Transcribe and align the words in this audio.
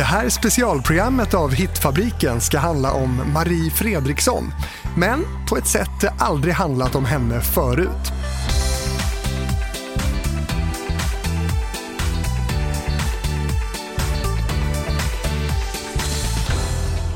Det 0.00 0.04
här 0.04 0.28
specialprogrammet 0.28 1.34
av 1.34 1.52
Hitfabriken 1.52 2.40
ska 2.40 2.58
handla 2.58 2.92
om 2.92 3.32
Marie 3.34 3.70
Fredriksson. 3.70 4.52
Men 4.96 5.24
på 5.48 5.56
ett 5.56 5.66
sätt 5.66 5.90
det 6.00 6.14
aldrig 6.18 6.54
handlat 6.54 6.94
om 6.94 7.04
henne 7.04 7.40
förut. 7.40 8.12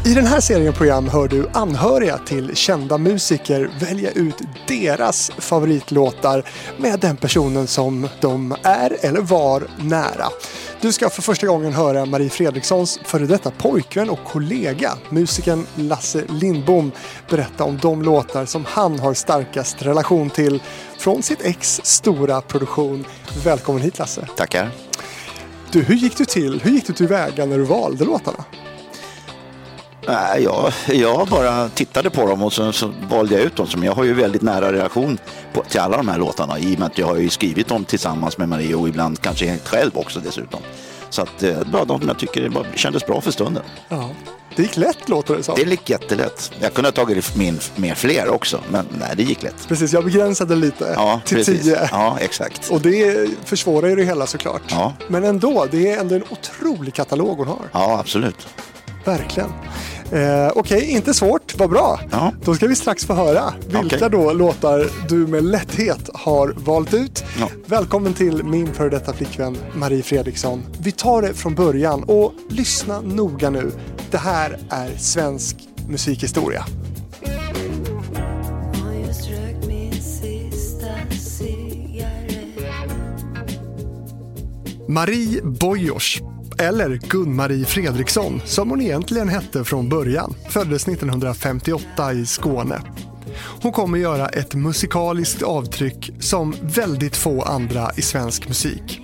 I 0.07 0.15
den 0.15 0.27
här 0.27 0.41
serien 0.41 0.73
program 0.73 1.09
hör 1.09 1.29
du 1.29 1.49
anhöriga 1.53 2.19
till 2.19 2.57
kända 2.57 2.99
musiker 2.99 3.71
välja 3.81 4.11
ut 4.11 4.37
deras 4.69 5.31
favoritlåtar 5.39 6.45
med 6.79 7.01
den 7.01 7.17
personen 7.17 7.67
som 7.67 8.09
de 8.21 8.57
är 8.63 8.97
eller 9.01 9.21
var 9.21 9.63
nära. 9.77 10.27
Du 10.85 10.93
ska 10.93 11.11
för 11.11 11.23
första 11.23 11.47
gången 11.47 11.73
höra 11.73 12.07
Marie 12.07 12.31
Fredrikssons 12.31 13.01
före 13.05 13.27
detta 13.27 13.51
pojkvän 13.51 14.11
och 14.11 14.25
kollega, 14.25 14.99
musikern 15.09 15.67
Lasse 15.75 16.25
Lindbom, 16.29 16.93
berätta 17.31 17.65
om 17.65 17.79
de 17.79 18.03
låtar 18.03 18.45
som 18.45 18.65
han 18.65 18.99
har 18.99 19.15
starkast 19.15 19.83
relation 19.83 20.31
till 20.31 20.63
från 20.99 21.23
sitt 21.23 21.43
ex 21.43 21.81
stora 21.85 22.41
produktion. 22.41 23.05
Välkommen 23.45 23.83
hit 23.83 23.99
Lasse! 23.99 24.29
Tackar! 24.37 24.71
Du, 25.73 25.83
hur 25.83 25.95
gick 25.95 26.17
du 26.17 26.25
till? 26.25 26.61
Hur 26.61 26.71
gick 26.71 26.87
du 26.87 26.93
tillväga 26.93 27.47
när 27.47 27.59
du 27.59 27.65
valde 27.65 28.05
låtarna? 28.05 28.45
Nej, 30.07 30.43
jag, 30.43 30.73
jag 30.87 31.29
bara 31.29 31.69
tittade 31.69 32.11
på 32.11 32.27
dem 32.27 32.43
och 32.43 32.53
så, 32.53 32.73
så 32.73 32.93
valde 33.11 33.35
jag 33.35 33.43
ut 33.43 33.57
dem. 33.57 33.67
Som 33.67 33.85
jag 33.85 33.93
har 33.93 34.05
ju 34.05 34.15
väldigt 34.15 34.43
nära 34.43 34.73
relation 34.73 35.19
på, 35.53 35.63
till 35.63 35.81
alla 35.81 35.97
de 35.97 36.09
här 36.09 36.19
låtarna 36.19 36.59
i 36.59 36.75
och 36.75 36.79
med 36.79 36.87
att 36.87 36.99
jag 36.99 37.07
har 37.07 37.17
ju 37.17 37.29
skrivit 37.29 37.69
dem 37.69 37.85
tillsammans 37.85 38.39
med 38.39 38.49
Marie 38.49 38.75
och 38.75 38.89
ibland 38.89 39.21
kanske 39.21 39.47
helt 39.47 39.69
själv 39.69 39.91
också 39.95 40.21
dessutom. 40.21 40.61
Så 41.11 41.23
att 41.23 41.43
eh, 41.43 41.59
bara 41.73 41.85
de 41.85 41.99
som 41.99 42.09
jag 42.09 42.19
tycker 42.19 42.49
bara 42.49 42.65
kändes 42.75 43.07
bra 43.07 43.21
för 43.21 43.31
stunden. 43.31 43.63
Ja. 43.89 44.11
Det 44.57 44.63
gick 44.63 44.77
lätt 44.77 45.09
låter 45.09 45.37
det 45.37 45.43
som. 45.43 45.55
Det 45.55 45.63
gick 45.63 45.91
jättelätt. 45.91 46.53
Jag 46.61 46.75
kunde 46.75 46.89
ha 46.89 46.93
tagit 46.93 47.37
min, 47.37 47.61
med 47.77 47.97
fler 47.97 48.29
också, 48.29 48.61
men 48.71 48.87
nej, 48.99 49.11
det 49.17 49.23
gick 49.23 49.43
lätt. 49.43 49.69
Precis, 49.69 49.93
jag 49.93 50.05
begränsade 50.05 50.55
lite 50.55 50.93
ja, 50.97 51.21
till 51.25 51.37
precis. 51.37 51.63
tio. 51.63 51.89
Ja, 51.91 52.17
exakt. 52.21 52.71
Och 52.71 52.81
det 52.81 53.29
försvårar 53.45 53.89
ju 53.89 53.97
det 53.97 54.05
hela 54.05 54.27
såklart. 54.27 54.63
Ja. 54.69 54.93
Men 55.09 55.25
ändå, 55.25 55.67
det 55.71 55.91
är 55.91 56.01
ändå 56.01 56.15
en 56.15 56.25
otrolig 56.31 56.95
katalog 56.95 57.39
hon 57.39 57.49
har. 57.49 57.69
Ja, 57.73 57.99
absolut. 57.99 58.47
Verkligen. 59.05 59.53
Eh, 60.13 60.49
Okej, 60.55 60.77
okay, 60.77 60.91
inte 60.91 61.15
svårt. 61.15 61.55
Vad 61.59 61.71
bra. 61.71 62.01
Ja. 62.11 62.33
Då 62.45 62.55
ska 62.55 62.67
vi 62.67 62.77
strax 62.77 63.05
få 63.05 63.15
höra 63.15 63.55
vilka 63.67 63.97
Okej. 63.97 64.09
då 64.11 64.33
låtar 64.33 64.91
du 65.09 65.17
med 65.17 65.45
lätthet 65.45 66.11
har 66.15 66.55
valt 66.57 66.95
ut. 66.95 67.25
Ja. 67.41 67.49
Välkommen 67.67 68.15
till 68.15 68.45
min 68.45 68.75
före 68.75 68.89
detta 68.89 69.13
flickvän 69.13 69.57
Marie 69.75 70.03
Fredriksson. 70.03 70.63
Vi 70.79 70.93
tar 70.93 71.23
det 71.23 71.35
från 71.35 71.55
början 71.55 72.03
och 72.03 72.33
lyssna 72.49 73.01
noga 73.01 73.51
nu. 73.51 73.73
Det 74.11 74.19
här 74.19 74.59
är 74.71 74.99
svensk 74.99 75.57
musikhistoria. 75.89 76.65
Marie 84.89 85.43
Boyos, 85.43 86.21
eller 86.59 86.97
Gun-Marie 86.97 87.65
Fredriksson 87.65 88.41
som 88.45 88.71
hon 88.71 88.81
egentligen 88.81 89.29
hette 89.29 89.65
från 89.65 89.89
början, 89.89 90.35
föddes 90.49 90.89
1958 90.89 92.13
i 92.13 92.27
Skåne. 92.27 92.83
Hon 93.63 93.73
kommer 93.73 93.99
göra 93.99 94.29
ett 94.29 94.55
musikaliskt 94.55 95.43
avtryck 95.43 96.11
som 96.21 96.55
väldigt 96.63 97.17
få 97.17 97.43
andra 97.43 97.91
i 97.97 98.03
svensk 98.03 98.49
musik. 98.49 99.01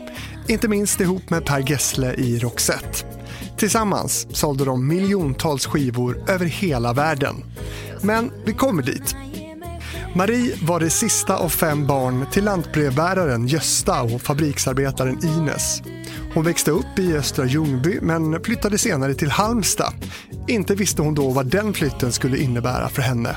Inte 0.48 0.69
minst 0.69 1.01
ihop 1.01 1.31
med 1.31 1.45
Per 1.45 1.70
Gessle 1.70 2.15
i 2.15 2.39
Roxette. 2.39 3.07
Tillsammans 3.57 4.27
sålde 4.31 4.64
de 4.64 4.89
miljontals 4.89 5.67
skivor 5.67 6.25
över 6.29 6.47
hela 6.47 6.92
världen. 6.92 7.37
Men 8.03 8.31
vi 8.45 8.53
kommer 8.53 8.83
dit. 8.83 9.17
Marie 10.14 10.55
var 10.63 10.80
det 10.80 10.91
sista 10.91 11.36
av 11.36 11.48
fem 11.48 11.86
barn 11.86 12.27
till 12.33 12.45
lantbrevbäraren 12.45 13.47
Gösta 13.47 14.03
och 14.03 14.23
fabriksarbetaren 14.23 15.24
Ines. 15.24 15.83
Hon 16.35 16.45
växte 16.45 16.70
upp 16.70 16.98
i 16.98 17.17
Östra 17.17 17.46
Ljungby 17.46 17.98
men 18.02 18.45
flyttade 18.45 18.79
senare 18.79 19.14
till 19.14 19.30
Halmstad. 19.30 19.92
Inte 20.48 20.74
visste 20.74 21.02
hon 21.02 21.14
då 21.14 21.30
vad 21.30 21.46
den 21.46 21.74
flytten 21.74 22.13
skulle 22.13 22.39
innebära 22.39 22.89
för 22.89 23.02
henne. 23.02 23.36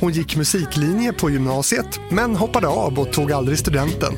Hon 0.00 0.12
gick 0.12 0.36
musiklinje 0.36 1.12
på 1.12 1.30
gymnasiet 1.30 2.00
men 2.10 2.36
hoppade 2.36 2.68
av 2.68 2.98
och 2.98 3.12
tog 3.12 3.32
aldrig 3.32 3.58
studenten. 3.58 4.14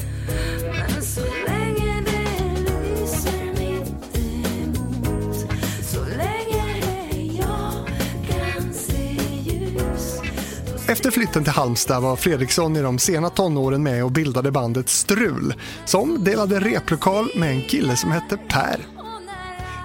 Efter 10.99 11.11
flytten 11.11 11.45
till 11.45 11.53
Halmstad 11.53 12.03
var 12.03 12.17
Fredriksson 12.17 12.77
i 12.77 12.83
de 12.83 12.99
sena 12.99 13.31
tonåren 13.31 13.83
med 13.83 14.05
och 14.05 14.13
bildade 14.13 14.51
bandet 14.51 14.89
Strul 14.89 15.55
som 15.85 16.25
delade 16.25 16.61
replokal 16.61 17.31
med 17.35 17.51
en 17.51 17.63
kille 17.63 17.97
som 17.97 18.11
hette 18.11 18.37
Per. 18.37 18.87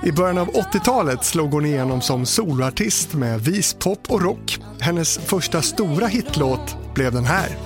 I 0.03 0.11
början 0.11 0.37
av 0.37 0.47
80-talet 0.47 1.23
slog 1.23 1.51
hon 1.51 1.65
igenom 1.65 2.01
som 2.01 2.25
soloartist 2.25 3.13
med 3.13 3.41
vispop 3.41 4.11
och 4.11 4.21
rock. 4.21 4.59
Hennes 4.79 5.17
första 5.17 5.61
stora 5.61 6.07
hitlåt 6.07 6.75
blev 6.95 7.13
den 7.13 7.25
här. 7.25 7.57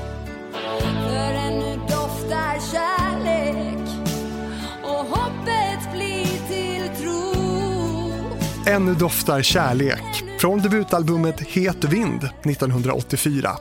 Ännu 8.66 8.96
doftar 8.96 9.42
kärlek 9.42 10.27
från 10.38 10.62
debutalbumet 10.62 11.40
Het 11.40 11.84
vind 11.84 12.24
1984. 12.24 13.58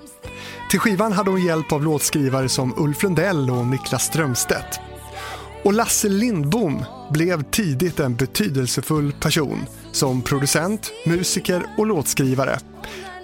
Till 0.70 0.80
skivan 0.80 1.12
hade 1.12 1.30
hon 1.30 1.44
hjälp 1.44 1.72
av 1.72 1.82
låtskrivare 1.82 2.48
som 2.48 2.74
Ulf 2.76 3.02
Lundell 3.02 3.50
och 3.50 3.66
Niklas 3.66 4.04
Strömstedt. 4.04 4.80
Och 5.64 5.72
Lasse 5.72 6.08
Lindbom 6.08 6.84
blev 7.10 7.42
tidigt 7.42 8.00
en 8.00 8.16
betydelsefull 8.16 9.12
person 9.12 9.66
som 9.92 10.22
producent, 10.22 10.92
musiker 11.06 11.66
och 11.78 11.86
låtskrivare. 11.86 12.58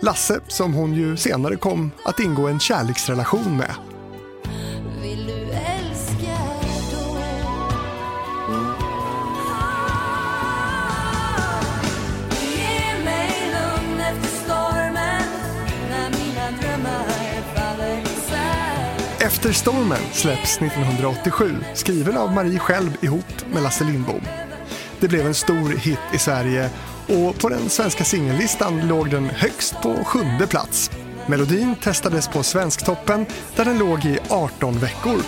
Lasse 0.00 0.40
som 0.48 0.74
hon 0.74 0.94
ju 0.94 1.16
senare 1.16 1.56
kom 1.56 1.90
att 2.04 2.20
ingå 2.20 2.48
en 2.48 2.60
kärleksrelation 2.60 3.56
med. 3.56 3.91
Efter 19.22 19.52
stormen 19.52 20.02
släpps 20.12 20.56
1987, 20.56 21.56
skriven 21.74 22.16
av 22.16 22.32
Marie 22.34 22.58
själv 22.58 22.96
ihop 23.00 23.44
med 23.52 23.62
Lasse 23.62 23.84
Lindbom. 23.84 24.20
Det 25.00 25.08
blev 25.08 25.26
en 25.26 25.34
stor 25.34 25.68
hit 25.78 25.98
i 26.14 26.18
Sverige 26.18 26.70
och 27.08 27.38
på 27.38 27.48
den 27.48 27.68
svenska 27.68 28.04
singellistan 28.04 28.88
låg 28.88 29.10
den 29.10 29.24
högst 29.24 29.74
på 29.82 30.04
sjunde 30.04 30.46
plats. 30.46 30.90
Melodin 31.26 31.74
testades 31.76 32.28
på 32.28 32.42
Svensktoppen 32.42 33.26
där 33.56 33.64
den 33.64 33.78
låg 33.78 34.04
i 34.04 34.18
18 34.28 34.78
veckor. 34.78 35.22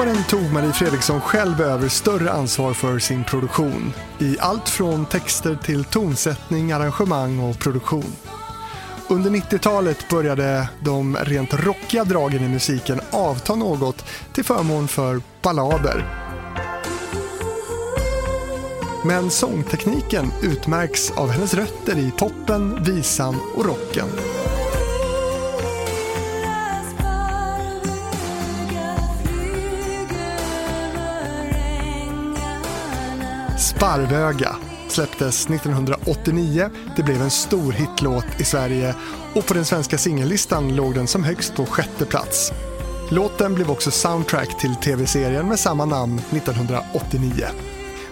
Åren 0.00 0.24
tog 0.28 0.52
Marie 0.52 0.72
Fredriksson 0.72 1.20
själv 1.20 1.60
över 1.60 1.88
större 1.88 2.32
ansvar 2.32 2.72
för 2.72 2.98
sin 2.98 3.24
produktion. 3.24 3.92
I 4.18 4.36
allt 4.40 4.68
från 4.68 5.06
texter 5.06 5.56
till 5.56 5.84
tonsättning, 5.84 6.72
arrangemang 6.72 7.38
och 7.38 7.58
produktion. 7.58 8.12
Under 9.08 9.30
90-talet 9.30 10.08
började 10.08 10.68
de 10.80 11.16
rent 11.16 11.54
rockiga 11.54 12.04
dragen 12.04 12.44
i 12.44 12.48
musiken 12.48 13.00
avta 13.10 13.54
något 13.54 14.04
till 14.32 14.44
förmån 14.44 14.88
för 14.88 15.20
ballader. 15.42 16.04
Men 19.04 19.30
sångtekniken 19.30 20.32
utmärks 20.42 21.10
av 21.10 21.30
hennes 21.30 21.54
rötter 21.54 21.98
i 21.98 22.10
poppen, 22.18 22.84
visan 22.84 23.36
och 23.54 23.64
rocken. 23.64 24.08
Sparvöga 33.82 34.56
släpptes 34.88 35.46
1989. 35.46 36.70
Det 36.96 37.02
blev 37.02 37.22
en 37.22 37.30
stor 37.30 37.72
hitlåt 37.72 38.24
i 38.38 38.44
Sverige 38.44 38.94
och 39.34 39.46
på 39.46 39.54
den 39.54 39.64
svenska 39.64 39.98
singellistan 39.98 40.76
låg 40.76 40.94
den 40.94 41.06
som 41.06 41.24
högst 41.24 41.54
på 41.54 41.66
sjätte 41.66 42.06
plats. 42.06 42.52
Låten 43.10 43.54
blev 43.54 43.70
också 43.70 43.90
soundtrack 43.90 44.60
till 44.60 44.74
tv-serien 44.74 45.48
med 45.48 45.58
samma 45.58 45.84
namn 45.84 46.18
1989. 46.18 47.46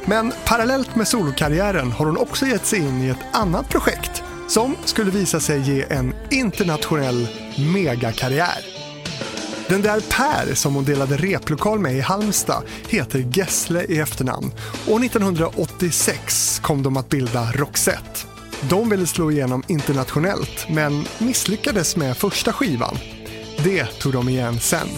Men 0.05 0.33
parallellt 0.45 0.97
med 0.97 1.09
solokarriären 1.09 1.93
har 1.93 2.07
hon 2.07 2.19
också 2.19 2.47
gett 2.47 2.67
sig 2.67 2.79
in 2.79 3.03
i 3.03 3.09
ett 3.09 3.27
annat 3.33 3.69
projekt 3.69 4.23
som 4.49 4.77
skulle 4.85 5.11
visa 5.11 5.41
sig 5.41 5.61
ge 5.61 5.85
en 5.89 6.15
internationell 6.31 7.29
megakarriär. 7.75 8.80
Den 9.71 9.83
där 9.83 10.01
Per 10.01 10.55
som 10.55 10.75
hon 10.75 10.85
delade 10.85 11.17
replokal 11.17 11.79
med 11.79 11.97
i 11.97 12.01
Halmstad 12.01 12.63
heter 12.89 13.19
Gessle 13.33 13.85
i 13.85 13.99
efternamn 13.99 14.51
År 14.89 15.05
1986 15.05 16.61
kom 16.63 16.83
de 16.83 16.97
att 16.97 17.09
bilda 17.09 17.53
Roxette. 17.53 18.21
De 18.69 18.91
ville 18.91 19.07
slå 19.07 19.31
igenom 19.31 19.63
internationellt 19.69 20.67
men 20.69 21.05
misslyckades 21.19 21.97
med 21.97 22.17
första 22.17 22.53
skivan. 22.53 22.99
Det 23.65 23.85
tog 23.87 24.13
de 24.13 24.29
igen 24.29 24.61
sen. 24.61 24.89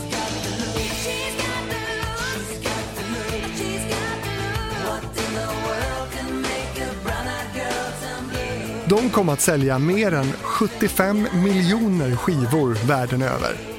De 8.89 9.11
kom 9.11 9.29
att 9.29 9.41
sälja 9.41 9.79
mer 9.79 10.13
än 10.15 10.33
75 10.43 11.29
miljoner 11.33 12.17
skivor 12.17 12.87
världen 12.87 13.23
över. 13.23 13.72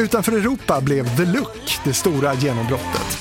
Utanför 0.00 0.32
Europa 0.32 0.80
blev 0.80 1.16
The 1.16 1.24
Look 1.24 1.78
det 1.84 1.94
stora 1.94 2.34
genombrottet. 2.34 3.18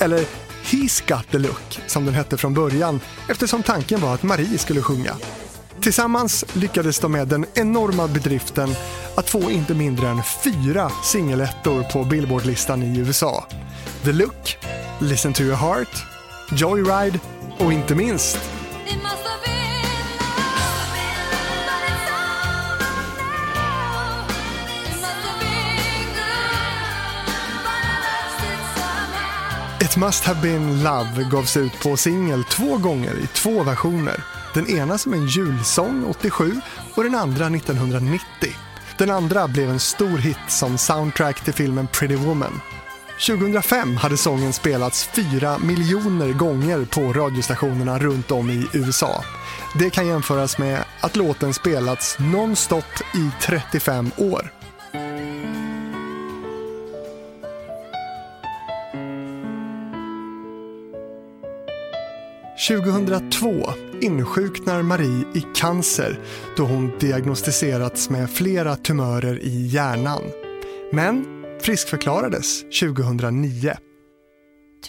Eller 0.00 0.24
He's 0.64 1.08
Got 1.08 1.30
The 1.30 1.38
Look, 1.38 1.80
som 1.86 2.04
den 2.04 2.14
hette 2.14 2.36
från 2.36 2.54
början 2.54 3.00
eftersom 3.28 3.62
tanken 3.62 4.00
var 4.00 4.14
att 4.14 4.22
Marie 4.22 4.58
skulle 4.58 4.82
sjunga. 4.82 5.16
Tillsammans 5.80 6.44
lyckades 6.52 6.98
de 6.98 7.12
med 7.12 7.28
den 7.28 7.46
enorma 7.54 8.08
bedriften 8.08 8.74
att 9.16 9.30
få 9.30 9.50
inte 9.50 9.74
mindre 9.74 10.08
än 10.08 10.22
fyra 10.44 10.90
singelettor 11.04 11.82
på 11.82 12.04
Billboardlistan 12.04 12.82
i 12.82 12.98
USA. 12.98 13.46
The 14.04 14.12
Look, 14.12 14.58
Listen 15.00 15.32
to 15.32 15.42
your 15.42 15.56
heart, 15.56 16.04
Joyride 16.50 17.18
och 17.58 17.72
inte 17.72 17.94
minst 17.94 18.38
It 29.82 29.96
must 29.96 30.24
have 30.24 30.42
been 30.42 30.82
love 30.82 31.24
gavs 31.30 31.56
ut 31.56 31.82
på 31.82 31.96
singel 31.96 32.44
två 32.44 32.76
gånger 32.78 33.14
i 33.18 33.26
två 33.26 33.62
versioner. 33.62 34.24
Den 34.54 34.70
ena 34.70 34.98
som 34.98 35.12
en 35.12 35.26
julsång 35.26 36.04
87 36.10 36.60
och 36.94 37.04
den 37.04 37.14
andra 37.14 37.46
1990. 37.46 38.24
Den 38.98 39.10
andra 39.10 39.48
blev 39.48 39.70
en 39.70 39.80
stor 39.80 40.18
hit 40.18 40.38
som 40.48 40.78
soundtrack 40.78 41.44
till 41.44 41.52
filmen 41.52 41.86
Pretty 41.86 42.16
Woman. 42.16 42.60
2005 43.26 43.96
hade 43.96 44.16
sången 44.16 44.52
spelats 44.52 45.04
4 45.04 45.58
miljoner 45.58 46.32
gånger 46.32 46.84
på 46.84 47.12
radiostationerna 47.12 47.98
runt 47.98 48.30
om 48.30 48.50
i 48.50 48.66
USA. 48.72 49.24
Det 49.78 49.90
kan 49.90 50.06
jämföras 50.06 50.58
med 50.58 50.84
att 51.00 51.16
låten 51.16 51.54
spelats 51.54 52.16
nonstop 52.18 53.00
i 53.14 53.30
35 53.40 54.10
år. 54.16 54.61
–2002 62.68 63.72
insjuknar 64.00 64.82
Marie 64.82 65.24
i 65.34 65.40
cancer 65.54 66.20
då 66.56 66.64
hon 66.64 66.98
diagnostiserats 66.98 68.10
med 68.10 68.30
flera 68.30 68.76
tumörer 68.76 69.38
i 69.38 69.66
hjärnan. 69.66 70.22
Men 70.92 71.24
friskförklarades 71.60 72.60
2009. 72.62 73.72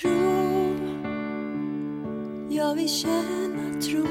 Tro, 0.02 0.12
jag 2.50 2.76
vill 2.76 2.90
känna 2.90 3.82
tro. 3.82 4.08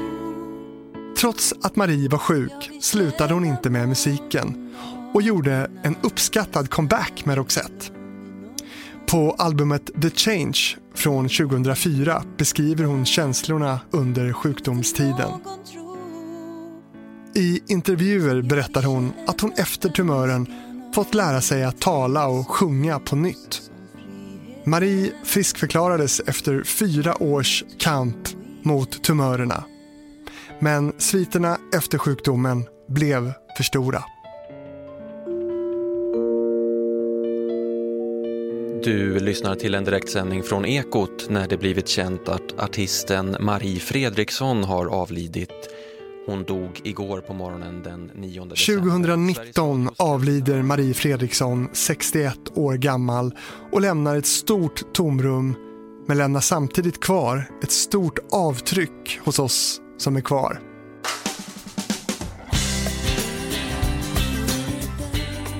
Trots 1.19 1.53
att 1.61 1.75
Marie 1.75 2.09
var 2.09 2.17
sjuk 2.17 2.71
slutade 2.81 3.33
hon 3.33 3.45
inte 3.45 3.69
med 3.69 3.87
musiken 3.89 4.75
och 5.13 5.21
gjorde 5.21 5.71
en 5.83 5.95
uppskattad 6.03 6.69
comeback 6.69 7.25
med 7.25 7.37
Roxette. 7.37 8.02
På 9.07 9.35
albumet 9.37 10.01
The 10.01 10.09
Change 10.09 10.59
från 10.95 11.29
2004 11.29 12.23
beskriver 12.37 12.83
hon 12.83 13.05
känslorna 13.05 13.79
under 13.91 14.33
sjukdomstiden. 14.33 15.29
I 17.35 17.61
intervjuer 17.67 18.41
berättar 18.41 18.83
hon 18.83 19.13
att 19.27 19.41
hon 19.41 19.51
efter 19.51 19.89
tumören 19.89 20.47
fått 20.95 21.13
lära 21.13 21.41
sig 21.41 21.63
att 21.63 21.81
tala 21.81 22.27
och 22.27 22.49
sjunga 22.49 22.99
på 22.99 23.15
nytt. 23.15 23.61
Marie 24.65 25.11
friskförklarades 25.23 26.19
efter 26.19 26.63
fyra 26.63 27.23
års 27.23 27.63
kamp 27.79 28.17
mot 28.61 29.03
tumörerna. 29.03 29.63
Men 30.59 30.93
sviterna 30.97 31.57
efter 31.75 31.97
sjukdomen 31.97 32.65
blev 32.89 33.33
för 33.57 33.63
stora. 33.63 34.03
Du 38.83 39.19
lyssnar 39.19 39.55
till 39.55 39.75
en 39.75 39.83
direktsändning 39.83 40.43
från 40.43 40.65
Ekot 40.65 41.29
när 41.29 41.47
det 41.47 41.57
blivit 41.57 41.87
känt 41.87 42.29
att 42.29 42.59
artisten 42.59 43.37
Marie 43.39 43.79
Fredriksson 43.79 44.63
har 44.63 44.85
avlidit. 44.85 45.49
Hon 46.25 46.43
dog 46.43 46.81
igår 46.83 47.21
på 47.21 47.33
morgonen 47.33 47.83
den 47.83 48.11
9 48.15 48.45
december. 48.45 48.91
2019 48.91 49.89
avlider 49.97 50.61
Marie 50.61 50.93
Fredriksson, 50.93 51.69
61 51.73 52.35
år 52.53 52.73
gammal 52.73 53.33
och 53.71 53.81
lämnar 53.81 54.15
ett 54.15 54.25
stort 54.25 54.93
tomrum 54.93 55.55
men 56.07 56.17
lämnar 56.17 56.41
samtidigt 56.41 56.99
kvar 56.99 57.45
ett 57.63 57.71
stort 57.71 58.19
avtryck 58.31 59.19
hos 59.23 59.39
oss 59.39 59.81
som 59.97 60.15
är 60.15 60.21
kvar. 60.21 60.72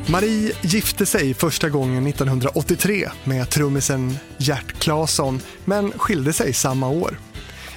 Marie 0.07 0.51
gifte 0.61 1.05
sig 1.05 1.33
första 1.33 1.69
gången 1.69 2.07
1983 2.07 3.09
med 3.23 3.49
trummisen 3.49 4.17
Gert 4.37 4.79
Claesson 4.79 5.39
men 5.65 5.91
skilde 5.91 6.33
sig 6.33 6.53
samma 6.53 6.89
år. 6.89 7.19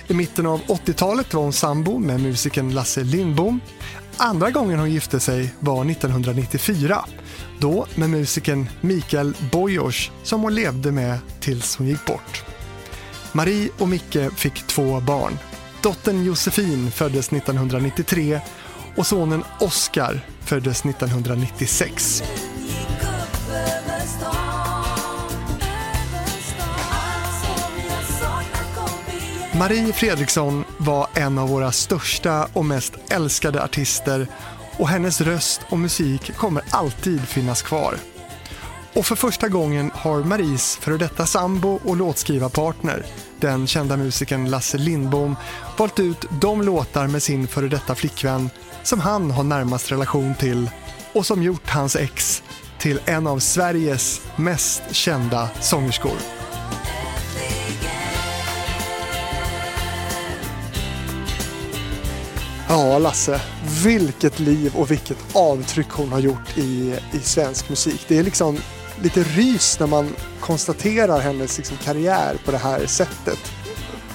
I 0.09 0.15
mitten 0.15 0.47
av 0.47 0.61
80-talet 0.63 1.35
var 1.35 1.43
hon 1.43 1.53
sambo 1.53 1.99
med 1.99 2.21
musikern 2.21 2.75
Lasse 2.75 3.05
Lindbom. 3.05 3.61
Andra 4.17 4.51
gången 4.51 4.79
hon 4.79 4.91
gifte 4.91 5.21
sig 5.21 5.55
var 5.61 5.91
1994. 5.91 7.05
Då 7.61 7.87
med 7.95 8.11
musikern 8.11 8.69
Mikael 8.81 9.35
Boyos 9.53 10.11
som 10.23 10.43
hon 10.43 10.55
levde 10.55 10.93
med 10.93 11.19
tills 11.41 11.77
hon 11.77 11.87
gick 11.87 12.07
bort. 12.07 12.45
Marie 13.33 13.69
och 13.79 13.89
Micke 13.89 14.33
fick 14.37 14.67
två 14.67 15.01
barn. 15.01 15.39
Dottern 15.83 16.25
Josefin 16.25 16.91
föddes 16.91 17.33
1993 17.33 18.41
och 18.97 19.07
sonen 19.07 19.45
Oscar 19.61 20.21
föddes 20.41 20.85
1996. 20.85 22.23
Marie 29.59 29.93
Fredriksson 29.93 30.65
var 30.79 31.07
en 31.15 31.39
av 31.39 31.49
våra 31.49 31.73
största 31.73 32.49
och 32.53 32.65
mest 32.65 32.93
älskade 33.09 33.63
artister 33.65 34.27
och 34.79 34.89
hennes 34.89 35.21
röst 35.21 35.61
och 35.69 35.79
musik 35.79 36.37
kommer 36.37 36.63
alltid 36.71 37.21
finnas 37.21 37.63
kvar. 37.63 37.95
Och 38.95 39.07
för 39.07 39.17
första 39.17 39.49
gången 39.49 39.91
har 39.95 40.25
Maries 40.25 40.77
före 40.77 40.97
detta 40.97 41.27
sambo 41.27 41.81
och 41.85 41.97
låtskrivarpartner, 41.97 43.07
den 43.41 43.67
kända 43.67 43.97
musikern 43.97 44.51
Lasse 44.51 44.79
Lindbom, 44.79 45.37
valt 45.79 46.01
ut 46.01 46.25
de 46.41 46.63
låtar 46.63 47.07
med 47.07 47.23
sin 47.23 47.47
före 47.47 47.69
detta 47.69 47.95
flickvän 47.95 48.51
som 48.87 49.01
han 49.01 49.31
har 49.31 49.45
närmast 49.45 49.93
relation 49.93 50.35
till 50.35 50.71
och 51.13 51.27
som 51.27 51.43
gjort 51.43 51.71
hans 51.71 51.97
ex 51.97 52.43
till 52.79 53.01
en 53.05 53.27
av 53.27 53.39
Sveriges 53.39 54.21
mest 54.37 54.83
kända 54.91 55.49
sångerskor. 55.61 56.17
Ja, 62.69 62.99
Lasse. 62.99 63.41
Vilket 63.85 64.39
liv 64.39 64.77
och 64.77 64.91
vilket 64.91 65.37
avtryck 65.37 65.91
hon 65.91 66.13
har 66.13 66.21
gjort 66.21 66.59
i, 66.59 66.99
i 67.13 67.19
svensk 67.19 67.69
musik. 67.69 68.05
Det 68.09 68.19
är 68.19 68.23
liksom 68.23 68.59
lite 69.03 69.23
rys 69.23 69.81
när 69.81 69.87
man 69.87 70.15
konstaterar 70.41 71.21
hennes 71.21 71.59
liksom, 71.59 71.77
karriär 71.77 72.37
på 72.45 72.51
det 72.51 72.59
här 72.59 72.87
sättet. 72.87 73.53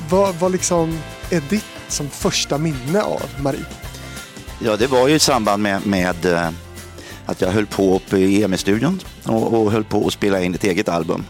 Vad, 0.10 0.36
vad 0.36 0.52
liksom 0.52 1.00
är 1.30 1.42
ditt 1.50 1.66
som 1.88 2.10
första 2.10 2.58
minne 2.58 3.02
av 3.02 3.30
Marie? 3.40 3.66
Ja, 4.64 4.78
det 4.78 4.88
var 4.88 5.08
ju 5.08 5.16
i 5.16 5.20
samband 5.20 5.64
med, 5.64 5.88
med 5.88 6.26
eh, 6.26 6.50
att 7.26 7.42
jag 7.42 7.52
höll 7.52 7.66
på 7.66 7.96
uppe 7.96 8.18
i 8.18 8.44
EMI-studion 8.44 9.00
och, 9.26 9.54
och 9.54 9.72
höll 9.72 9.84
på 9.84 10.08
att 10.08 10.14
spela 10.14 10.42
in 10.42 10.56
ett 10.56 10.64
eget 10.64 10.90
album 10.90 11.26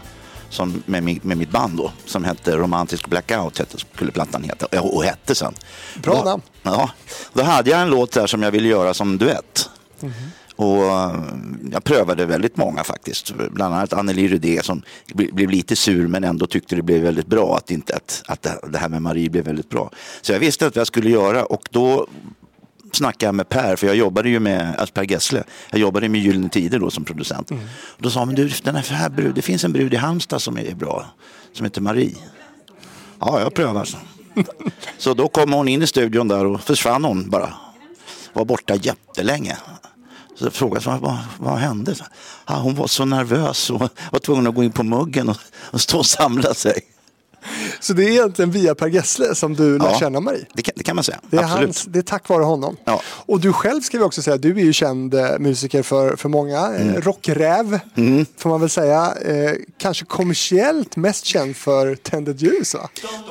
som, 0.48 0.82
med, 0.86 1.02
mi- 1.02 1.20
med 1.22 1.36
mitt 1.38 1.50
band 1.50 1.76
då, 1.76 1.92
som 2.06 2.24
hette 2.24 2.56
Romantisk 2.56 3.06
Blackout, 3.08 3.58
hette, 3.58 3.78
skulle 3.94 4.12
plattan 4.12 4.42
heta, 4.44 4.80
och 4.80 5.04
hette 5.04 5.34
sen. 5.34 5.54
Bra 6.02 6.14
då, 6.14 6.24
namn. 6.30 6.42
Ja, 6.62 6.90
då 7.32 7.42
hade 7.42 7.70
jag 7.70 7.80
en 7.82 7.90
låt 7.90 8.12
där 8.12 8.26
som 8.26 8.42
jag 8.42 8.50
ville 8.50 8.68
göra 8.68 8.94
som 8.94 9.18
duett. 9.18 9.70
Och 10.56 10.76
eh, 10.84 11.22
jag 11.72 11.84
prövade 11.84 12.24
väldigt 12.26 12.56
många 12.56 12.84
faktiskt. 12.84 13.32
Bland 13.50 13.74
annat 13.74 13.92
Anneli 13.92 14.28
Rudé 14.28 14.60
som 14.62 14.82
bl- 15.14 15.34
blev 15.34 15.50
lite 15.50 15.76
sur 15.76 16.06
men 16.08 16.24
ändå 16.24 16.46
tyckte 16.46 16.76
det 16.76 16.82
blev 16.82 17.02
väldigt 17.02 17.26
bra 17.26 17.56
att, 17.56 17.70
inte, 17.70 17.94
att, 17.96 18.22
att 18.28 18.46
det- 18.72 18.78
här 18.78 18.88
med 18.88 19.02
Marie 19.02 19.30
blev 19.30 19.44
väldigt 19.44 19.68
bra. 19.70 19.90
Så 20.22 20.32
jag 20.32 20.38
visste 20.40 20.66
att 20.66 20.76
jag 20.76 20.86
skulle 20.86 21.10
göra 21.10 21.44
och 21.44 21.68
då 21.70 22.06
snackade 22.96 23.24
jag 23.24 23.34
med 23.34 23.48
Per, 23.48 23.76
för 23.76 23.86
jag 23.86 23.96
jobbade 23.96 24.28
ju 24.28 24.40
med, 24.40 24.76
alltså 24.78 24.94
Per 24.94 25.10
Gessle, 25.10 25.44
jag 25.70 25.80
jobbade 25.80 26.08
med 26.08 26.20
Gyllene 26.20 26.48
Tider 26.48 26.78
då 26.78 26.90
som 26.90 27.04
producent. 27.04 27.50
Då 27.98 28.10
sa 28.10 28.18
han, 28.18 28.28
men 28.28 28.36
du, 28.36 28.50
den 28.62 28.76
här 28.76 29.08
brud, 29.08 29.34
det 29.34 29.42
finns 29.42 29.64
en 29.64 29.72
brud 29.72 29.94
i 29.94 29.96
Halmstad 29.96 30.42
som 30.42 30.58
är 30.58 30.74
bra, 30.74 31.06
som 31.52 31.64
heter 31.64 31.80
Marie. 31.80 32.16
Ja, 33.20 33.40
jag 33.40 33.54
prövar. 33.54 33.84
Så. 33.84 33.96
så 34.98 35.14
då 35.14 35.28
kom 35.28 35.52
hon 35.52 35.68
in 35.68 35.82
i 35.82 35.86
studion 35.86 36.28
där 36.28 36.44
och 36.44 36.60
försvann 36.60 37.04
hon 37.04 37.30
bara. 37.30 37.54
Var 38.32 38.44
borta 38.44 38.74
jättelänge. 38.74 39.56
Så 40.38 40.44
jag 40.44 40.52
frågade 40.52 40.90
jag, 40.90 40.98
vad, 40.98 41.18
vad 41.38 41.58
hände? 41.58 41.94
Ja, 42.46 42.54
hon 42.54 42.74
var 42.74 42.86
så 42.86 43.04
nervös 43.04 43.70
och 43.70 43.80
var 44.12 44.18
tvungen 44.18 44.46
att 44.46 44.54
gå 44.54 44.64
in 44.64 44.72
på 44.72 44.82
muggen 44.82 45.28
och, 45.28 45.36
och 45.54 45.80
stå 45.80 45.98
och 45.98 46.06
samla 46.06 46.54
sig. 46.54 46.91
Så 47.80 47.92
det 47.92 48.04
är 48.04 48.08
egentligen 48.08 48.50
via 48.50 48.74
Per 48.74 48.86
Gessle 48.86 49.34
som 49.34 49.54
du 49.54 49.78
lär 49.78 49.86
Ja, 49.86 49.98
känna 49.98 50.20
Marie? 50.20 50.46
Det 50.54 50.62
kan, 50.62 50.72
det 50.76 50.84
kan 50.84 50.96
man 50.96 51.04
säga. 51.04 51.18
Det 51.30 51.36
är, 51.36 51.42
Absolut. 51.42 51.64
hans, 51.66 51.84
det 51.84 51.98
är 51.98 52.02
tack 52.02 52.28
vare 52.28 52.42
honom. 52.44 52.76
Ja. 52.84 53.00
Och 53.06 53.40
du 53.40 53.52
själv 53.52 53.80
ska 53.80 53.98
vi 53.98 54.04
också 54.04 54.22
säga, 54.22 54.36
du 54.36 54.50
är 54.50 54.64
ju 54.64 54.72
känd 54.72 55.14
eh, 55.14 55.38
musiker 55.38 55.82
för, 55.82 56.16
för 56.16 56.28
många. 56.28 56.58
Mm. 56.66 57.00
Rockräv, 57.00 57.80
får 58.38 58.50
man 58.50 58.60
väl 58.60 58.70
säga. 58.70 59.14
Eh, 59.24 59.52
kanske 59.78 60.04
kommersiellt 60.04 60.96
mest 60.96 61.24
känd 61.24 61.56
för 61.56 61.94
Tändet 61.94 62.42
ljus, 62.42 62.74
va? 62.74 62.88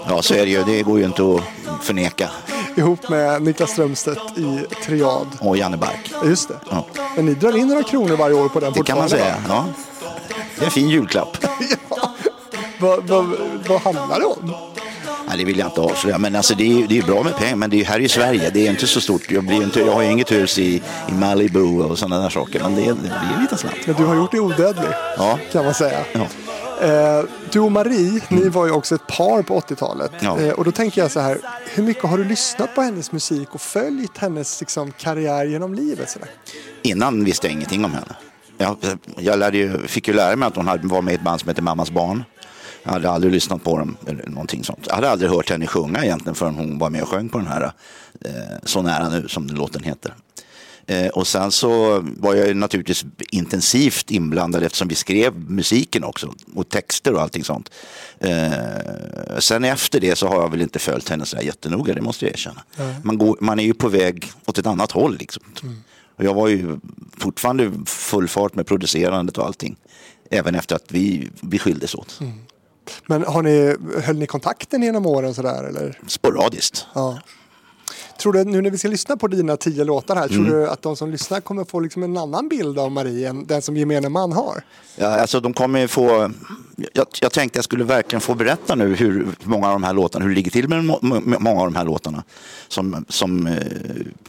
Ja, 0.08 0.22
så 0.22 0.34
är 0.34 0.46
det 0.46 0.52
ju. 0.52 0.64
Det 0.64 0.82
går 0.82 1.00
ju 1.00 1.06
inte 1.06 1.24
att 1.24 1.84
förneka. 1.84 2.30
Ihop 2.76 3.10
med 3.10 3.42
Niklas 3.42 3.72
Strömstedt 3.72 4.38
i 4.38 4.66
Triad. 4.86 5.28
Och 5.40 5.58
Janne 5.58 5.78
Bark. 5.78 6.12
Ja, 6.12 6.26
Just 6.26 6.48
det. 6.48 6.56
Ja. 6.70 6.88
Men 7.16 7.26
ni 7.26 7.34
drar 7.34 7.58
in 7.58 7.68
några 7.68 7.84
kronor 7.84 8.16
varje 8.16 8.36
år 8.36 8.50
på 8.50 8.60
den 8.60 8.74
Det 8.74 8.84
kan 8.84 8.98
man 8.98 9.10
säga. 9.10 9.36
Ja. 9.48 9.66
Det 10.56 10.62
är 10.62 10.66
en 10.66 10.72
fin 10.72 10.90
julklapp. 10.90 11.38
va? 11.90 12.12
Vad, 12.82 13.08
vad, 13.08 13.26
vad 13.68 13.82
handlar 13.82 14.20
det 14.20 14.26
om? 14.26 14.54
Nej, 15.28 15.38
det 15.38 15.46
vill 15.46 15.60
jag 15.60 15.68
inte 15.68 15.82
avslöja. 15.82 16.18
Men 16.18 16.36
alltså, 16.36 16.56
det, 16.56 16.64
är, 16.84 16.88
det 16.88 16.98
är 16.98 17.04
bra 17.04 17.24
med 17.24 17.36
pengar. 17.38 17.56
Men 17.56 17.70
det 17.70 17.82
är, 17.82 17.86
här 17.86 18.00
i 18.00 18.10
Sverige. 18.10 18.50
Det 18.54 18.68
är 18.68 18.72
inte 18.72 18.88
så 18.88 19.02
stort. 19.02 19.32
Jag, 19.32 19.44
blir 19.44 19.64
inte, 19.64 19.80
jag 19.80 19.94
har 19.94 20.02
ju 20.02 20.12
inget 20.12 20.32
hus 20.32 20.60
i, 20.60 20.82
i 21.10 21.14
Malibu 21.14 21.60
och 21.84 22.00
sådana 22.00 22.22
där 22.22 22.30
saker. 22.30 22.60
Men 22.64 22.76
det, 22.76 22.82
det 22.82 22.94
blir 22.94 23.42
lite 23.42 23.58
snabbt. 23.58 23.88
Men 23.88 23.96
du 23.96 24.06
har 24.06 24.16
gjort 24.16 24.32
det 24.32 24.40
odödlig, 24.40 24.90
Ja. 25.18 25.40
kan 25.52 25.66
man 25.66 25.74
säga. 25.74 26.00
Ja. 26.14 26.28
Eh, 26.88 27.24
du 27.52 27.60
och 27.60 27.72
Marie, 27.72 28.22
ni 28.30 28.50
var 28.50 28.66
ju 28.66 28.72
också 28.72 28.96
ett 28.96 29.08
par 29.08 29.42
på 29.42 29.60
80-talet. 29.60 30.12
Ja. 30.20 30.40
Eh, 30.40 30.50
och 30.54 30.66
då 30.66 30.72
tänker 30.72 31.02
jag 31.02 31.12
så 31.12 31.20
här, 31.20 31.38
hur 31.74 31.84
mycket 31.84 32.04
har 32.04 32.18
du 32.18 32.24
lyssnat 32.24 32.76
på 32.76 32.82
hennes 32.82 33.12
musik 33.12 33.48
och 33.52 33.62
följt 33.62 34.18
hennes 34.18 34.60
liksom, 34.60 34.92
karriär 34.92 35.46
genom 35.46 35.74
livet? 35.74 36.10
Så 36.10 36.20
där? 36.20 36.30
Innan 36.82 37.24
visste 37.24 37.48
jag 37.48 37.54
ingenting 37.54 37.86
om 37.86 37.92
henne. 37.92 38.16
Jag, 38.58 38.78
jag 39.18 39.40
lärde 39.40 39.58
ju, 39.58 39.88
fick 39.88 40.08
ju 40.08 40.14
lära 40.14 40.36
mig 40.36 40.48
att 40.48 40.56
hon 40.56 40.66
var 40.84 41.02
med 41.02 41.12
i 41.12 41.16
ett 41.16 41.22
band 41.22 41.40
som 41.40 41.50
heter 41.50 41.62
Mammas 41.62 41.92
barn. 41.92 42.24
Jag 42.84 42.92
hade 42.92 43.10
aldrig 43.10 43.34
lyssnat 43.34 43.64
på 43.64 43.78
dem 43.78 43.98
eller 44.08 44.28
någonting 44.28 44.64
sånt. 44.64 44.86
Jag 44.88 44.96
hade 44.96 45.10
aldrig 45.10 45.32
hört 45.32 45.50
henne 45.50 45.68
sjunga 45.68 46.04
egentligen 46.04 46.36
förrän 46.36 46.56
hon 46.56 46.78
var 46.78 46.90
med 46.90 47.02
och 47.02 47.10
sjöng 47.10 47.30
på 47.30 47.38
den 47.38 47.48
här 47.48 47.72
eh, 48.26 48.32
Så 48.64 48.82
nära 48.82 49.10
nu 49.10 49.28
som 49.28 49.48
den 49.48 49.58
låten 49.58 49.84
heter. 49.84 50.14
Eh, 50.86 51.08
och 51.08 51.28
sen 51.28 51.52
så 51.52 52.00
var 52.18 52.36
jag 52.36 52.48
ju 52.48 52.54
naturligtvis 52.54 53.06
intensivt 53.32 54.12
inblandad 54.12 54.64
eftersom 54.64 54.88
vi 54.88 54.96
skrev 54.96 55.40
musiken 55.40 56.04
också 56.04 56.34
och 56.56 56.70
texter 56.70 57.14
och 57.14 57.22
allting 57.22 57.44
sånt. 57.44 57.70
Eh, 58.20 58.52
sen 59.40 59.64
efter 59.64 60.00
det 60.00 60.16
så 60.16 60.28
har 60.28 60.42
jag 60.42 60.52
väl 60.52 60.62
inte 60.62 60.80
följt 60.80 61.10
henne 61.10 61.26
så 61.26 61.36
där 61.36 61.44
jättenoga, 61.44 61.94
det 61.94 62.02
måste 62.02 62.26
jag 62.26 62.34
erkänna. 62.34 62.62
Man, 63.04 63.18
går, 63.18 63.38
man 63.40 63.60
är 63.60 63.64
ju 63.64 63.74
på 63.74 63.90
väg 63.90 64.32
åt 64.46 64.58
ett 64.58 64.66
annat 64.66 64.92
håll 64.92 65.18
liksom. 65.18 65.44
Och 66.16 66.24
jag 66.24 66.34
var 66.34 66.48
ju 66.48 66.80
fortfarande 67.18 67.72
full 67.86 68.28
fart 68.28 68.56
med 68.56 68.68
producerandet 68.68 69.38
och 69.38 69.46
allting. 69.46 69.76
Även 70.30 70.56
efter 70.56 70.76
att 70.76 70.86
vi, 70.88 71.30
vi 71.42 71.60
skildes 71.60 71.96
åt. 71.96 72.20
Men 73.06 73.24
har 73.24 73.42
ni, 73.42 73.76
höll 74.04 74.18
ni 74.18 74.28
kontakten 74.28 74.84
genom 74.84 75.06
åren 75.06 75.34
sådär 75.34 75.64
eller? 75.64 76.00
Sporadiskt. 76.08 76.86
Ja. 76.94 77.20
Tror 78.22 78.34
du, 78.34 78.44
nu 78.44 78.62
när 78.62 78.70
vi 78.72 78.78
ska 78.78 78.88
lyssna 78.88 79.18
på 79.18 79.28
dina 79.28 79.58
tio 79.58 79.84
låtar 79.84 80.16
här, 80.16 80.28
Mm. 80.30 80.46
tror 80.46 80.58
du 80.58 80.68
att 80.70 80.82
de 80.82 80.96
som 80.96 81.12
lyssnar 81.12 81.40
kommer 81.42 81.64
få 81.66 81.80
liksom 81.80 82.04
en 82.04 82.18
annan 82.18 82.48
bild 82.48 82.80
av 82.80 82.92
Marie 82.92 83.30
än 83.30 83.46
den 83.46 83.62
som 83.62 83.78
gemene 83.78 84.10
man 84.10 84.32
har? 84.32 84.64
Ja, 84.96 85.08
alltså 85.08 85.40
de 85.40 85.54
kommer 85.54 85.88
få... 85.88 86.32
Jag, 86.94 87.08
jag 87.22 87.32
tänkte 87.32 87.58
jag 87.58 87.64
skulle 87.66 87.84
verkligen 87.84 88.22
få 88.22 88.34
berätta 88.34 88.76
nu 88.76 88.96
hur 88.96 89.28
många 89.44 89.68
av 89.68 89.74
de 89.74 89.84
här 89.84 89.94
låtarna, 89.94 90.24
hur 90.26 90.30
det 90.30 90.36
ligger 90.36 90.52
till 90.52 90.68
med, 90.70 90.84
med 91.04 91.42
många 91.42 91.62
av 91.62 91.68
de 91.68 91.76
här 91.76 91.86
låtarna. 91.86 92.24
Som, 92.68 93.06
som, 93.10 93.48
eh, 93.48 93.54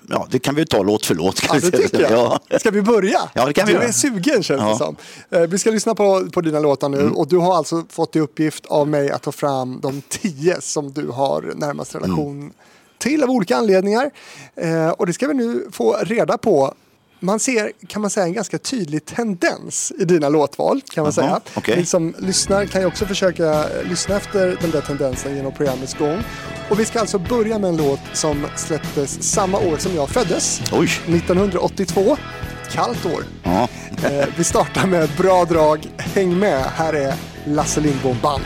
ja, 0.08 0.26
det 0.30 0.38
kan 0.38 0.54
vi 0.54 0.66
ta 0.66 0.82
låt 0.82 1.06
för 1.06 1.14
låt. 1.14 1.40
Kan 1.40 1.56
Ja, 1.56 1.60
det 1.70 1.70
vi 1.70 1.76
säga. 1.76 1.88
tycker 1.88 2.10
jag. 2.16 2.40
Ja. 2.48 2.58
Ska 2.58 2.70
vi 2.70 2.82
börja? 2.82 3.18
Ja, 3.34 3.46
det 3.46 3.52
kan 3.52 3.66
vi 3.66 3.72
du 3.72 3.78
göra. 3.78 3.88
är 3.88 3.92
sugen 3.92 4.42
känns 4.42 4.46
det 4.46 4.54
Ja. 4.54 4.78
som. 4.78 4.96
Eh, 5.30 5.40
Vi 5.40 5.58
ska 5.58 5.70
lyssna 5.70 5.94
på, 5.94 6.26
på 6.32 6.40
dina 6.40 6.60
låtar 6.60 6.88
nu 6.88 7.00
Mm. 7.00 7.16
och 7.16 7.28
du 7.28 7.36
har 7.38 7.56
alltså 7.56 7.84
fått 7.88 8.16
i 8.16 8.20
uppgift 8.20 8.66
av 8.66 8.88
mig 8.88 9.10
att 9.10 9.22
ta 9.22 9.32
fram 9.32 9.80
de 9.80 10.02
tio 10.08 10.60
som 10.60 10.92
du 10.92 11.08
har 11.08 11.52
närmast 11.56 11.94
relation 11.94 12.40
Mm. 12.40 12.52
Till 13.02 13.22
av 13.22 13.30
olika 13.30 13.56
anledningar. 13.56 14.10
Eh, 14.56 14.88
och 14.88 15.06
det 15.06 15.12
ska 15.12 15.26
vi 15.28 15.34
nu 15.34 15.66
få 15.72 15.96
reda 16.02 16.38
på. 16.38 16.74
Man 17.24 17.40
ser, 17.40 17.72
kan 17.86 18.02
man 18.02 18.10
säga, 18.10 18.26
en 18.26 18.32
ganska 18.32 18.58
tydlig 18.58 19.04
tendens 19.04 19.92
i 19.98 20.04
dina 20.04 20.28
låtval, 20.28 20.80
kan 20.94 21.02
man 21.04 21.12
Jaha, 21.16 21.26
säga. 21.26 21.40
okej. 21.54 21.76
Ni 21.76 21.84
som 21.86 22.14
lyssnar 22.18 22.66
kan 22.66 22.80
ju 22.80 22.86
också 22.86 23.06
försöka 23.06 23.44
eh, 23.52 23.88
lyssna 23.88 24.16
efter 24.16 24.56
den 24.60 24.70
där 24.70 24.80
tendensen 24.80 25.36
genom 25.36 25.52
programmets 25.52 25.94
gång. 25.94 26.22
Och 26.70 26.80
vi 26.80 26.84
ska 26.84 27.00
alltså 27.00 27.18
börja 27.18 27.58
med 27.58 27.68
en 27.68 27.76
låt 27.76 28.00
som 28.12 28.46
släpptes 28.56 29.22
samma 29.32 29.58
år 29.58 29.76
som 29.76 29.94
jag 29.94 30.08
föddes. 30.08 30.60
Oj, 30.72 30.88
1982. 31.06 32.16
Kallt 32.72 33.06
år. 33.06 33.24
ja. 33.42 33.68
Eh, 34.04 34.26
vi 34.36 34.44
startar 34.44 34.86
med 34.86 35.02
ett 35.04 35.16
bra 35.18 35.44
drag. 35.44 35.86
Häng 35.98 36.38
med. 36.38 36.62
Här 36.64 36.92
är 36.92 37.14
Lasse 37.46 37.80
Lindbom 37.80 38.16
Band. 38.22 38.42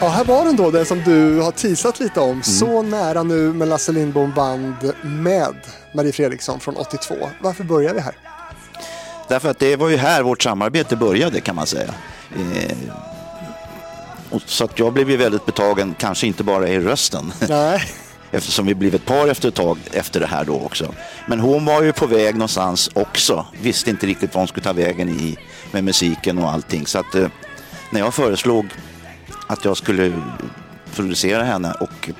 Ja, 0.00 0.08
här 0.08 0.24
var 0.24 0.44
den 0.44 0.56
då, 0.56 0.70
den 0.70 0.86
som 0.86 1.02
du 1.04 1.40
har 1.40 1.52
teasat 1.52 2.00
lite 2.00 2.20
om. 2.20 2.42
Så 2.42 2.82
nära 2.82 3.22
nu 3.22 3.52
med 3.52 3.68
Lasse 3.68 3.92
Lindbom 3.92 4.32
Band 4.32 4.92
med 5.02 5.54
Marie 5.94 6.12
Fredriksson 6.12 6.60
från 6.60 6.76
82. 6.76 7.14
Varför 7.40 7.64
börjar 7.64 7.94
vi 7.94 8.00
här? 8.00 8.14
Därför 9.28 9.50
att 9.50 9.58
det 9.58 9.76
var 9.76 9.88
ju 9.88 9.96
här 9.96 10.22
vårt 10.22 10.42
samarbete 10.42 10.96
började 10.96 11.40
kan 11.40 11.56
man 11.56 11.66
säga. 11.66 11.94
Eh, 12.36 12.76
och 14.30 14.42
så 14.46 14.64
att 14.64 14.78
jag 14.78 14.92
blev 14.92 15.10
ju 15.10 15.16
väldigt 15.16 15.46
betagen, 15.46 15.94
kanske 15.98 16.26
inte 16.26 16.44
bara 16.44 16.68
i 16.68 16.80
rösten. 16.80 17.32
Nej. 17.48 17.82
Eftersom 18.30 18.66
vi 18.66 18.74
blev 18.74 18.94
ett 18.94 19.06
par 19.06 19.28
efter 19.28 19.48
ett 19.48 19.54
tag 19.54 19.78
efter 19.92 20.20
det 20.20 20.26
här 20.26 20.44
då 20.44 20.54
också. 20.54 20.94
Men 21.28 21.40
hon 21.40 21.64
var 21.64 21.82
ju 21.82 21.92
på 21.92 22.06
väg 22.06 22.34
någonstans 22.34 22.90
också. 22.94 23.46
Visste 23.62 23.90
inte 23.90 24.06
riktigt 24.06 24.34
vad 24.34 24.40
hon 24.40 24.48
skulle 24.48 24.64
ta 24.64 24.72
vägen 24.72 25.08
i 25.08 25.36
med 25.72 25.84
musiken 25.84 26.38
och 26.38 26.50
allting. 26.50 26.86
Så 26.86 26.98
att 26.98 27.14
eh, 27.14 27.28
när 27.90 28.00
jag 28.00 28.14
föreslog 28.14 28.66
att 29.46 29.64
jag 29.64 29.76
skulle 29.76 30.12
producera 30.94 31.44
henne 31.44 31.72
och 31.72 32.10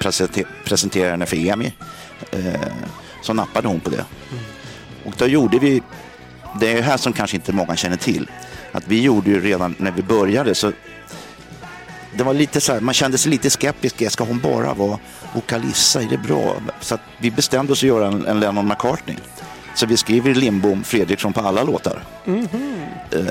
presentera 0.65 1.11
henne 1.11 1.27
för 1.27 1.37
EMI 1.37 1.75
eh, 2.31 2.55
så 3.23 3.33
nappade 3.33 3.69
hon 3.69 3.81
på 3.81 3.91
det. 3.91 4.05
Och 5.05 5.15
då 5.19 5.27
gjorde 5.27 5.59
vi, 5.59 5.83
det 6.61 6.73
är 6.73 6.83
här 6.83 6.97
som 6.97 7.13
kanske 7.13 7.37
inte 7.37 7.53
många 7.53 7.77
känner 7.77 7.97
till, 7.97 8.31
att 8.73 8.89
vi 8.89 9.03
gjorde 9.03 9.31
ju 9.31 9.41
redan 9.41 9.75
när 9.79 9.91
vi 9.91 10.03
började 10.03 10.55
så 10.55 10.73
det 12.17 12.25
var 12.25 12.35
lite 12.35 12.61
så 12.61 12.73
här, 12.73 12.81
man 12.81 12.95
kände 12.95 13.19
sig 13.19 13.31
lite 13.31 13.51
skeptisk. 13.51 14.11
Ska 14.11 14.25
hon 14.25 14.39
bara 14.39 14.75
vara 14.75 14.99
vokalissa? 15.35 16.03
Är 16.03 16.09
det 16.09 16.19
bra? 16.19 16.57
Så 16.81 16.95
att 16.95 17.01
vi 17.19 17.31
bestämde 17.31 17.73
oss 17.73 17.79
att 17.79 17.89
göra 17.89 18.07
en, 18.07 18.27
en 18.27 18.41
Lennon 18.41 18.69
McCartney. 18.69 19.17
Så 19.77 19.87
vi 19.87 19.97
skriver 19.97 20.35
Lindbom 20.35 20.85
Fredriksson 20.85 21.33
på 21.33 21.41
alla 21.41 21.63
låtar. 21.63 22.03
Eh, 23.11 23.25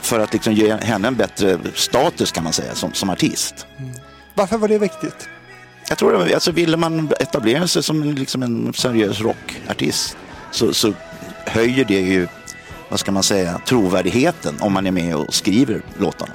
för 0.00 0.20
att 0.20 0.32
liksom 0.32 0.52
ge 0.52 0.76
henne 0.76 1.08
en 1.08 1.16
bättre 1.16 1.58
status 1.74 2.32
kan 2.32 2.44
man 2.44 2.52
säga 2.52 2.74
som, 2.74 2.92
som 2.92 3.10
artist. 3.10 3.66
Varför 4.34 4.58
var 4.58 4.68
det 4.68 4.78
viktigt? 4.78 5.28
Jag 5.88 5.98
tror 5.98 6.24
det, 6.24 6.34
alltså 6.34 6.52
ville 6.52 6.76
man 6.76 7.12
etablera 7.20 7.68
sig 7.68 7.82
som 7.82 8.02
en, 8.02 8.14
liksom 8.14 8.42
en 8.42 8.72
seriös 8.72 9.20
rockartist 9.20 10.16
så, 10.50 10.74
så 10.74 10.92
höjer 11.46 11.84
det 11.84 12.00
ju, 12.00 12.26
vad 12.88 13.00
ska 13.00 13.12
man 13.12 13.22
säga, 13.22 13.60
trovärdigheten 13.66 14.54
om 14.60 14.72
man 14.72 14.86
är 14.86 14.90
med 14.90 15.16
och 15.16 15.34
skriver 15.34 15.82
låtarna. 15.98 16.34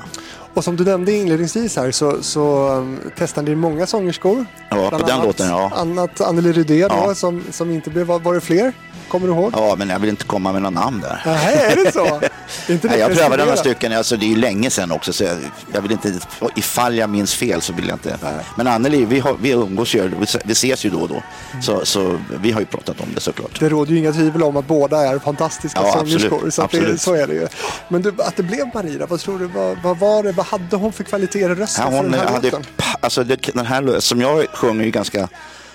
Och 0.57 0.63
som 0.63 0.75
du 0.75 0.83
nämnde 0.83 1.11
inledningsvis 1.11 1.75
här 1.75 1.91
så, 1.91 2.23
så 2.23 2.69
um, 2.69 2.99
testade 3.17 3.49
ni 3.49 3.55
många 3.55 3.87
sångerskor. 3.87 4.45
Ja, 4.69 4.89
på 4.89 4.97
den 4.97 5.09
annat, 5.09 5.25
låten, 5.25 5.49
ja. 5.49 5.71
Annat 5.75 6.21
Anneli 6.21 6.51
Rydén 6.51 6.77
Ja. 6.79 7.05
då, 7.07 7.15
som, 7.15 7.43
som 7.51 7.71
inte 7.71 7.89
blev, 7.89 8.07
var, 8.07 8.19
var 8.19 8.33
det 8.33 8.41
fler? 8.41 8.73
Kommer 9.07 9.27
du 9.27 9.33
ihåg? 9.33 9.53
Ja, 9.55 9.75
men 9.77 9.89
jag 9.89 9.99
vill 9.99 10.09
inte 10.09 10.23
komma 10.25 10.53
med 10.53 10.61
några 10.61 10.81
namn 10.81 11.01
där. 11.01 11.21
Nej, 11.25 11.55
är 11.71 11.75
det 11.85 11.91
så? 11.91 12.21
Inte 12.69 12.87
Nej, 12.87 12.99
jag 12.99 13.13
prövade 13.15 13.43
några 13.45 13.57
stycken, 13.57 13.93
alltså, 13.93 14.17
det 14.17 14.25
är 14.25 14.29
ju 14.29 14.35
länge 14.35 14.69
sedan 14.69 14.91
också. 14.91 15.13
Så 15.13 15.23
jag, 15.23 15.37
jag 15.73 15.81
vill 15.81 15.91
inte, 15.91 16.13
ifall 16.55 16.95
jag 16.97 17.09
minns 17.09 17.33
fel 17.35 17.61
så 17.61 17.73
vill 17.73 17.87
jag 17.87 17.95
inte. 17.95 18.17
Men 18.57 18.67
Anneli, 18.67 19.05
vi, 19.05 19.19
har, 19.19 19.35
vi 19.41 19.51
umgås 19.51 19.95
ju, 19.95 20.07
vi 20.07 20.25
vi 20.45 20.51
ses 20.51 20.85
ju 20.85 20.89
då 20.89 20.99
och 20.99 21.07
då. 21.07 21.13
Mm. 21.51 21.63
Så, 21.63 21.85
så 21.85 22.19
vi 22.41 22.51
har 22.51 22.59
ju 22.59 22.65
pratat 22.65 23.01
om 23.01 23.07
det 23.15 23.21
såklart. 23.21 23.59
Det 23.59 23.69
råder 23.69 23.91
ju 23.91 23.97
inga 23.97 24.11
tvivel 24.13 24.43
om 24.43 24.57
att 24.57 24.67
båda 24.67 24.97
är 25.07 25.19
fantastiska 25.19 25.79
Ja, 25.83 25.91
sångerskor. 25.93 26.35
absolut, 26.35 26.53
Så, 26.53 26.61
att 26.61 26.71
det, 26.71 26.77
absolut. 26.77 27.01
så 27.01 27.13
är 27.13 27.27
det 27.27 27.33
ju. 27.33 27.47
Men 27.89 28.01
du, 28.01 28.13
att 28.19 28.35
det 28.35 28.43
blev 28.43 28.69
Maria, 28.73 29.05
vad 29.05 29.19
tror 29.19 29.39
du, 29.39 29.45
vad, 29.45 29.77
vad 29.83 29.97
var 29.99 30.23
det, 30.23 30.31
hade 30.51 30.75
hon 30.75 30.93
för 30.93 31.03
kvaliteter 31.03 31.49
i 31.49 31.55
rösten 31.55 31.85
Ja, 31.91 31.97
hon 31.97 32.11
den 32.11 32.19
här 32.19 32.27
hade, 32.27 32.51
alltså 32.99 33.23
det, 33.23 33.35
den 33.53 33.65
här 33.65 33.99
som 33.99 34.21
jag 34.21 34.47
sjunger 34.53 34.85
ju 34.85 34.91
ganska 34.91 35.27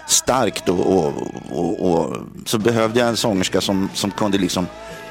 starkt 0.07 0.69
och, 0.69 0.97
och, 0.97 1.13
och, 1.51 1.93
och 1.93 2.17
så 2.47 2.59
behövde 2.59 3.01
jag 3.01 3.09
en 3.09 3.17
sångerska 3.17 3.61
som, 3.61 3.91
som 3.95 4.11
kunde 4.11 4.39
liksom 4.39 4.67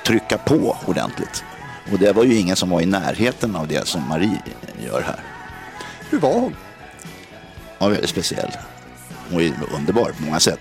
trycka 0.06 0.38
på 0.38 0.78
ordentligt. 0.86 1.44
Och 1.92 2.00
det 2.00 2.14
var 2.14 2.24
ju 2.24 2.36
ingen 2.36 2.56
som 2.56 2.70
var 2.70 2.82
i 2.82 2.86
närheten 2.86 3.56
av 3.56 3.68
det 3.68 3.88
som 3.88 4.08
Marie 4.08 4.42
gör 4.86 5.02
här. 5.02 5.20
Hur 6.10 6.20
var 6.20 6.34
hon? 6.34 6.56
Hon 7.78 7.88
var 7.88 7.90
väldigt 7.90 8.10
speciell. 8.10 8.52
Hon 9.32 9.42
är 9.42 9.54
underbar 9.76 10.12
på 10.18 10.24
många 10.24 10.40
sätt. 10.40 10.60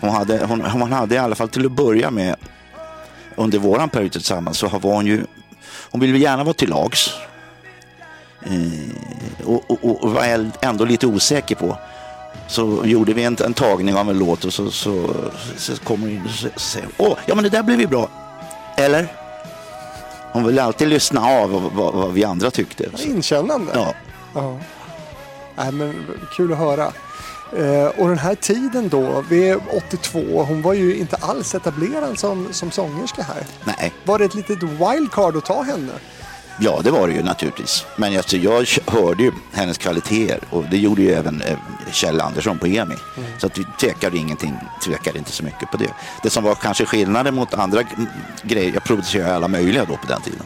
Hon 0.00 0.10
hade, 0.10 0.46
hon, 0.46 0.60
hon 0.60 0.92
hade 0.92 1.14
i 1.14 1.18
alla 1.18 1.34
fall 1.34 1.48
till 1.48 1.66
att 1.66 1.72
börja 1.72 2.10
med 2.10 2.36
under 3.36 3.58
våran 3.58 3.88
period 3.88 4.12
tillsammans 4.12 4.58
så 4.58 4.68
var 4.68 4.94
hon 4.94 5.06
ju, 5.06 5.24
hon 5.90 6.00
ville 6.00 6.18
gärna 6.18 6.44
vara 6.44 6.54
till 6.54 6.68
lags. 6.70 7.10
Eh, 8.46 9.46
och, 9.46 9.70
och, 9.70 10.04
och, 10.04 10.10
var 10.10 10.50
ändå 10.60 10.84
lite 10.84 11.06
osäker 11.06 11.54
på. 11.54 11.78
Så 12.48 12.80
gjorde 12.84 13.12
vi 13.12 13.24
en, 13.24 13.36
en 13.44 13.54
tagning 13.54 13.94
av 13.94 14.10
en 14.10 14.18
låt 14.18 14.44
och 14.44 14.52
så, 14.52 14.70
så, 14.70 15.14
så 15.56 15.76
kommer 15.76 16.06
hon 16.06 16.16
in 16.16 16.22
och 16.54 16.60
säger 16.60 16.88
åh, 16.96 17.18
ja 17.26 17.34
men 17.34 17.44
det 17.44 17.50
där 17.50 17.62
blev 17.62 17.80
ju 17.80 17.86
bra. 17.86 18.08
Eller? 18.76 19.12
Hon 20.32 20.44
ville 20.46 20.62
alltid 20.62 20.88
lyssna 20.88 21.26
av 21.26 21.50
vad, 21.50 21.62
vad, 21.72 21.94
vad 21.94 22.12
vi 22.12 22.24
andra 22.24 22.50
tyckte. 22.50 22.84
Så, 22.94 23.08
Inkännande? 23.08 23.72
ja. 23.74 23.94
Ja. 24.34 24.58
Nej, 25.56 25.72
men 25.72 26.06
kul 26.36 26.52
att 26.52 26.58
höra. 26.58 26.92
Eh, 27.52 27.86
och 27.86 28.08
den 28.08 28.18
här 28.18 28.34
tiden 28.34 28.88
då, 28.88 29.24
vid 29.28 29.56
82, 29.88 30.42
hon 30.42 30.62
var 30.62 30.72
ju 30.74 30.96
inte 30.96 31.16
alls 31.16 31.54
etablerad 31.54 32.18
som, 32.18 32.48
som 32.52 32.70
sångerska 32.70 33.22
här. 33.22 33.46
Nej. 33.64 33.92
Var 34.04 34.18
det 34.18 34.24
ett 34.24 34.34
litet 34.34 34.62
wildcard 34.62 35.36
att 35.36 35.44
ta 35.44 35.62
henne? 35.62 35.92
Ja, 36.58 36.80
det 36.84 36.90
var 36.90 37.08
det 37.08 37.14
ju 37.14 37.22
naturligtvis. 37.22 37.86
Men 37.96 38.16
alltså, 38.16 38.36
jag 38.36 38.66
hörde 38.86 39.22
ju 39.22 39.32
hennes 39.52 39.78
kvaliteter 39.78 40.40
och 40.50 40.64
det 40.70 40.76
gjorde 40.76 41.02
ju 41.02 41.12
även 41.12 41.42
eh, 41.42 41.58
Kjell 41.92 42.20
Andersson 42.20 42.58
på 42.58 42.66
EMI. 42.66 42.94
Så 43.38 43.46
att 43.46 43.58
vi 43.58 43.64
tvekade 43.80 44.16
ingenting, 44.16 44.54
tvekade 44.84 45.18
inte 45.18 45.32
så 45.32 45.44
mycket 45.44 45.70
på 45.70 45.76
det. 45.76 45.90
Det 46.22 46.30
som 46.30 46.44
var 46.44 46.54
kanske 46.54 46.84
skillnaden 46.84 47.34
mot 47.34 47.54
andra 47.54 47.82
grejer, 48.42 48.72
jag 48.74 48.84
producerade 48.84 49.34
alla 49.34 49.48
möjliga 49.48 49.84
då 49.84 49.96
på 49.96 50.06
den 50.06 50.20
tiden. 50.20 50.42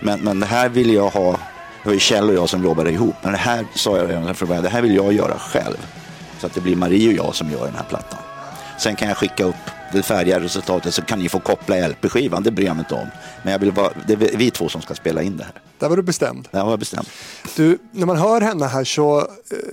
Men, 0.00 0.20
men 0.20 0.40
det 0.40 0.46
här 0.46 0.68
ville 0.68 0.92
jag 0.92 1.10
ha, 1.10 1.30
det 1.32 1.38
var 1.84 1.92
ju 1.92 1.98
Kjell 1.98 2.28
och 2.28 2.34
jag 2.34 2.48
som 2.48 2.64
jobbade 2.64 2.90
ihop, 2.90 3.16
men 3.22 3.32
det 3.32 3.38
här 3.38 3.66
sa 3.74 3.96
jag 3.96 4.10
redan 4.10 4.34
från 4.34 4.48
början, 4.48 4.64
det 4.64 4.70
här 4.70 4.82
vill 4.82 4.94
jag 4.94 5.12
göra 5.12 5.38
själv. 5.38 5.76
Så 6.38 6.46
att 6.46 6.54
det 6.54 6.60
blir 6.60 6.76
Marie 6.76 7.08
och 7.08 7.26
jag 7.26 7.34
som 7.34 7.50
gör 7.50 7.64
den 7.64 7.74
här 7.74 7.84
plattan. 7.88 8.18
Sen 8.78 8.96
kan 8.96 9.08
jag 9.08 9.16
skicka 9.16 9.44
upp 9.44 9.70
det 9.92 10.02
färdiga 10.02 10.40
resultatet 10.40 10.94
så 10.94 11.02
kan 11.02 11.18
ni 11.18 11.28
få 11.28 11.40
koppla 11.40 11.88
LP-skivan, 11.88 12.42
det 12.42 12.50
bryr 12.50 12.66
jag 12.66 12.76
mig 12.76 12.84
inte 12.88 12.94
om. 12.94 13.06
Men 13.42 13.52
jag 13.52 13.58
vill 13.58 13.70
vara, 13.72 13.92
det 14.06 14.12
är 14.12 14.36
vi 14.36 14.50
två 14.50 14.68
som 14.68 14.82
ska 14.82 14.94
spela 14.94 15.22
in 15.22 15.36
det 15.36 15.44
här. 15.44 15.52
Där 15.78 15.88
var 15.88 15.96
du 15.96 16.02
bestämd. 16.02 16.48
Det 16.50 16.58
har 16.58 16.70
jag 16.70 16.78
bestämt. 16.78 17.08
Du, 17.56 17.78
när 17.92 18.06
man 18.06 18.16
hör 18.16 18.40
henne 18.40 18.66
här 18.66 18.84
så, 18.84 19.18
eh, 19.20 19.24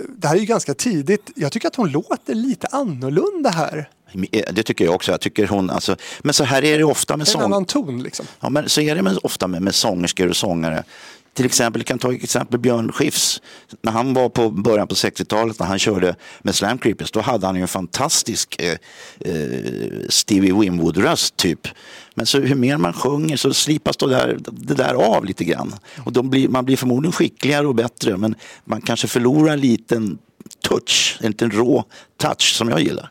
det 0.08 0.28
här 0.28 0.34
är 0.34 0.40
ju 0.40 0.46
ganska 0.46 0.74
tidigt. 0.74 1.30
Jag 1.34 1.52
tycker 1.52 1.68
att 1.68 1.76
hon 1.76 1.90
låter 1.90 2.34
lite 2.34 2.66
annorlunda 2.66 3.50
här. 3.50 3.88
Det 4.52 4.62
tycker 4.62 4.84
jag 4.84 4.94
också. 4.94 5.10
Jag 5.10 5.20
tycker 5.20 5.46
hon, 5.46 5.70
alltså, 5.70 5.96
men 6.20 6.34
så 6.34 6.44
här 6.44 6.64
är 6.64 6.78
det 6.78 6.84
ofta 6.84 7.16
med 7.16 7.26
En 7.26 7.32
sång. 7.32 7.42
annan 7.42 7.64
ton 7.64 8.02
liksom. 8.02 8.26
Ja, 8.40 8.50
men 8.50 8.68
så 8.68 8.80
är 8.80 8.94
det 8.94 9.02
med, 9.02 9.18
ofta 9.22 9.46
med, 9.46 9.62
med 9.62 9.74
sångerskor 9.74 10.28
och 10.28 10.36
sångare. 10.36 10.84
Till 11.38 11.46
exempel, 11.46 11.84
kan 11.84 11.98
ta 11.98 12.12
exempel 12.12 12.60
Björn 12.60 12.92
Skifs. 12.92 13.42
När 13.82 13.92
han 13.92 14.14
var 14.14 14.28
på 14.28 14.50
början 14.50 14.88
på 14.88 14.94
60-talet, 14.94 15.58
när 15.58 15.66
han 15.66 15.78
körde 15.78 16.16
med 16.42 16.54
Slam 16.54 16.78
Creepers, 16.78 17.10
då 17.10 17.20
hade 17.20 17.46
han 17.46 17.56
ju 17.56 17.62
en 17.62 17.68
fantastisk 17.68 18.62
eh, 18.62 18.76
eh, 19.20 19.60
Stevie 20.08 20.52
Winwood-röst 20.52 21.36
typ. 21.36 21.68
Men 22.14 22.26
så 22.26 22.40
hur 22.40 22.54
mer 22.54 22.76
man 22.76 22.92
sjunger 22.92 23.36
så 23.36 23.54
slipas 23.54 23.96
det 23.96 24.08
där, 24.08 24.38
det 24.52 24.74
där 24.74 24.94
av 24.94 25.24
lite 25.24 25.44
grann. 25.44 25.74
Och 26.04 26.24
blir, 26.24 26.48
man 26.48 26.64
blir 26.64 26.76
förmodligen 26.76 27.12
skickligare 27.12 27.66
och 27.66 27.74
bättre, 27.74 28.16
men 28.16 28.34
man 28.64 28.80
kanske 28.80 29.08
förlorar 29.08 29.52
en 29.52 29.60
liten 29.60 30.18
touch, 30.68 31.18
en 31.20 31.30
liten 31.30 31.50
rå 31.50 31.84
touch 32.16 32.54
som 32.54 32.68
jag 32.68 32.80
gillar. 32.80 33.10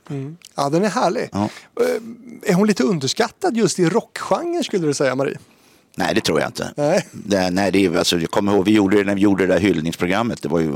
Ja, 0.56 0.70
den 0.70 0.84
är 0.84 0.90
härlig. 0.90 1.30
Ja. 1.32 1.50
Eh, 1.82 2.50
Är 2.52 2.54
hon 2.54 2.68
lite 2.68 2.84
underskattad 2.84 3.58
just 3.58 3.80
i 3.80 3.86
rockgenren 3.86 4.63
skulle 4.63 4.88
du 4.88 4.94
säga 4.94 5.16
Marie? 5.16 5.38
Nej, 6.00 6.16
det 6.16 6.22
tror 6.22 6.40
jag 6.40 6.50
inte. 6.50 6.74
Nej. 6.78 7.08
Det, 7.12 7.50
nej, 7.50 7.72
det, 7.72 7.86
är- 7.86 7.98
alltså, 7.98 8.20
jag 8.20 8.32
kommer 8.32 8.54
ihåg, 8.54 8.66
vi 8.66 8.72
gjorde 8.72 8.98
det 8.98 9.04
när 9.04 9.16
vi 9.16 9.22
gjorde 9.22 9.48
det 9.48 9.54
där 9.54 9.60
hyllningsprogrammet. 9.60 10.42
Det 10.42 10.48
var 10.50 10.60
ju, 10.60 10.74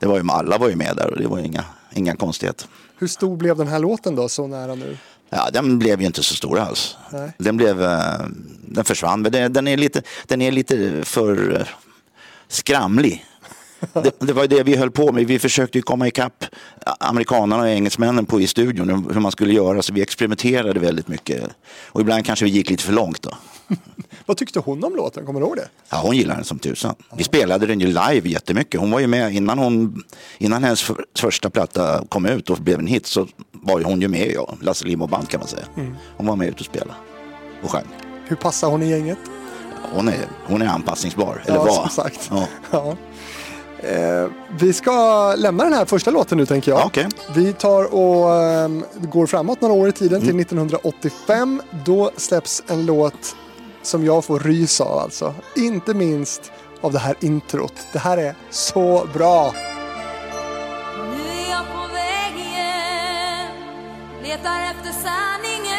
det 0.00 0.06
var 0.06 0.18
ju, 0.18 0.30
alla 0.30 0.58
var 0.58 0.68
ju 0.68 0.76
med 0.76 0.96
där 0.96 1.10
och 1.10 1.18
det 1.18 1.26
var 1.26 1.38
inga, 1.38 1.64
inga 1.94 2.16
konstigheter. 2.16 2.66
Hur 2.98 3.06
stor 3.06 3.36
blev 3.36 3.56
den 3.56 3.68
här 3.68 3.78
låten 3.78 4.14
då, 4.16 4.28
så 4.28 4.46
nära 4.46 4.74
nu? 4.74 4.96
Ja, 5.30 5.50
den 5.52 5.78
blev 5.78 6.00
ju 6.00 6.06
inte 6.06 6.22
så 6.22 6.34
stor 6.34 6.58
alls. 6.58 6.96
Nej. 7.12 7.32
Den, 7.38 7.56
blev, 7.56 7.82
eh, 7.82 8.20
den 8.66 8.84
försvann, 8.84 9.22
men 9.22 9.52
den, 9.52 9.68
är 9.68 9.76
lite, 9.76 10.02
den 10.26 10.42
är 10.42 10.52
lite 10.52 11.02
för 11.04 11.60
eh, 11.60 11.66
skramlig. 12.48 13.24
Det, 13.92 14.20
det 14.20 14.32
var 14.32 14.42
ju 14.42 14.48
det 14.48 14.62
vi 14.62 14.76
höll 14.76 14.90
på 14.90 15.12
med. 15.12 15.26
Vi 15.26 15.38
försökte 15.38 15.78
ju 15.78 15.82
komma 15.82 16.08
ikapp 16.08 16.44
amerikanerna 17.00 17.62
och 17.62 17.68
engelsmännen 17.68 18.26
på 18.26 18.40
i 18.40 18.46
studion 18.46 18.88
hur 19.12 19.20
man 19.20 19.32
skulle 19.32 19.52
göra. 19.52 19.82
Så 19.82 19.92
vi 19.92 20.02
experimenterade 20.02 20.80
väldigt 20.80 21.08
mycket. 21.08 21.42
Och 21.86 22.00
ibland 22.00 22.26
kanske 22.26 22.44
vi 22.44 22.50
gick 22.50 22.70
lite 22.70 22.82
för 22.84 22.92
långt 22.92 23.22
då. 23.22 23.30
Vad 24.26 24.36
tyckte 24.36 24.58
hon 24.60 24.84
om 24.84 24.96
låten? 24.96 25.26
Kommer 25.26 25.40
du 25.40 25.46
ihåg 25.46 25.56
det? 25.56 25.68
Ja, 25.90 26.00
hon 26.02 26.16
gillar 26.16 26.34
den 26.34 26.44
som 26.44 26.58
tusan. 26.58 26.94
Vi 27.16 27.24
spelade 27.24 27.66
den 27.66 27.80
ju 27.80 27.86
live 27.86 28.28
jättemycket. 28.28 28.80
Hon 28.80 28.90
var 28.90 29.00
ju 29.00 29.06
med 29.06 29.34
innan, 29.34 29.58
hon, 29.58 30.02
innan 30.38 30.64
hennes 30.64 30.82
för, 30.82 31.04
första 31.18 31.50
platta 31.50 32.04
kom 32.08 32.26
ut 32.26 32.50
och 32.50 32.56
blev 32.58 32.78
en 32.78 32.86
hit 32.86 33.06
så 33.06 33.26
var 33.52 33.78
ju 33.78 33.84
hon 33.84 34.00
ju 34.00 34.08
med 34.08 34.32
ja, 34.34 34.54
Lasse 34.60 34.84
Limo 34.86 35.06
Band 35.06 35.28
kan 35.28 35.40
man 35.40 35.48
säga. 35.48 35.64
Hon 36.16 36.26
var 36.26 36.36
med 36.36 36.48
ut 36.48 36.60
och 36.60 36.66
spelade 36.66 36.94
och 37.62 37.70
sjöng. 37.70 37.86
Hur 38.28 38.36
passar 38.36 38.68
hon 38.70 38.82
i 38.82 38.90
gänget? 38.90 39.18
Hon 39.92 40.08
är, 40.08 40.26
hon 40.46 40.62
är 40.62 40.66
anpassningsbar, 40.66 41.42
eller 41.46 41.56
ja, 41.56 41.64
var. 41.64 41.72
som 41.74 41.88
sagt. 41.88 42.30
Ja. 42.30 42.46
Ja. 42.70 42.96
Eh, 43.88 44.28
vi 44.60 44.72
ska 44.72 45.34
lämna 45.34 45.64
den 45.64 45.72
här 45.72 45.84
första 45.84 46.10
låten 46.10 46.38
nu 46.38 46.46
tänker 46.46 46.70
jag. 46.70 46.80
Ja, 46.80 46.84
okej. 46.86 47.06
Vi 47.34 47.52
tar 47.52 47.94
och 47.94 48.34
ehm, 48.34 48.84
går 49.02 49.26
framåt 49.26 49.60
några 49.60 49.74
år 49.74 49.88
i 49.88 49.92
tiden 49.92 50.22
Mm. 50.22 50.26
till 50.26 50.40
1985. 50.40 51.62
Då 51.84 52.10
släpps 52.16 52.62
en 52.68 52.86
låt 52.86 53.36
som 53.86 54.04
jag 54.04 54.24
får 54.24 54.38
rys 54.40 54.80
av 54.80 54.98
alltså. 54.98 55.34
Inte 55.56 55.94
minst 55.94 56.52
av 56.80 56.92
det 56.92 56.98
här 56.98 57.16
introt. 57.20 57.74
Det 57.92 57.98
här 57.98 58.18
är 58.18 58.34
så 58.50 59.06
bra. 59.14 59.52
Nu 61.10 61.22
är 61.22 61.50
jag 61.50 61.66
på 61.72 61.92
väg 61.92 62.34
igen 62.46 63.48
Letar 64.22 64.60
efter 64.70 64.92
sanningen 64.92 65.74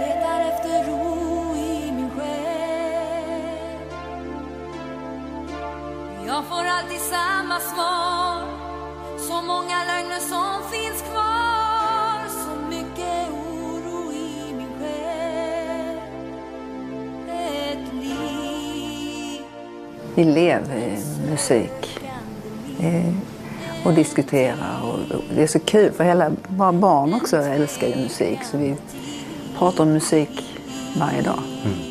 Letar 0.00 0.40
efter 0.50 0.90
ro 0.90 1.56
i 1.56 1.92
min 1.92 2.10
själ 2.10 3.78
Jag 6.26 6.44
får 6.44 6.64
alltid 6.64 7.00
samma 7.00 7.60
svar 7.60 8.44
Så 9.28 9.42
många 9.42 9.84
lögner 9.84 10.20
som 10.20 10.70
finns 10.70 11.02
Vi 20.18 20.24
lever 20.24 20.98
musik 21.30 22.00
eh, 22.80 23.12
och 23.84 23.94
diskuterar. 23.94 24.82
Och, 24.82 24.98
det 25.34 25.42
är 25.42 25.46
så 25.46 25.58
kul 25.58 25.92
för 25.92 26.04
hela 26.04 26.30
våra 26.48 26.72
barn 26.72 27.14
också 27.14 27.36
älskar 27.36 27.88
ju 27.88 27.96
musik 27.96 28.38
så 28.44 28.56
vi 28.56 28.74
pratar 29.58 29.84
om 29.84 29.92
musik 29.92 30.58
varje 31.00 31.22
dag. 31.22 31.38
Mm. 31.64 31.87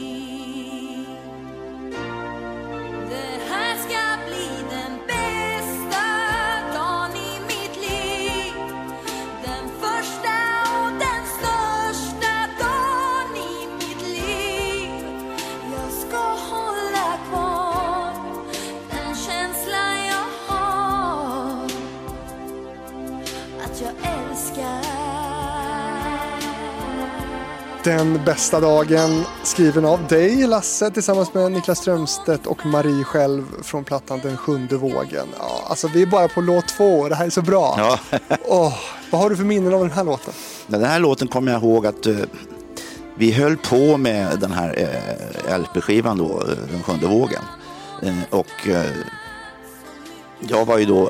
Den 28.07 28.25
bästa 28.25 28.59
dagen 28.59 29.23
skriven 29.43 29.85
av 29.85 30.07
dig 30.07 30.47
Lasse 30.47 30.91
tillsammans 30.91 31.33
med 31.33 31.51
Niklas 31.51 31.79
Strömstedt 31.79 32.47
och 32.47 32.65
Marie 32.65 33.03
själv 33.03 33.45
från 33.63 33.83
plattan 33.83 34.19
Den 34.23 34.37
sjunde 34.37 34.77
vågen. 34.77 35.27
Ja, 35.39 35.61
alltså 35.69 35.87
vi 35.87 36.01
är 36.01 36.05
bara 36.05 36.27
på 36.27 36.41
låt 36.41 36.67
två 36.67 36.99
och 36.99 37.09
det 37.09 37.15
här 37.15 37.25
är 37.25 37.29
så 37.29 37.41
bra. 37.41 37.75
Ja. 37.77 38.19
Åh, 38.45 38.73
vad 39.11 39.21
har 39.21 39.29
du 39.29 39.35
för 39.35 39.43
minnen 39.43 39.73
av 39.73 39.79
den 39.79 39.91
här 39.91 40.03
låten? 40.03 40.33
Den 40.67 40.83
här 40.83 40.99
låten 40.99 41.27
kommer 41.27 41.51
jag 41.51 41.61
ihåg 41.63 41.85
att 41.85 42.05
eh, 42.05 42.15
vi 43.15 43.31
höll 43.31 43.57
på 43.57 43.97
med 43.97 44.39
den 44.39 44.51
här 44.51 44.75
eh, 45.47 45.59
LP-skivan 45.59 46.17
då, 46.17 46.41
eh, 46.41 46.57
Den 46.71 46.83
sjunde 46.83 47.07
vågen. 47.07 47.43
Och 48.29 48.67
jag 50.39 50.65
var 50.65 50.77
ju 50.77 50.85
då, 50.85 51.09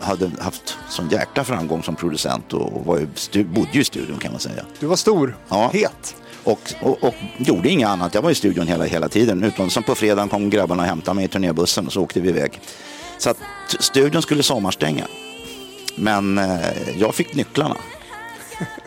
hade 0.00 0.30
haft 0.40 0.78
sån 0.88 1.08
jäkla 1.08 1.44
framgång 1.44 1.82
som 1.82 1.96
producent 1.96 2.52
och 2.52 2.84
var 2.86 2.98
ju, 3.32 3.44
bodde 3.44 3.68
ju 3.72 3.80
i 3.80 3.84
studion 3.84 4.18
kan 4.18 4.32
man 4.32 4.40
säga. 4.40 4.62
Du 4.80 4.86
var 4.86 4.96
stor, 4.96 5.36
Ja. 5.48 5.70
het. 5.72 6.14
Och, 6.46 6.74
och, 6.80 7.04
och 7.04 7.14
gjorde 7.38 7.68
inget 7.68 7.88
annat. 7.88 8.14
Jag 8.14 8.22
var 8.22 8.30
i 8.30 8.34
studion 8.34 8.66
hela, 8.66 8.84
hela 8.84 9.08
tiden. 9.08 9.44
Utom 9.44 9.70
som 9.70 9.82
på 9.82 9.94
fredagen 9.94 10.28
kom 10.28 10.50
grabbarna 10.50 10.82
och 10.82 10.88
hämtade 10.88 11.14
mig 11.14 11.24
i 11.24 11.28
turnébussen 11.28 11.86
och 11.86 11.92
så 11.92 12.02
åkte 12.02 12.20
vi 12.20 12.28
iväg. 12.28 12.60
Så 13.18 13.30
att 13.30 13.38
studion 13.80 14.22
skulle 14.22 14.42
sommarstänga. 14.42 15.06
Men 15.96 16.38
eh, 16.38 16.98
jag 16.98 17.14
fick 17.14 17.34
nycklarna. 17.34 17.76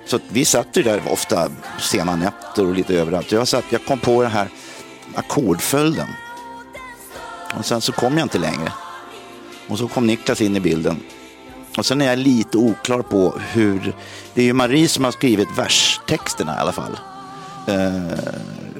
Så 0.05 0.15
att 0.15 0.21
vi 0.29 0.45
satt 0.45 0.77
ju 0.77 0.83
där 0.83 1.01
ofta 1.11 1.51
sena 1.79 2.15
nätter 2.15 2.67
och 2.67 2.75
lite 2.75 2.95
överallt. 2.95 3.31
Jag, 3.31 3.47
satt, 3.47 3.65
jag 3.69 3.85
kom 3.85 3.99
på 3.99 4.21
den 4.21 4.31
här 4.31 4.49
ackordföljden. 5.15 6.07
Och 7.57 7.65
sen 7.65 7.81
så 7.81 7.91
kom 7.91 8.17
jag 8.17 8.25
inte 8.25 8.39
längre. 8.39 8.73
Och 9.67 9.77
så 9.77 9.87
kom 9.87 10.07
Niklas 10.07 10.41
in 10.41 10.55
i 10.55 10.59
bilden. 10.59 10.99
Och 11.77 11.85
sen 11.85 12.01
är 12.01 12.05
jag 12.05 12.19
lite 12.19 12.57
oklar 12.57 13.01
på 13.01 13.39
hur... 13.51 13.93
Det 14.33 14.41
är 14.41 14.45
ju 14.45 14.53
Marie 14.53 14.87
som 14.87 15.03
har 15.03 15.11
skrivit 15.11 15.57
verstexterna 15.57 16.55
i 16.55 16.59
alla 16.59 16.71
fall. 16.71 16.97
Eh, 17.69 18.17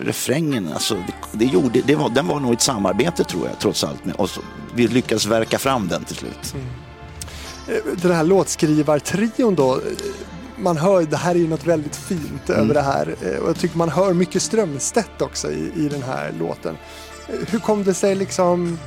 refrängen, 0.02 0.74
alltså, 0.74 0.96
det, 0.96 1.14
det 1.32 1.46
gjorde, 1.46 1.82
det 1.82 1.96
var, 1.96 2.10
den 2.10 2.28
var 2.28 2.40
nog 2.40 2.54
ett 2.54 2.62
samarbete 2.62 3.24
tror 3.24 3.48
jag, 3.48 3.60
trots 3.60 3.84
allt. 3.84 4.06
med- 4.06 4.16
Och 4.16 4.30
så, 4.30 4.42
vi 4.76 4.88
lyckades 4.88 5.26
verka 5.26 5.60
fram 5.60 5.88
den 5.88 6.04
till 6.04 6.16
slut. 6.16 6.54
Eh, 7.68 7.76
Den 8.02 8.12
här 8.16 8.24
låtskrivartrion 8.24 9.56
då. 9.56 9.74
eh, 9.76 9.82
Man 10.62 10.78
hör, 10.78 11.02
det 11.04 11.18
här 11.18 11.36
är 11.36 11.40
ju 11.40 11.48
något 11.48 11.66
väldigt 11.68 11.96
fint 11.96 12.50
Mm. 12.50 12.62
över 12.62 12.74
det 12.74 12.82
här. 12.82 13.16
Eh, 13.22 13.40
Och 13.40 13.50
jag 13.50 13.58
tycker 13.60 13.78
man 13.78 13.90
hör 13.90 14.14
mycket 14.14 14.42
Strömstedt 14.42 15.22
också 15.22 15.52
i, 15.52 15.72
i 15.76 15.90
den 15.90 16.04
här 16.04 16.32
låten. 16.40 16.78
Hur 17.48 17.60
kom 17.60 17.84
det 17.84 17.94
sig 17.94 18.16
liksom... 18.16 18.80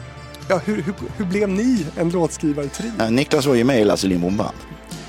Ja, 0.48 0.60
hur, 0.64 0.82
hur, 0.82 0.94
hur 1.16 1.24
blev 1.24 1.48
ni 1.48 1.86
en 1.96 2.10
låtskrivartrio? 2.10 2.92
Niklas 3.10 3.46
var 3.46 3.54
ju 3.54 3.64
med 3.64 3.80
i 3.80 3.84
Lasse 3.84 4.06
Lindbom. 4.06 4.42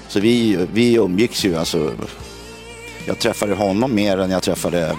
Så 0.07 0.19
vi, 0.19 0.67
vi 0.73 0.93
umgicks 0.95 1.45
ju. 1.45 1.55
Alltså, 1.55 1.91
jag 3.05 3.19
träffade 3.19 3.53
honom 3.53 3.95
mer 3.95 4.17
än 4.17 4.31
jag 4.31 4.43
träffade 4.43 4.95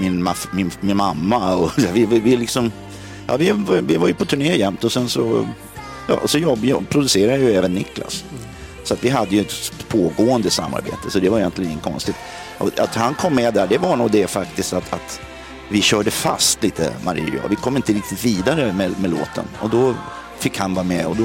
min, 0.00 0.22
maf, 0.22 0.48
min, 0.52 0.70
min 0.80 0.96
mamma. 0.96 1.54
Och, 1.54 1.70
vi, 1.92 2.06
vi, 2.06 2.20
vi, 2.20 2.36
liksom, 2.36 2.72
ja, 3.26 3.36
vi, 3.36 3.52
vi 3.82 3.96
var 3.96 4.08
ju 4.08 4.14
på 4.14 4.24
turné 4.24 4.56
jämt 4.56 4.84
och 4.84 4.92
sen 4.92 5.08
så, 5.08 5.48
ja, 6.08 6.18
så 6.24 6.38
jobb, 6.38 6.64
jag 6.64 6.88
producerade 6.88 7.38
ju 7.38 7.54
även 7.54 7.74
Niklas. 7.74 8.24
Så 8.84 8.94
att 8.94 9.04
vi 9.04 9.08
hade 9.08 9.36
ju 9.36 9.40
ett 9.40 9.72
pågående 9.88 10.50
samarbete, 10.50 11.10
så 11.10 11.18
det 11.18 11.28
var 11.28 11.38
egentligen 11.38 11.70
inget 11.70 11.84
konstigt. 11.84 12.16
Att 12.76 12.94
han 12.94 13.14
kom 13.14 13.34
med 13.34 13.54
där, 13.54 13.66
det 13.66 13.78
var 13.78 13.96
nog 13.96 14.10
det 14.10 14.26
faktiskt 14.26 14.72
att, 14.72 14.92
att 14.92 15.20
vi 15.68 15.82
körde 15.82 16.10
fast 16.10 16.62
lite, 16.62 16.92
Marie 17.04 17.22
och 17.22 17.44
jag. 17.44 17.48
Vi 17.48 17.56
kom 17.56 17.76
inte 17.76 17.92
riktigt 17.92 18.24
vidare 18.24 18.72
med, 18.72 19.00
med 19.00 19.10
låten. 19.10 19.44
Och 19.60 19.70
då 19.70 19.94
fick 20.38 20.58
han 20.58 20.74
vara 20.74 20.84
med 20.84 21.06
och 21.06 21.16
då 21.16 21.24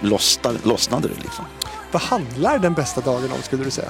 lossnade, 0.00 0.58
lossnade 0.62 1.08
det 1.08 1.22
liksom. 1.22 1.44
Vad 1.92 2.02
handlar 2.02 2.58
den 2.58 2.74
bästa 2.74 3.00
dagen 3.00 3.32
om 3.32 3.42
skulle 3.42 3.64
du 3.64 3.70
säga? 3.70 3.88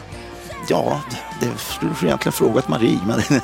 Ja, 0.68 1.01
det 1.11 1.33
det 1.42 1.59
skulle 1.59 1.94
du 2.01 2.07
egentligen 2.07 2.33
frågat 2.33 2.68
Marie. 2.68 3.01
Men, 3.07 3.20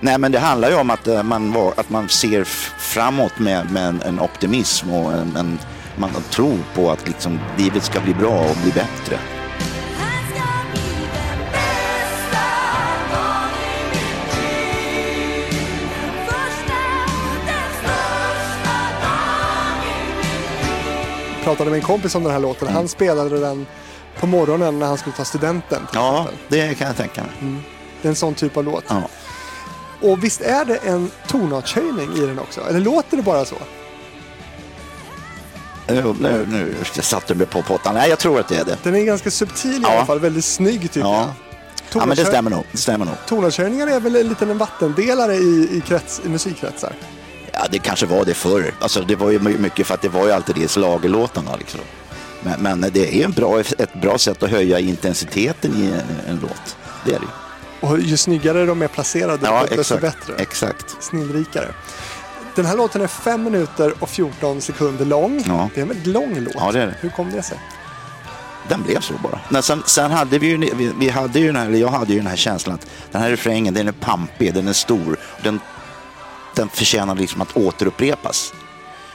nej, 0.00 0.18
men 0.18 0.32
det 0.32 0.38
handlar 0.38 0.70
ju 0.70 0.76
om 0.76 0.90
att 0.90 1.06
eh, 1.06 1.22
man, 1.22 1.52
var, 1.52 1.72
att 1.76 1.90
man 1.90 2.08
ser 2.08 2.44
framåt 2.78 3.38
med, 3.38 3.70
med 3.70 3.88
en, 3.88 4.02
en 4.02 4.20
optimism 4.20 4.90
och 4.90 5.12
en, 5.12 5.36
en, 5.36 5.58
man 5.96 6.10
tror 6.30 6.58
på 6.74 6.90
att 6.90 7.08
liksom, 7.08 7.38
livet 7.58 7.84
ska 7.84 8.00
bli 8.00 8.14
bra 8.14 8.40
och 8.40 8.56
bli 8.62 8.72
bättre. 8.72 9.18
Jag 21.36 21.44
pratade 21.44 21.70
med 21.70 21.78
en 21.78 21.86
kompis 21.86 22.14
om 22.14 22.22
den 22.22 22.32
här 22.32 22.40
låten. 22.40 22.68
Han 22.68 22.88
spelade 22.88 23.40
den 23.40 23.66
på 24.20 24.26
morgonen 24.26 24.78
när 24.78 24.86
han 24.86 24.98
skulle 24.98 25.16
ta 25.16 25.24
studenten. 25.24 25.82
Ja, 25.94 26.26
det 26.48 26.74
kan 26.78 26.86
jag 26.86 26.96
tänka 26.96 27.22
mig. 27.22 27.54
Det 28.02 28.08
är 28.08 28.10
en 28.10 28.16
sån 28.16 28.34
typ 28.34 28.56
av 28.56 28.64
låt. 28.64 28.84
Ja. 28.88 29.02
Och 30.02 30.24
visst 30.24 30.40
är 30.40 30.64
det 30.64 30.76
en 30.76 31.10
tonartshöjning 31.28 32.12
i 32.16 32.20
den 32.20 32.38
också? 32.38 32.60
Eller 32.68 32.80
låter 32.80 33.16
det 33.16 33.22
bara 33.22 33.44
så? 33.44 33.56
Nu, 35.88 36.14
nu, 36.20 36.46
nu 36.50 36.74
satte 36.84 37.34
du 37.34 37.38
mig 37.38 37.46
på 37.46 37.62
pottan. 37.62 37.94
Nej, 37.94 38.10
jag 38.10 38.18
tror 38.18 38.40
att 38.40 38.48
det 38.48 38.56
är 38.56 38.64
det. 38.64 38.76
Den 38.82 38.94
är 38.96 39.04
ganska 39.04 39.30
subtil 39.30 39.70
i 39.72 39.80
Ja. 39.82 39.90
alla 39.96 40.06
fall, 40.06 40.20
väldigt 40.20 40.44
snygg 40.44 40.80
tycker 40.82 41.00
Ja. 41.00 41.16
jag. 41.92 42.02
Ja, 42.02 42.06
men 42.06 42.16
det 42.16 42.24
stämmer 42.24 42.50
nog. 42.50 42.64
Det 42.72 42.78
stämmer 42.78 43.04
nog. 43.06 43.14
Tonartshöjningar 43.26 43.86
är 43.86 44.00
väl 44.00 44.16
en 44.16 44.28
liten 44.28 44.58
vattendelare 44.58 45.34
i, 45.34 45.68
i, 45.72 45.80
krets, 45.86 46.20
i 46.24 46.28
musikkretsar? 46.28 46.92
Ja, 47.52 47.60
det 47.70 47.78
kanske 47.78 48.06
var 48.06 48.24
det 48.24 48.34
förr. 48.34 48.74
Alltså, 48.80 49.00
det 49.02 49.16
var 49.16 49.30
ju 49.30 49.38
my- 49.38 49.58
mycket 49.58 49.86
för 49.86 49.94
att 49.94 50.02
det 50.02 50.08
var 50.08 50.26
ju 50.26 50.32
alltid 50.32 50.54
det 50.54 50.60
i 50.62 50.68
slagerlåtarna. 50.68 51.56
Liksom. 51.56 51.80
Men, 52.42 52.60
men 52.62 52.90
det 52.92 53.20
är 53.20 53.24
en 53.24 53.32
bra, 53.32 53.60
ett 53.60 53.94
bra 54.00 54.18
sätt 54.18 54.42
att 54.42 54.50
höja 54.50 54.78
intensiteten 54.78 55.74
i 55.76 55.86
en, 55.86 56.30
en 56.34 56.40
låt. 56.42 56.76
Det 57.04 57.12
är 57.14 57.20
det. 57.20 57.26
Och 57.86 58.00
ju 58.00 58.16
snyggare 58.16 58.66
de 58.66 58.82
är 58.82 58.88
placerade, 58.88 59.46
Ja, 59.46 59.60
desto 59.60 59.80
exakt. 59.80 60.00
bättre. 60.02 60.34
Exakt. 60.42 60.96
Snillrikare. 61.00 61.68
Den 62.54 62.66
här 62.66 62.76
låten 62.76 63.02
är 63.02 63.06
5 63.06 63.42
minuter 63.44 63.94
och 63.98 64.08
14 64.08 64.60
sekunder 64.60 65.04
lång. 65.04 65.44
Ja. 65.46 65.68
Det 65.74 65.80
är 65.80 65.82
en 65.82 65.88
väldigt 65.88 66.06
lång 66.06 66.38
låt. 66.40 66.54
Ja, 66.56 66.72
det 66.72 66.86
det. 66.86 66.94
Hur 67.00 67.08
kom 67.10 67.30
det 67.30 67.42
sig? 67.42 67.58
Den 68.68 68.82
blev 68.82 69.00
så 69.00 69.14
bara. 69.22 69.40
Men 69.48 69.62
sen, 69.62 69.82
sen 69.86 70.10
hade 70.10 70.38
vi 70.38 70.46
ju, 70.46 70.56
vi, 70.74 70.92
vi 70.98 71.08
hade 71.08 71.38
ju 71.40 71.46
den 71.46 71.56
här, 71.56 71.66
eller 71.66 71.78
jag 71.78 71.88
hade 71.88 72.12
ju 72.12 72.18
den 72.18 72.26
här 72.26 72.36
känslan 72.36 72.74
att 72.74 72.86
den 73.12 73.22
här 73.22 73.30
refrängen, 73.30 73.74
den 73.74 73.88
är 73.88 73.92
pampig, 73.92 74.54
den 74.54 74.68
är 74.68 74.72
stor. 74.72 75.16
Den, 75.42 75.60
den 76.54 76.68
förtjänar 76.68 77.14
liksom 77.14 77.40
att 77.40 77.56
återupprepas. 77.56 78.52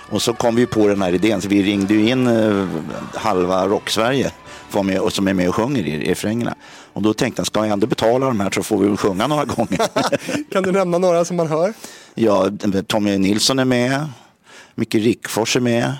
Och 0.09 0.21
så 0.21 0.33
kom 0.33 0.55
vi 0.55 0.65
på 0.65 0.87
den 0.87 1.01
här 1.01 1.13
idén, 1.13 1.41
så 1.41 1.47
vi 1.47 1.63
ringde 1.63 1.93
ju 1.93 2.09
in 2.09 2.27
eh, 2.27 2.67
halva 3.13 3.67
Rock-Sverige 3.67 4.31
var 4.71 4.83
med, 4.83 4.99
och 4.99 5.13
som 5.13 5.27
är 5.27 5.33
med 5.33 5.49
och 5.49 5.55
sjunger 5.55 5.87
i, 5.87 6.09
refrängerna. 6.11 6.55
Och 6.93 7.01
då 7.01 7.13
tänkte 7.13 7.39
jag, 7.39 7.47
ska 7.47 7.59
jag 7.59 7.69
ändå 7.69 7.87
betala 7.87 8.25
de 8.25 8.39
här 8.39 8.51
så 8.51 8.63
får 8.63 8.77
vi 8.77 8.87
väl 8.87 8.97
sjunga 8.97 9.27
några 9.27 9.45
gånger. 9.45 9.79
Kan 10.51 10.63
du 10.63 10.71
nämna 10.71 10.97
några 10.97 11.25
som 11.25 11.37
man 11.37 11.47
hör? 11.47 11.73
ja, 12.15 12.49
Tommy 12.87 13.17
Nilsson 13.17 13.59
är 13.59 13.65
med, 13.65 14.05
Micke 14.75 14.95
Rickfors 14.95 15.55
är 15.55 15.59
med, 15.59 15.93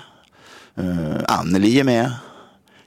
uh, 0.78 1.16
Anneli 1.28 1.80
är 1.80 1.84
med. 1.84 2.12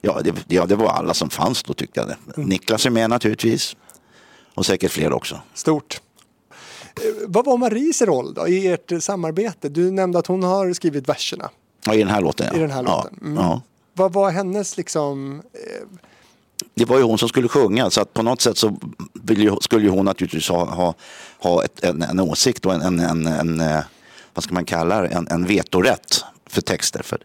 Ja 0.00 0.20
det, 0.24 0.34
ja, 0.48 0.66
det 0.66 0.76
var 0.76 0.88
alla 0.88 1.14
som 1.14 1.30
fanns 1.30 1.62
då 1.62 1.74
tyckte 1.74 2.00
jag. 2.00 2.08
Det. 2.08 2.42
Niklas 2.42 2.86
är 2.86 2.90
med 2.90 3.10
naturligtvis. 3.10 3.76
Och 4.54 4.66
säkert 4.66 4.90
fler 4.92 5.12
också. 5.12 5.40
Stort. 5.54 6.00
Eh, 6.96 7.02
Vad 7.26 7.44
var 7.44 7.56
Maries 7.56 8.02
roll 8.02 8.34
då 8.34 8.48
i 8.48 8.66
ert 8.66 8.92
samarbete? 9.00 9.68
Du 9.68 9.90
nämnde 9.90 10.18
att 10.18 10.26
hon 10.26 10.42
har 10.42 10.72
skrivit 10.72 11.08
verserna. 11.08 11.50
Ja, 11.86 11.94
I 11.94 11.98
den 11.98 12.08
här 12.08 12.20
låten 12.20 12.46
ja. 12.50 12.56
I 12.58 12.60
den 12.60 12.70
här 12.70 12.82
låten. 12.82 13.18
Mm. 13.22 13.34
ja. 13.36 13.62
Vad 13.92 14.12
var 14.12 14.30
hennes 14.30 14.76
liksom... 14.76 15.42
eh, 15.52 15.86
Det 16.74 16.84
var 16.84 16.96
ju 16.98 17.02
hon 17.04 17.18
som 17.18 17.28
skulle 17.28 17.48
sjunga 17.48 17.90
så 17.90 18.00
att 18.00 18.12
på 18.14 18.22
något 18.22 18.40
sätt 18.40 18.58
så 18.58 18.76
ju, 19.30 19.56
skulle 19.60 19.84
ju 19.84 19.90
hon 19.90 20.04
naturligtvis 20.04 20.48
ha, 20.48 20.64
ha, 20.64 20.94
ha 21.38 21.64
ett, 21.64 21.84
en, 21.84 22.02
en 22.02 22.20
åsikt 22.20 22.66
och 22.66 22.74
en, 22.74 22.82
en, 22.82 23.00
en, 23.00 23.26
en, 23.26 23.60
eh, 23.60 23.80
vad 24.34 24.44
ska 24.44 24.54
man 24.54 24.64
kalla 24.64 25.00
det, 25.00 25.08
en, 25.08 25.26
en 25.30 25.46
vetorätt 25.46 26.24
för 26.46 26.60
texter. 26.60 27.02
För, 27.02 27.18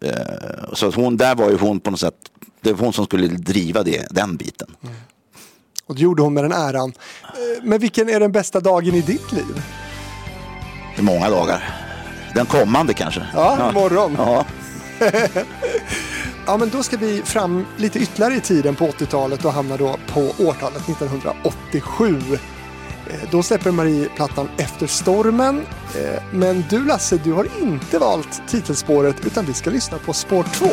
eh, 0.00 0.72
så 0.74 0.86
att 0.88 0.94
hon, 0.94 1.16
där 1.16 1.34
var 1.34 1.50
ju 1.50 1.56
hon 1.58 1.80
på 1.80 1.90
något 1.90 2.00
sätt, 2.00 2.14
det 2.60 2.72
var 2.72 2.80
hon 2.84 2.92
som 2.92 3.04
skulle 3.04 3.26
driva 3.26 3.82
det, 3.82 4.06
den 4.10 4.36
biten. 4.36 4.76
Och 5.90 5.96
det 5.96 6.02
gjorde 6.02 6.22
hon 6.22 6.34
med 6.34 6.44
den 6.44 6.52
äran. 6.52 6.92
Eh, 7.22 7.62
Men 7.62 7.78
vilken 7.78 8.08
är 8.08 8.20
den 8.20 8.32
bästa 8.32 8.60
dagen 8.60 8.94
i 8.94 9.00
ditt 9.00 9.32
liv? 9.32 9.62
I 10.98 11.02
många 11.02 11.30
dagar. 11.30 11.64
Den 12.34 12.46
kommande 12.46 12.94
kanske. 12.94 13.26
Ja, 13.34 13.70
imorgon. 13.70 14.14
Ja. 14.18 14.44
Ja, 16.46 16.56
men 16.56 16.68
då 16.70 16.82
ska 16.82 16.96
vi 16.96 17.22
fram 17.22 17.66
lite 17.76 17.98
ytterligare 17.98 18.34
i 18.34 18.40
tiden 18.40 18.74
på 18.76 18.86
80-talet 18.86 19.44
och 19.44 19.52
hamnar 19.52 19.78
då 19.78 19.96
på 20.12 20.20
årtalet 20.38 20.88
1987. 20.88 22.16
Eh, 23.06 23.14
Då 23.30 23.42
släpper 23.42 23.70
Marie 23.70 24.08
plattan 24.16 24.48
Efter 24.56 24.86
stormen. 24.86 25.66
Eh, 25.96 26.22
Men 26.32 26.64
du 26.70 26.84
Lasse, 26.86 27.16
du 27.24 27.32
har 27.32 27.46
inte 27.60 27.98
valt 27.98 28.42
titelspåret 28.48 29.16
utan 29.26 29.44
vi 29.46 29.54
ska 29.54 29.70
lyssna 29.70 29.98
på 29.98 30.12
spår 30.12 30.44
2. 30.54 30.66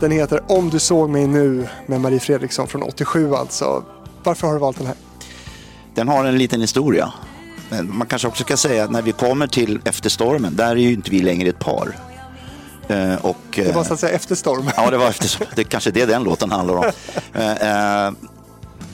Den 0.00 0.10
heter 0.10 0.40
Om 0.46 0.70
du 0.70 0.78
såg 0.78 1.10
mig 1.10 1.26
nu 1.26 1.68
med 1.86 2.00
Marie 2.00 2.20
Fredriksson 2.20 2.66
från 2.68 2.82
87 2.82 3.34
alltså. 3.34 3.84
Varför 4.22 4.46
har 4.46 4.54
du 4.54 4.60
valt 4.60 4.78
den 4.78 4.86
här? 4.86 4.96
Den 5.94 6.08
har 6.08 6.24
en 6.24 6.38
liten 6.38 6.60
historia. 6.60 7.12
Men 7.68 7.96
man 7.96 8.06
kanske 8.06 8.28
också 8.28 8.44
ska 8.44 8.56
säga 8.56 8.84
att 8.84 8.90
när 8.90 9.02
vi 9.02 9.12
kommer 9.12 9.46
till 9.46 9.80
Efter 9.84 10.10
stormen, 10.10 10.56
där 10.56 10.70
är 10.70 10.76
ju 10.76 10.92
inte 10.92 11.10
vi 11.10 11.20
längre 11.20 11.48
ett 11.48 11.58
par. 11.58 11.96
Eh, 12.88 13.14
och, 13.14 13.36
Det 13.54 13.72
var 13.72 13.80
eh, 13.80 13.86
så 13.86 13.94
att 13.94 14.00
säga 14.00 14.14
efter 14.14 14.34
stormen. 14.34 14.72
Ja, 14.76 14.90
det 14.90 14.98
var 14.98 15.08
efter, 15.08 15.46
det 15.54 15.62
är 15.62 15.64
kanske 15.64 15.90
det 15.90 16.06
den 16.06 16.22
låten 16.22 16.50
handlar 16.50 16.74
om. 16.76 16.84
Eh, 17.34 18.12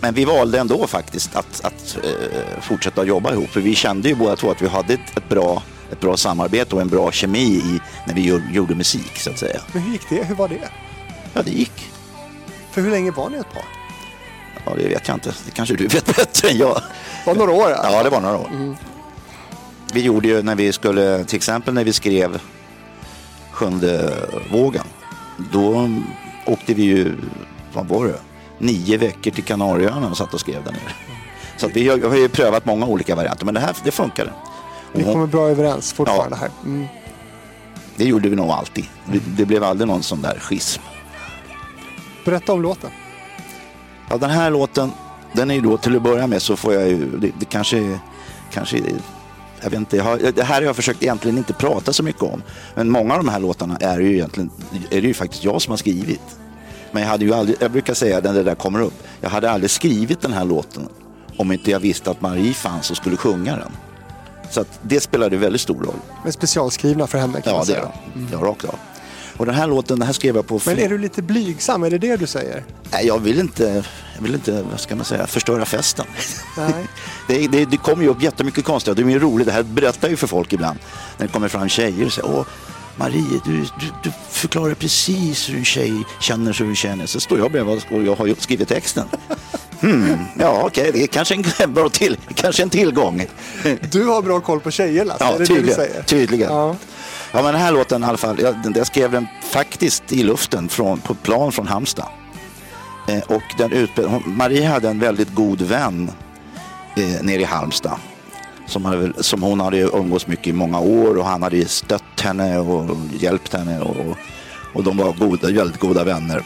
Men 0.01 0.15
vi 0.15 0.25
valde 0.25 0.59
ändå 0.59 0.87
faktiskt 0.87 1.37
att, 1.37 1.65
att 1.65 1.99
fortsätta 2.61 3.05
jobba 3.05 3.33
ihop. 3.33 3.49
För 3.51 3.61
vi 3.61 3.75
kände 3.75 4.09
ju 4.09 4.15
båda 4.15 4.37
två 4.37 4.51
att 4.51 4.63
vi 4.63 4.69
hade 4.69 4.95
ett, 4.95 5.17
ett, 5.17 5.29
bra, 5.29 5.63
ett 5.93 6.01
bra 6.01 6.17
samarbete 6.17 6.75
och 6.75 6.81
en 6.81 6.89
bra 6.89 7.13
kemi 7.13 7.45
i, 7.45 7.81
när 8.07 8.15
vi 8.15 8.41
gjorde 8.53 8.75
musik 8.75 9.19
så 9.19 9.31
att 9.31 9.39
säga. 9.39 9.61
Men 9.73 9.83
hur 9.83 9.93
gick 9.93 10.09
det? 10.09 10.25
Hur 10.25 10.35
var 10.35 10.49
det? 10.49 10.69
Ja, 11.37 11.43
det 11.43 11.51
gick. 11.51 11.91
För 12.71 12.81
hur 12.83 12.91
länge 12.91 13.11
var 13.11 13.31
ni 13.31 13.37
ett 13.39 13.53
par? 13.53 13.65
Ja, 14.65 14.73
det 14.77 14.89
vet 14.89 15.09
jag 15.09 15.17
inte. 15.17 15.35
Det 15.45 15.51
kanske 15.51 15.75
du 15.75 15.87
vet 15.87 16.07
bättre 16.17 16.49
än 16.49 16.57
jag. 16.59 16.75
Det 16.77 16.83
var 17.27 17.35
några 17.35 17.53
år? 17.53 17.71
alltså. 17.73 17.93
Ja, 17.93 18.03
det 18.03 18.11
var 18.11 18.21
några 18.21 18.37
år. 18.39 18.77
Vi 19.93 20.01
gjorde 20.01 20.29
ju 20.29 20.43
när 20.43 20.55
vi 20.55 20.73
skulle, 20.73 21.25
till 21.25 21.37
exempel 21.37 21.75
när 21.75 21.85
vi 21.85 21.93
skrev 21.93 22.41
Sjunde 23.53 24.15
vågen. 24.53 24.85
Då 25.53 25.91
åkte 26.47 26.75
vi 26.75 26.83
ju, 26.83 27.17
vad 27.73 27.87
var 27.89 28.07
det, 28.07 28.19
nio 28.59 28.97
veckor 28.97 29.31
till 29.31 29.45
Kanarieöarna 29.45 30.11
och 30.11 30.17
satt 30.17 30.35
och 30.35 30.41
skrev 30.41 30.65
där 30.65 30.73
nere. 30.73 30.93
Så 31.57 31.69
vi 31.69 31.89
har, 31.89 31.97
vi 31.97 32.07
har 32.09 32.17
ju 32.17 32.29
prövat 32.29 32.65
många 32.65 32.87
olika 32.87 33.15
varianter, 33.15 33.45
men 33.45 33.55
det 33.55 33.61
här 33.61 33.77
det 33.85 33.91
funkade. 33.91 34.33
Hon- 34.93 35.05
kommer 35.05 35.27
bra 35.27 35.49
överens 35.49 35.93
fortfarande 35.93 36.37
här. 36.37 36.51
Mm. 36.65 36.87
Det 37.97 38.05
gjorde 38.05 38.29
vi 38.29 38.37
nog 38.37 38.51
alltid. 38.51 38.85
Vi- 39.05 39.21
Det 39.37 39.45
blev 39.47 39.65
aldrig 39.65 39.89
någon 39.89 40.03
sån 40.03 40.23
där 40.23 40.39
schism. 40.41 40.83
Berätta 42.27 42.53
om 42.53 42.63
låten. 42.63 42.91
Ja, 44.11 44.17
den 44.17 44.31
här 44.31 44.51
låten, 44.51 44.91
den 45.33 45.51
är 45.51 45.55
ju 45.55 45.61
då 45.61 45.77
till 45.77 45.97
att 45.97 46.03
börja 46.03 46.27
med 46.27 46.43
så 46.43 46.57
får 46.57 46.75
jag 46.75 46.89
ju, 46.89 47.19
det, 47.19 47.31
det 47.39 47.45
kanske, 47.45 47.99
kanske, 48.53 48.77
jag 49.61 49.71
vet 49.71 49.79
inte, 49.81 49.97
jag 49.97 50.05
har, 50.05 50.19
det 50.35 50.43
här 50.43 50.55
har 50.55 50.63
jag 50.63 50.77
försökt 50.77 51.03
egentligen 51.03 51.39
inte 51.39 51.53
prata 51.53 51.93
så 51.93 52.03
mycket 52.03 52.23
om. 52.23 52.43
Men 52.75 52.91
många 52.91 53.15
av 53.15 53.25
de 53.25 53.29
här 53.29 53.41
låtarna 53.41 53.77
är 53.77 54.01
ju 54.01 54.13
egentligen, 54.15 54.51
är 54.91 55.01
det 55.01 55.07
ju 55.09 55.15
faktiskt 55.15 55.45
jag 55.45 55.63
som 55.63 55.71
har 55.71 55.77
skrivit. 55.79 56.21
Men 56.93 57.03
jag 57.03 57.11
hade 57.11 57.25
ju 57.25 57.35
aldrig, 57.35 57.57
jag 57.61 57.71
brukar 57.71 57.95
säga 57.95 58.21
när 58.21 58.33
det 58.35 58.43
där 58.43 58.55
kommer 58.55 58.81
upp, 58.81 59.03
jag 59.21 59.31
hade 59.31 59.51
aldrig 59.51 59.71
skrivit 59.71 60.21
den 60.21 60.33
här 60.33 60.45
låten 60.45 60.89
om 61.37 61.53
inte 61.53 61.71
jag 61.71 61.81
visste 61.81 62.11
att 62.11 62.21
Marie 62.21 62.55
fanns 62.55 62.91
och 62.91 62.97
skulle 62.97 63.17
sjunga 63.17 63.57
den. 63.57 63.73
Så 64.51 64.61
att 64.61 64.79
det 64.83 65.01
spelade 65.01 65.37
väldigt 65.37 65.61
stor 65.61 65.75
roll. 65.85 65.95
Men 66.25 66.33
specialskrivna 66.33 67.07
för 67.07 67.19
henne 67.19 67.41
kan 67.41 67.53
Ja, 67.53 67.59
man 67.59 67.67
det 67.67 67.73
är 67.73 67.77
säga. 67.77 67.93
det. 68.15 68.21
Ja, 68.33 68.39
rakt 68.39 68.65
av. 68.65 68.75
Och 69.37 69.47
den 69.47 69.55
här 69.55 69.67
låten, 69.67 69.99
den 69.99 70.07
här 70.07 70.13
skrev 70.13 70.37
jag 70.37 70.47
på... 70.47 70.61
Men 70.67 70.79
är 70.79 70.89
du 70.89 70.99
lite 70.99 71.23
blygsam? 71.23 71.83
Är 71.85 71.91
det 71.91 71.99
det 71.99 72.17
du 72.17 72.27
säger? 72.27 72.65
Nej, 72.93 73.07
jag 73.07 73.19
vill 73.19 73.41
inte, 73.41 73.85
jag 74.15 74.23
vill 74.23 74.35
inte, 74.35 74.63
vad 74.71 74.81
ska 74.81 74.97
man 74.97 75.05
säga, 75.05 75.27
förstöra 75.27 75.65
festen. 75.65 76.07
Nej. 76.57 76.73
Det, 77.29 77.47
det, 77.49 77.65
det 77.65 77.77
kommer 77.77 78.03
ju 78.03 78.09
upp 78.09 78.23
jättemycket 78.23 78.65
konstiga, 78.65 78.95
det 78.95 79.03
är 79.03 79.07
ju 79.09 79.19
roligt, 79.19 79.47
det 79.47 79.53
här 79.53 79.63
berättar 79.63 80.09
ju 80.09 80.17
för 80.17 80.27
folk 80.27 80.53
ibland. 80.53 80.79
När 81.19 81.27
det 81.27 81.33
kommer 81.33 81.49
fram 81.49 81.69
tjejer 81.69 82.07
och 82.07 82.13
säger, 82.13 82.29
åh 82.31 82.45
Marie, 82.97 83.41
du, 83.45 83.53
du, 83.61 83.67
du 84.03 84.13
förklarar 84.31 84.75
precis 84.75 85.49
hur 85.51 85.57
en 85.59 85.65
tjej 85.65 85.93
känner 86.21 86.53
så 86.53 86.63
hur 86.63 86.71
du 86.71 86.77
känner. 86.77 87.07
Så 87.07 87.21
står 87.21 87.39
jag 87.39 87.53
bredvid 87.53 87.83
och 87.91 88.03
jag 88.03 88.15
har 88.17 88.35
skrivit 88.39 88.69
texten. 88.69 89.05
Hmm, 89.81 90.19
ja 90.39 90.63
okej, 90.67 90.91
det 90.93 91.03
är 91.03 91.07
kanske 91.07 91.35
en, 91.59 91.75
bra 91.75 91.89
till, 91.89 92.17
kanske 92.35 92.63
en 92.63 92.71
tillgång. 92.71 93.27
Du 93.91 94.05
har 94.05 94.23
bra 94.23 94.41
koll 94.41 94.61
på 94.61 94.71
tjejer 94.71 95.05
Lasse, 95.05 95.25
Ja, 95.25 95.33
det 95.33 95.39
det 95.39 95.47
tydligen. 95.47 95.75
säger? 95.75 96.03
tydligen. 96.03 96.53
Ja. 96.53 96.77
Ja, 97.37 97.43
men 97.43 97.53
den 97.53 97.63
här 97.63 97.73
låten 97.73 98.03
i 98.03 98.07
alla 98.07 98.17
fall, 98.17 98.41
jag, 98.41 98.63
den, 98.63 98.73
jag 98.77 98.87
skrev 98.87 99.11
den 99.11 99.27
faktiskt 99.43 100.13
i 100.13 100.23
luften 100.23 100.69
från, 100.69 101.01
på 101.01 101.15
plan 101.15 101.53
från 101.53 101.67
Halmstad. 101.67 102.09
Eh, 103.09 103.23
och 103.23 103.43
den 103.59 103.73
utbe- 103.73 104.07
hon, 104.07 104.37
Marie 104.37 104.69
hade 104.69 104.89
en 104.89 104.99
väldigt 104.99 105.35
god 105.35 105.63
vän 105.63 106.11
eh, 106.97 107.23
nere 107.23 107.41
i 107.41 107.45
Halmstad. 107.45 107.99
Som, 108.67 108.85
hade, 108.85 109.23
som 109.23 109.43
hon 109.43 109.61
hade 109.61 109.79
umgås 109.79 110.27
mycket 110.27 110.47
i 110.47 110.53
många 110.53 110.81
år 110.81 111.19
och 111.19 111.25
han 111.25 111.43
hade 111.43 111.69
stött 111.69 112.21
henne 112.21 112.59
och 112.59 112.97
hjälpt 113.13 113.53
henne. 113.53 113.81
Och, 113.81 114.17
och 114.75 114.85
de 114.85 114.97
var 114.97 115.13
goda, 115.13 115.49
väldigt 115.53 115.81
goda 115.81 116.05
vänner. 116.05 116.45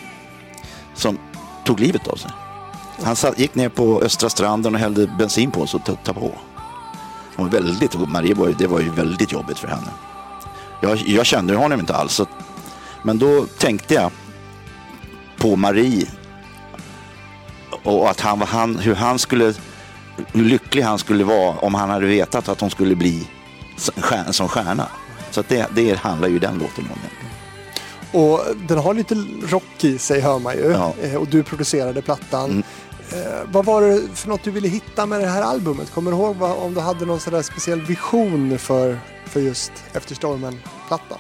Som 0.95 1.19
tog 1.65 1.81
livet 1.81 2.09
av 2.09 2.17
sig. 2.17 2.31
Han 3.03 3.17
satt, 3.17 3.39
gick 3.39 3.55
ner 3.55 3.69
på 3.69 4.01
Östra 4.03 4.29
stranden 4.29 4.75
och 4.75 4.81
hällde 4.81 5.07
bensin 5.19 5.51
på 5.51 5.61
oss 5.61 5.75
och 5.75 5.85
tuttade 5.85 6.21
på. 6.21 6.33
Hon 7.37 7.47
var 7.47 7.53
väldigt, 7.53 8.09
Marie 8.09 8.35
var 8.35 8.49
ju, 8.49 8.55
det 8.55 8.67
var 8.67 8.81
ju 8.81 8.91
väldigt 8.91 9.33
jobbigt 9.33 9.59
för 9.59 9.69
henne. 9.69 9.91
Jag, 10.81 10.97
jag 10.99 11.27
kände 11.27 11.55
honom 11.57 11.81
inte 11.81 11.95
alls. 11.95 12.13
Så, 12.15 12.27
men 13.03 13.19
då 13.19 13.47
tänkte 13.59 13.95
jag 13.95 14.11
på 15.39 15.57
Marie. 15.57 16.07
Och 17.83 18.11
att 18.11 18.21
han, 18.21 18.41
han, 18.43 18.77
hur 18.79 18.95
han 18.95 19.19
skulle, 19.19 19.55
hur 20.33 20.45
lycklig 20.45 20.83
han 20.83 20.99
skulle 20.99 21.25
vara 21.25 21.51
om 21.59 21.75
han 21.75 21.91
hade 21.91 22.07
vetat 22.07 22.49
att 22.49 22.61
hon 22.61 22.71
skulle 22.71 22.95
bli 22.97 23.29
s- 23.77 23.91
stjär- 23.97 24.33
som 24.33 24.49
stjärna. 24.49 24.89
Så 25.31 25.43
det, 25.49 25.67
det 25.75 25.99
handlar 25.99 26.29
ju 26.29 26.39
den 26.39 26.59
låten 26.59 26.85
om. 26.93 26.99
Och 28.21 28.41
den 28.69 28.79
har 28.79 28.95
lite 28.95 29.15
rock 29.47 29.85
i 29.85 29.99
sig 29.99 30.21
hör 30.21 30.39
man 30.39 30.55
ju. 30.57 30.71
Ja. 30.71 30.95
Eh, 31.03 31.15
Och 31.15 31.27
du 31.29 31.43
producerade 31.43 32.03
plattan. 32.03 32.51
Mm. 32.51 32.63
Eh, 33.13 33.39
vad 33.53 33.65
var 33.65 33.83
det 33.83 34.03
för 34.15 34.29
något 34.29 34.43
du 34.45 34.51
ville 34.51 34.69
hitta 34.69 35.07
med 35.07 35.21
det 35.21 35.27
här 35.27 35.43
albumet? 35.43 35.93
Kommer 35.95 36.11
du 36.11 36.17
ihåg 36.17 36.37
vad, 36.37 36.51
om 36.59 36.75
du 36.75 36.81
hade 36.81 37.07
någon 37.07 37.21
sån 37.21 37.33
där 37.33 37.43
speciell 37.43 37.81
vision 37.83 38.59
för, 38.59 38.99
för 39.31 39.41
just 39.41 39.73
Efter 39.93 40.15
stormen-plattan? 40.15 41.19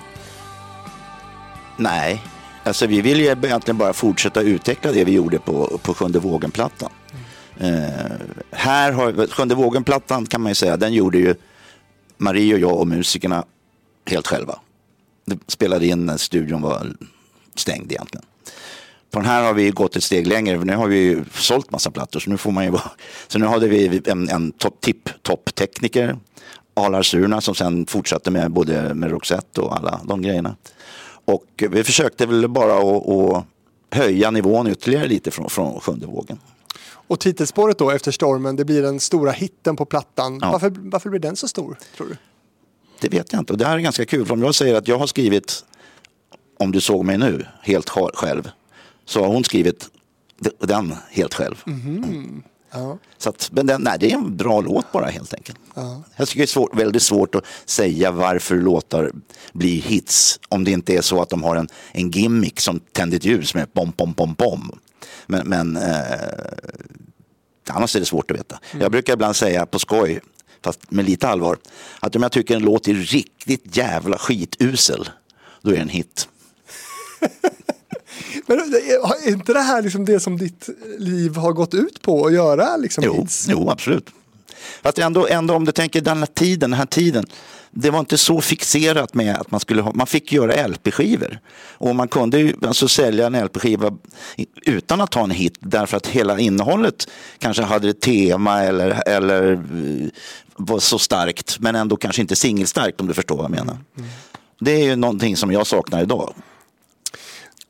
Nej, 1.77 2.23
alltså 2.64 2.87
vi 2.87 3.01
vill 3.01 3.20
ju 3.20 3.27
egentligen 3.27 3.79
bara 3.79 3.92
fortsätta 3.92 4.40
utveckla 4.40 4.92
det 4.92 5.05
vi 5.05 5.12
gjorde 5.12 5.38
på, 5.38 5.79
på 5.83 5.94
Sjunde 5.94 6.18
vågen-plattan. 6.18 6.90
Eh, 7.59 7.90
här 8.51 8.92
har, 8.92 9.27
Sjunde 9.27 9.55
vågen-plattan 9.55 10.27
kan 10.27 10.40
man 10.40 10.51
ju 10.51 10.55
säga, 10.55 10.77
den 10.77 10.92
gjorde 10.92 11.18
ju 11.18 11.35
Marie 12.16 12.55
och 12.55 12.61
jag 12.61 12.79
och 12.79 12.88
musikerna 12.88 13.44
helt 14.07 14.27
själva. 14.27 14.59
Det 15.25 15.38
spelade 15.46 15.87
in 15.87 16.07
när 16.07 16.16
studion 16.16 16.62
var 16.62 16.96
stängd 17.55 17.92
egentligen. 17.92 18.25
På 19.11 19.18
den 19.18 19.29
här 19.29 19.42
har 19.42 19.55
vi 19.55 19.70
gått 19.70 19.96
ett 19.96 20.03
steg 20.03 20.27
längre, 20.27 20.59
för 20.59 20.64
nu 20.64 20.77
har 20.77 20.87
vi 20.87 20.99
ju 20.99 21.25
sålt 21.35 21.70
massa 21.70 21.90
plattor. 21.90 22.20
Så 22.20 22.31
nu 22.31 22.37
får 22.37 22.51
man 22.51 22.64
ju 22.64 22.70
vara... 22.70 22.90
Så 23.29 23.38
nu 23.38 23.46
hade 23.46 23.68
vi 23.68 24.03
en, 24.07 24.29
en 24.29 24.53
topp, 24.53 24.87
Alar 26.74 27.02
Surna, 27.02 27.40
som 27.40 27.54
sen 27.54 27.87
fortsatte 27.87 28.30
med 28.30 28.50
både 28.50 28.94
med 28.94 29.11
Roxette 29.11 29.61
och 29.61 29.76
alla 29.76 30.00
de 30.04 30.22
grejerna. 30.22 30.56
Och 31.24 31.44
vi 31.70 31.85
försökte 31.85 32.26
väl 32.26 32.48
bara 32.48 32.74
att, 32.78 33.09
att 33.09 33.44
höja 33.90 34.30
nivån 34.30 34.66
ytterligare 34.66 35.06
lite 35.06 35.30
från, 35.30 35.50
från 35.50 35.80
sjunde 35.80 36.06
vågen. 36.06 36.38
Och 36.92 37.20
titelspåret 37.20 37.78
då, 37.78 37.90
Efter 37.90 38.11
stormen, 38.12 38.56
det 38.56 38.64
blir 38.64 38.83
den 38.83 39.00
stora 39.00 39.30
hitten 39.30 39.76
på 39.76 39.85
plattan. 39.85 40.38
Ja. 40.42 40.52
Varför, 40.52 40.72
varför 40.76 41.11
blir 41.11 41.20
den 41.20 41.37
så 41.37 41.48
stor, 41.48 41.78
tror 41.96 42.06
du? 42.06 42.16
Det 43.00 43.09
vet 43.09 43.33
jag 43.33 43.40
inte. 43.40 43.52
Och 43.52 43.59
det 43.59 43.66
här 43.66 43.76
är 43.76 43.80
ganska 43.80 44.06
kul. 44.06 44.26
För 44.26 44.35
om 44.35 44.42
jag 44.42 44.54
säger 44.54 44.74
att 44.74 44.88
jag 44.88 44.98
har 44.98 45.06
skrivit 45.06 45.64
Om 46.59 46.72
du 46.72 46.80
såg 46.80 47.04
mig 47.04 47.18
nu 47.18 47.46
helt 47.62 47.88
sj- 47.88 48.11
själv. 48.14 48.50
Så 49.04 49.20
har 49.20 49.28
hon 49.28 49.44
skrivit 49.44 49.88
den 50.59 50.94
helt 51.11 51.35
själv. 51.35 51.64
Ja. 52.70 52.98
Så 53.18 53.28
att, 53.28 53.50
men 53.52 53.66
den, 53.66 53.83
nej, 53.83 53.96
det 54.00 54.11
är 54.11 54.14
en 54.14 54.37
bra 54.37 54.61
låt 54.61 54.92
bara 54.92 55.06
helt 55.06 55.35
enkelt. 55.35 55.59
Jag 56.16 56.28
tycker 56.28 56.40
det 56.40 56.44
är 56.44 56.46
svårt, 56.46 56.78
väldigt 56.78 57.02
svårt 57.02 57.35
att 57.35 57.44
säga 57.64 58.11
varför 58.11 58.56
låtar 58.56 59.12
blir 59.52 59.83
hits. 59.83 60.40
Om 60.48 60.64
det 60.64 60.70
inte 60.70 60.94
är 60.94 61.00
så 61.00 61.22
att 61.22 61.28
de 61.28 61.42
har 61.42 61.56
en, 61.56 61.68
en 61.92 62.11
gimmick 62.11 62.61
som 62.61 62.80
tänder 62.92 63.16
ett 63.16 63.24
ljus 63.24 63.54
med 63.54 63.68
bom, 63.72 63.92
bom, 63.96 64.12
bom, 64.12 64.35
bom. 64.35 64.78
Men, 65.26 65.48
men 65.48 65.76
eh, 65.76 66.20
annars 67.68 67.96
är 67.96 68.00
det 68.00 68.06
svårt 68.06 68.30
att 68.30 68.37
veta. 68.37 68.61
Jag 68.80 68.92
brukar 68.92 69.12
ibland 69.12 69.37
säga 69.37 69.66
på 69.66 69.78
skoj, 69.78 70.20
fast 70.64 70.90
med 70.90 71.04
lite 71.04 71.28
allvar, 71.28 71.59
att 72.00 72.16
om 72.16 72.22
jag 72.22 72.33
tycker 72.33 72.56
en 72.56 72.62
låt 72.62 72.88
är 72.88 72.94
riktigt 72.94 73.76
jävla 73.76 74.18
skitusel, 74.18 75.09
då 75.62 75.70
är 75.70 75.74
det 75.74 75.80
en 75.80 75.88
hit. 75.88 76.28
Men 78.46 78.59
är 78.59 79.28
är 79.28 79.28
inte 79.28 79.52
det 79.52 79.61
här 79.61 79.83
liksom 79.83 80.04
det 80.04 80.20
som 80.20 80.38
ditt 80.38 80.68
liv 80.98 81.37
har 81.37 81.52
gått 81.52 81.74
ut 81.74 82.02
på 82.02 82.26
att 82.26 82.33
göra 82.33 82.76
liksom 82.76 83.04
Jo, 83.06 83.26
jo 83.48 83.70
absolut. 83.70 84.11
Fast 84.83 84.98
ändå, 84.98 85.26
ändå 85.26 85.54
om 85.54 85.64
du 85.64 85.72
tänker 85.72 86.00
den 86.00 86.18
här 86.18 86.26
tiden, 86.26 86.70
den 86.70 86.78
här 86.78 86.87
tiden. 86.87 87.24
Det 87.70 87.90
var 87.90 88.00
inte 88.00 88.18
så 88.18 88.40
fixerat 88.40 89.14
med 89.14 89.37
att 89.37 89.50
man 89.50 89.61
skulle 89.61 89.83
ha, 89.83 89.92
man 89.92 90.06
fick 90.06 90.33
göra 90.33 90.66
LP-skivor. 90.66 91.38
Och 91.72 91.96
man 91.96 92.09
kunde 92.09 92.38
ju 92.38 92.54
alltså 92.66 92.88
sälja 92.88 93.26
en 93.26 93.44
LP-skiva 93.44 93.96
utan 94.66 95.00
att 95.00 95.14
ha 95.14 95.24
en 95.24 95.30
hit 95.30 95.54
därför 95.61 95.96
att 95.96 96.06
hela 96.06 96.38
innehållet 96.38 97.09
kanske 97.38 97.62
hade 97.62 97.88
ett 97.88 98.00
tema 98.00 98.62
eller, 98.62 99.09
eller 99.09 99.52
eh, 99.52 100.09
var 100.56 100.78
så 100.78 100.98
starkt 100.98 101.59
men 101.61 101.74
ändå 101.74 101.96
kanske 101.96 102.22
inte 102.22 102.37
singelstarkt 102.37 103.00
om 103.00 103.06
du 103.06 103.14
förstår 103.14 103.37
vad 103.37 103.44
jag 103.44 103.50
menar. 103.50 103.78
Det 104.61 104.70
är 104.72 104.85
ju 104.85 104.96
någonting 104.96 105.37
som 105.37 105.52
jag 105.52 105.66
saknar 105.66 106.02
idag. 106.02 106.35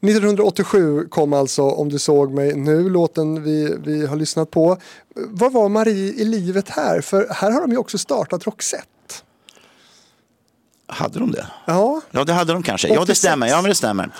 1987 0.02 1.08
kom 1.08 1.32
alltså 1.32 1.62
Om 1.62 1.88
du 1.88 1.98
såg 1.98 2.32
mig 2.32 2.54
nu, 2.56 2.88
låten 2.88 3.42
vi, 3.42 3.76
vi 3.84 4.06
har 4.06 4.16
lyssnat 4.16 4.50
på. 4.50 4.76
Vad 5.14 5.52
var 5.52 5.68
Marie 5.68 6.12
i 6.12 6.24
livet 6.24 6.68
här? 6.68 7.00
För 7.00 7.26
här 7.30 7.50
har 7.50 7.60
de 7.60 7.70
ju 7.70 7.76
också 7.76 7.98
startat 7.98 8.46
Roxette. 8.46 8.86
Hade 10.86 11.18
de 11.18 11.30
det? 11.32 11.46
Ja, 11.66 12.00
Ja, 12.10 12.24
det 12.24 12.32
hade 12.32 12.52
de 12.52 12.62
kanske. 12.62 12.88
Ja, 12.88 12.94
det 12.94 13.00
86. 13.00 13.18
stämmer. 13.18 13.46
Ja, 13.46 13.62
men 13.62 13.68
det 13.68 13.74
stämmer. 13.74 14.10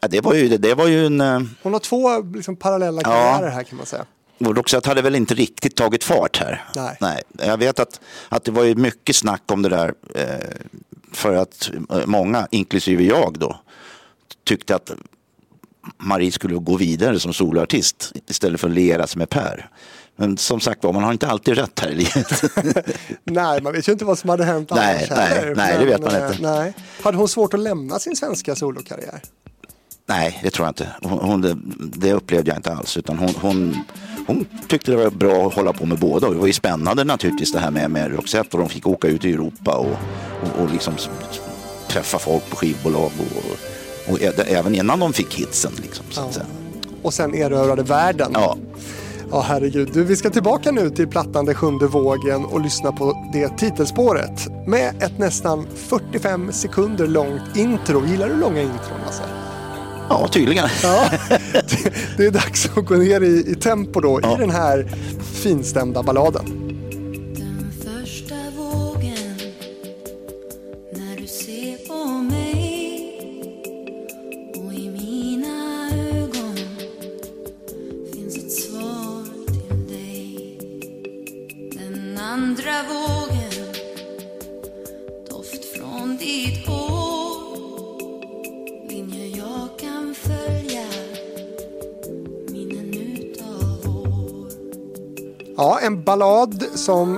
Ja, 0.00 0.08
det, 0.08 0.20
var 0.20 0.34
ju, 0.34 0.48
det 0.48 0.74
var 0.74 0.86
ju 0.86 1.06
en... 1.06 1.20
eh, 1.20 1.40
hon 1.62 1.72
har 1.72 1.80
två 1.80 2.18
liksom, 2.34 2.56
parallella 2.56 3.02
karriärer 3.02 3.50
här 3.50 3.62
kan 3.62 3.76
man 3.76 3.86
säga. 3.86 4.04
Och 4.38 4.56
Roxette 4.56 4.88
hade 4.88 5.02
väl 5.02 5.14
inte 5.14 5.34
riktigt 5.34 5.76
tagit 5.76 6.04
fart 6.04 6.36
här. 6.36 6.64
Nej. 7.00 7.22
Jag 7.32 7.56
vet 7.56 7.78
att, 7.80 8.00
att 8.28 8.44
det 8.44 8.50
var 8.50 8.64
ju 8.64 8.74
mycket 8.74 9.16
snack 9.16 9.42
om 9.52 9.62
det 9.62 9.68
där 9.68 9.94
eh, 10.14 10.24
för 11.12 11.34
att 11.34 11.70
eh, 11.90 12.06
många, 12.06 12.48
inklusive 12.50 13.02
jag 13.04 13.38
då, 13.38 13.56
tyckte 14.44 14.74
att 14.74 14.90
Marie 15.98 16.32
skulle 16.32 16.54
gå 16.54 16.76
vidare 16.76 17.20
som 17.20 17.32
soloartist 17.32 18.12
istället 18.28 18.60
för 18.60 18.68
att 18.68 18.74
liera 18.74 19.06
sig 19.06 19.18
med 19.18 19.30
Per. 19.30 19.70
Men 20.16 20.36
som 20.36 20.60
sagt 20.60 20.84
var, 20.84 20.92
man 20.92 21.04
har 21.04 21.12
inte 21.12 21.28
alltid 21.28 21.54
rätt 21.54 21.80
här 21.80 21.90
i 21.90 21.94
livet. 21.94 22.42
Nej, 23.24 23.60
man 23.60 23.72
vet 23.72 23.88
ju 23.88 23.92
inte 23.92 24.04
vad 24.04 24.18
som 24.18 24.30
hade 24.30 24.44
hänt 24.44 24.70
Nej, 24.70 24.96
annars 24.96 25.10
nej, 25.10 25.28
heller. 25.28 25.54
nej, 25.54 25.78
det 25.78 25.84
vet 25.84 26.00
man 26.00 26.14
eh, 26.14 26.26
inte. 26.26 26.42
Nej. 26.42 26.74
Hade 27.02 27.16
hon 27.16 27.28
svårt 27.28 27.54
att 27.54 27.60
lämna 27.60 27.98
sin 27.98 28.16
svenska 28.16 28.54
solokarriär? 28.54 29.20
Nej, 30.06 30.40
det 30.42 30.50
tror 30.50 30.66
jag 30.66 30.70
inte. 30.70 30.88
Hon, 31.02 31.18
hon, 31.18 31.66
det, 31.96 32.12
upplevde 32.12 32.50
jag 32.50 32.58
inte 32.58 32.72
alls. 32.72 32.96
Utan 32.96 33.18
hon, 33.18 33.34
hon, 33.40 33.76
hon 34.26 34.46
tyckte 34.68 34.90
det 34.90 34.96
var 34.96 35.10
bra 35.10 35.46
att 35.46 35.54
hålla 35.54 35.72
på 35.72 35.86
med 35.86 35.98
båda. 35.98 36.30
Det 36.30 36.36
var 36.36 36.46
ju 36.46 36.52
spännande 36.52 37.04
naturligtvis 37.04 37.52
det 37.52 37.58
här 37.58 37.70
med, 37.70 37.90
med 37.90 38.12
Roxette. 38.12 38.56
Och 38.56 38.58
de 38.58 38.68
fick 38.68 38.86
åka 38.86 39.08
ut 39.08 39.24
i 39.24 39.32
Europa 39.32 39.76
och, 39.76 39.96
och, 40.42 40.62
och 40.62 40.70
liksom 40.70 40.94
träffa 41.88 42.18
folk 42.18 42.50
på 42.50 42.56
skivbolag. 42.56 43.10
Och, 43.18 43.73
och 44.08 44.22
även 44.38 44.74
innan 44.74 45.00
de 45.00 45.12
fick 45.12 45.34
hitsen. 45.34 45.72
Liksom, 45.82 46.04
så 46.10 46.32
säga. 46.32 46.46
Och 47.02 47.14
sen 47.14 47.34
erövrade 47.34 47.82
världen. 47.82 48.30
Ja, 48.34 48.56
Ja, 49.30 49.40
herregud. 49.40 49.90
Du, 49.92 50.04
vi 50.04 50.16
ska 50.16 50.30
tillbaka 50.30 50.70
nu 50.70 50.90
till 50.90 51.08
plattan 51.08 51.44
Den 51.44 51.54
sjunde 51.54 51.86
vågen 51.86 52.44
och 52.44 52.60
lyssna 52.60 52.92
på 52.92 53.28
det 53.32 53.48
titelspåret 53.48 54.66
med 54.66 55.02
ett 55.02 55.18
nästan 55.18 55.66
45 55.76 56.52
sekunder 56.52 57.06
långt 57.06 57.56
intro. 57.56 58.06
Gillar 58.06 58.28
du 58.28 58.36
långa 58.36 58.60
intron, 58.60 58.98
Lasse? 59.06 59.22
ja 60.08 60.28
tydligen. 60.28 60.68
Ja, 60.82 61.10
det, 61.52 61.92
det 62.16 62.26
är 62.26 62.30
dags 62.30 62.70
att 62.76 62.86
gå 62.86 62.94
ner 62.94 63.20
i, 63.20 63.50
i 63.50 63.54
tempo 63.54 64.00
då 64.00 64.20
i 64.20 64.36
den 64.38 64.50
här 64.50 64.88
finstämda 65.42 66.02
balladen. 66.02 66.63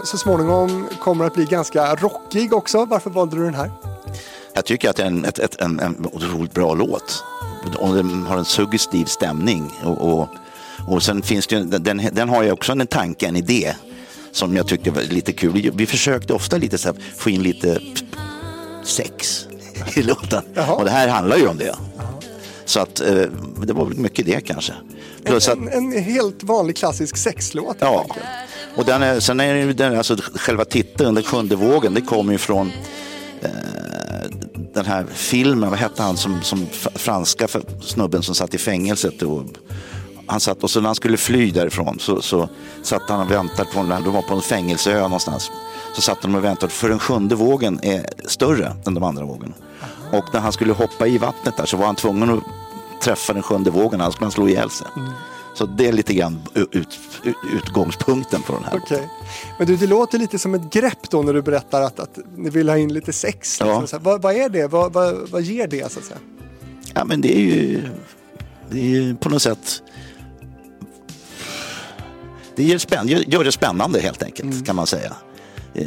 Så 0.07 0.19
småningom 0.19 0.89
kommer 1.01 1.25
att 1.25 1.35
bli 1.35 1.45
ganska 1.45 1.95
rockig 1.95 2.53
också. 2.53 2.85
Varför 2.85 3.11
valde 3.11 3.37
du 3.37 3.45
den 3.45 3.55
här? 3.55 3.71
Jag 4.55 4.65
tycker 4.65 4.91
att 4.91 4.97
det 4.97 5.03
är 5.03 5.07
en, 5.07 5.25
ett, 5.25 5.39
ett, 5.39 5.61
en, 5.61 5.81
en 5.81 6.07
otroligt 6.13 6.55
bra 6.55 6.75
låt. 6.75 7.25
Och 7.79 7.95
den 7.95 8.23
har 8.23 8.39
en 8.39 8.45
suggestiv 8.45 9.05
stämning. 9.05 9.73
Och, 9.85 10.13
och, 10.13 10.29
och 10.89 11.03
sen 11.03 11.23
finns 11.23 11.47
det 11.47 11.57
ju, 11.57 11.65
den, 11.65 12.09
den 12.13 12.29
har 12.29 12.43
ju 12.43 12.53
också 12.53 12.73
en 12.73 12.87
tanke, 12.87 13.27
en 13.27 13.37
idé 13.37 13.75
som 14.33 14.57
jag 14.57 14.69
tyckte 14.69 14.91
var 14.91 15.03
lite 15.03 15.33
kul. 15.33 15.71
Vi 15.75 15.87
försökte 15.87 16.33
ofta 16.33 16.57
lite 16.57 16.79
så 16.79 16.89
här, 16.89 16.97
få 17.17 17.31
in 17.31 17.43
lite 17.43 17.81
sex 18.85 19.47
i 19.95 20.03
låten. 20.03 20.43
Jaha. 20.55 20.75
Och 20.75 20.85
det 20.85 20.91
här 20.91 21.09
handlar 21.09 21.37
ju 21.37 21.47
om 21.47 21.59
det. 21.59 21.77
Så 22.65 22.81
att 22.81 23.01
eh, 23.01 23.15
det 23.63 23.73
var 23.73 23.85
väl 23.85 23.99
mycket 23.99 24.27
det 24.27 24.41
kanske. 24.41 24.73
Plus 25.25 25.49
att, 25.49 25.59
En, 25.59 25.69
en 25.69 26.03
helt 26.03 26.43
vanlig 26.43 26.77
klassisk 26.77 27.17
sexlåt. 27.17 27.77
Ja, 27.81 28.01
enkelt. 28.01 28.27
Och 28.77 28.85
den 28.85 29.03
är, 29.03 29.21
sen 29.21 29.41
är 29.41 29.55
det 29.55 29.73
den, 29.73 29.99
alltså 29.99 30.17
själva 30.35 30.65
titeln, 30.65 31.15
Den 31.15 31.25
sjunde 31.25 31.57
vågen, 31.57 31.95
det 31.95 32.01
kommer 32.01 32.33
ju 32.33 32.39
från 32.39 32.73
eh, 33.41 33.51
den 34.75 34.87
här 34.87 35.07
filmen, 35.13 35.71
vad 35.71 35.79
hette 35.79 36.03
han 36.03 36.17
som, 36.17 36.43
som 36.43 36.59
fr- 36.59 36.99
franska 36.99 37.49
snubben 37.83 38.23
som 38.23 38.35
satt 38.35 38.55
i 38.55 38.59
fängelset. 38.59 39.23
Och, 39.23 39.43
han 40.27 40.41
satt 40.41 40.63
och 40.63 40.71
så 40.71 40.81
när 40.81 40.89
han 40.89 40.95
skulle 40.95 41.17
fly 41.17 41.51
därifrån 41.51 41.99
så, 42.01 42.23
så 42.23 42.49
satt 42.83 43.03
han 43.09 43.21
och 43.21 43.31
väntade 43.31 43.69
på, 43.75 43.83
de 44.05 44.13
var 44.13 44.23
på 44.23 44.35
en 44.35 44.41
fängelseö 44.41 45.03
någonstans. 45.03 45.51
Så 45.95 46.03
satt 46.03 46.19
han 46.23 46.35
och 46.35 46.45
väntade 46.45 46.73
för 46.73 46.89
den 46.89 46.99
sjunde 46.99 47.35
vågen 47.35 47.81
är 47.83 48.07
större 48.27 48.73
än 48.87 48.95
de 48.95 49.05
andra 49.05 49.25
vågorna. 49.25 49.55
Och 50.13 50.25
när 50.33 50.41
han 50.41 50.53
skulle 50.53 50.73
hoppa 50.73 51.07
i 51.07 51.19
vattnet 51.19 51.57
där 51.57 51.67
så 51.67 51.77
var 51.77 51.87
han 51.87 51.95
tvungen 51.95 52.31
att 52.31 52.43
träffa 53.03 53.33
den 53.33 53.43
sjunde 53.43 53.71
vågen, 53.71 54.01
annars 54.01 54.15
skulle 54.15 54.27
han 54.27 54.33
slå 54.33 54.49
ihjäl 54.49 54.71
sig. 54.71 54.87
Så 55.57 55.67
det 55.67 55.89
är 55.89 55.93
lite 55.93 56.15
grann 56.15 56.39
ut, 56.55 56.69
ut, 56.75 56.99
utgångspunkten 57.55 58.43
på 58.43 58.53
den 58.53 58.65
här. 58.65 58.81
Okej. 58.85 59.09
Men 59.59 59.67
du, 59.67 59.77
det 59.77 59.87
låter 59.87 60.19
lite 60.19 60.39
som 60.39 60.55
ett 60.55 60.73
grepp 60.73 61.11
då 61.11 61.23
när 61.23 61.33
du 61.33 61.43
berättar 61.43 61.83
att, 61.83 62.01
att 62.01 62.19
ni 62.37 62.51
vill 62.51 62.69
ha 62.69 62.79
in 62.79 62.93
lite 62.93 63.13
sex. 63.13 63.61
Ja. 63.61 63.81
Liksom. 63.81 63.99
Vad, 64.03 64.23
vad 64.23 64.35
är 64.35 64.49
det? 64.49 64.67
Vad, 64.67 64.93
vad, 64.93 65.29
vad 65.31 65.43
ger 65.43 65.67
det 65.67 65.93
så 65.93 65.99
att 65.99 66.05
säga? 66.05 66.19
Ja, 66.95 67.05
men 67.05 67.21
det 67.21 67.37
är 67.37 67.41
ju, 67.41 67.83
det 68.71 68.79
är 68.79 68.85
ju 68.85 69.17
på 69.17 69.29
något 69.29 69.43
sätt... 69.43 69.83
Det 72.57 72.63
gör, 72.63 73.45
det 73.45 73.53
spännande 73.53 74.01
helt 74.01 74.23
enkelt, 74.23 74.67
kan 74.67 74.77
man 74.77 74.87
säga. 74.87 75.13
Eh, 75.75 75.87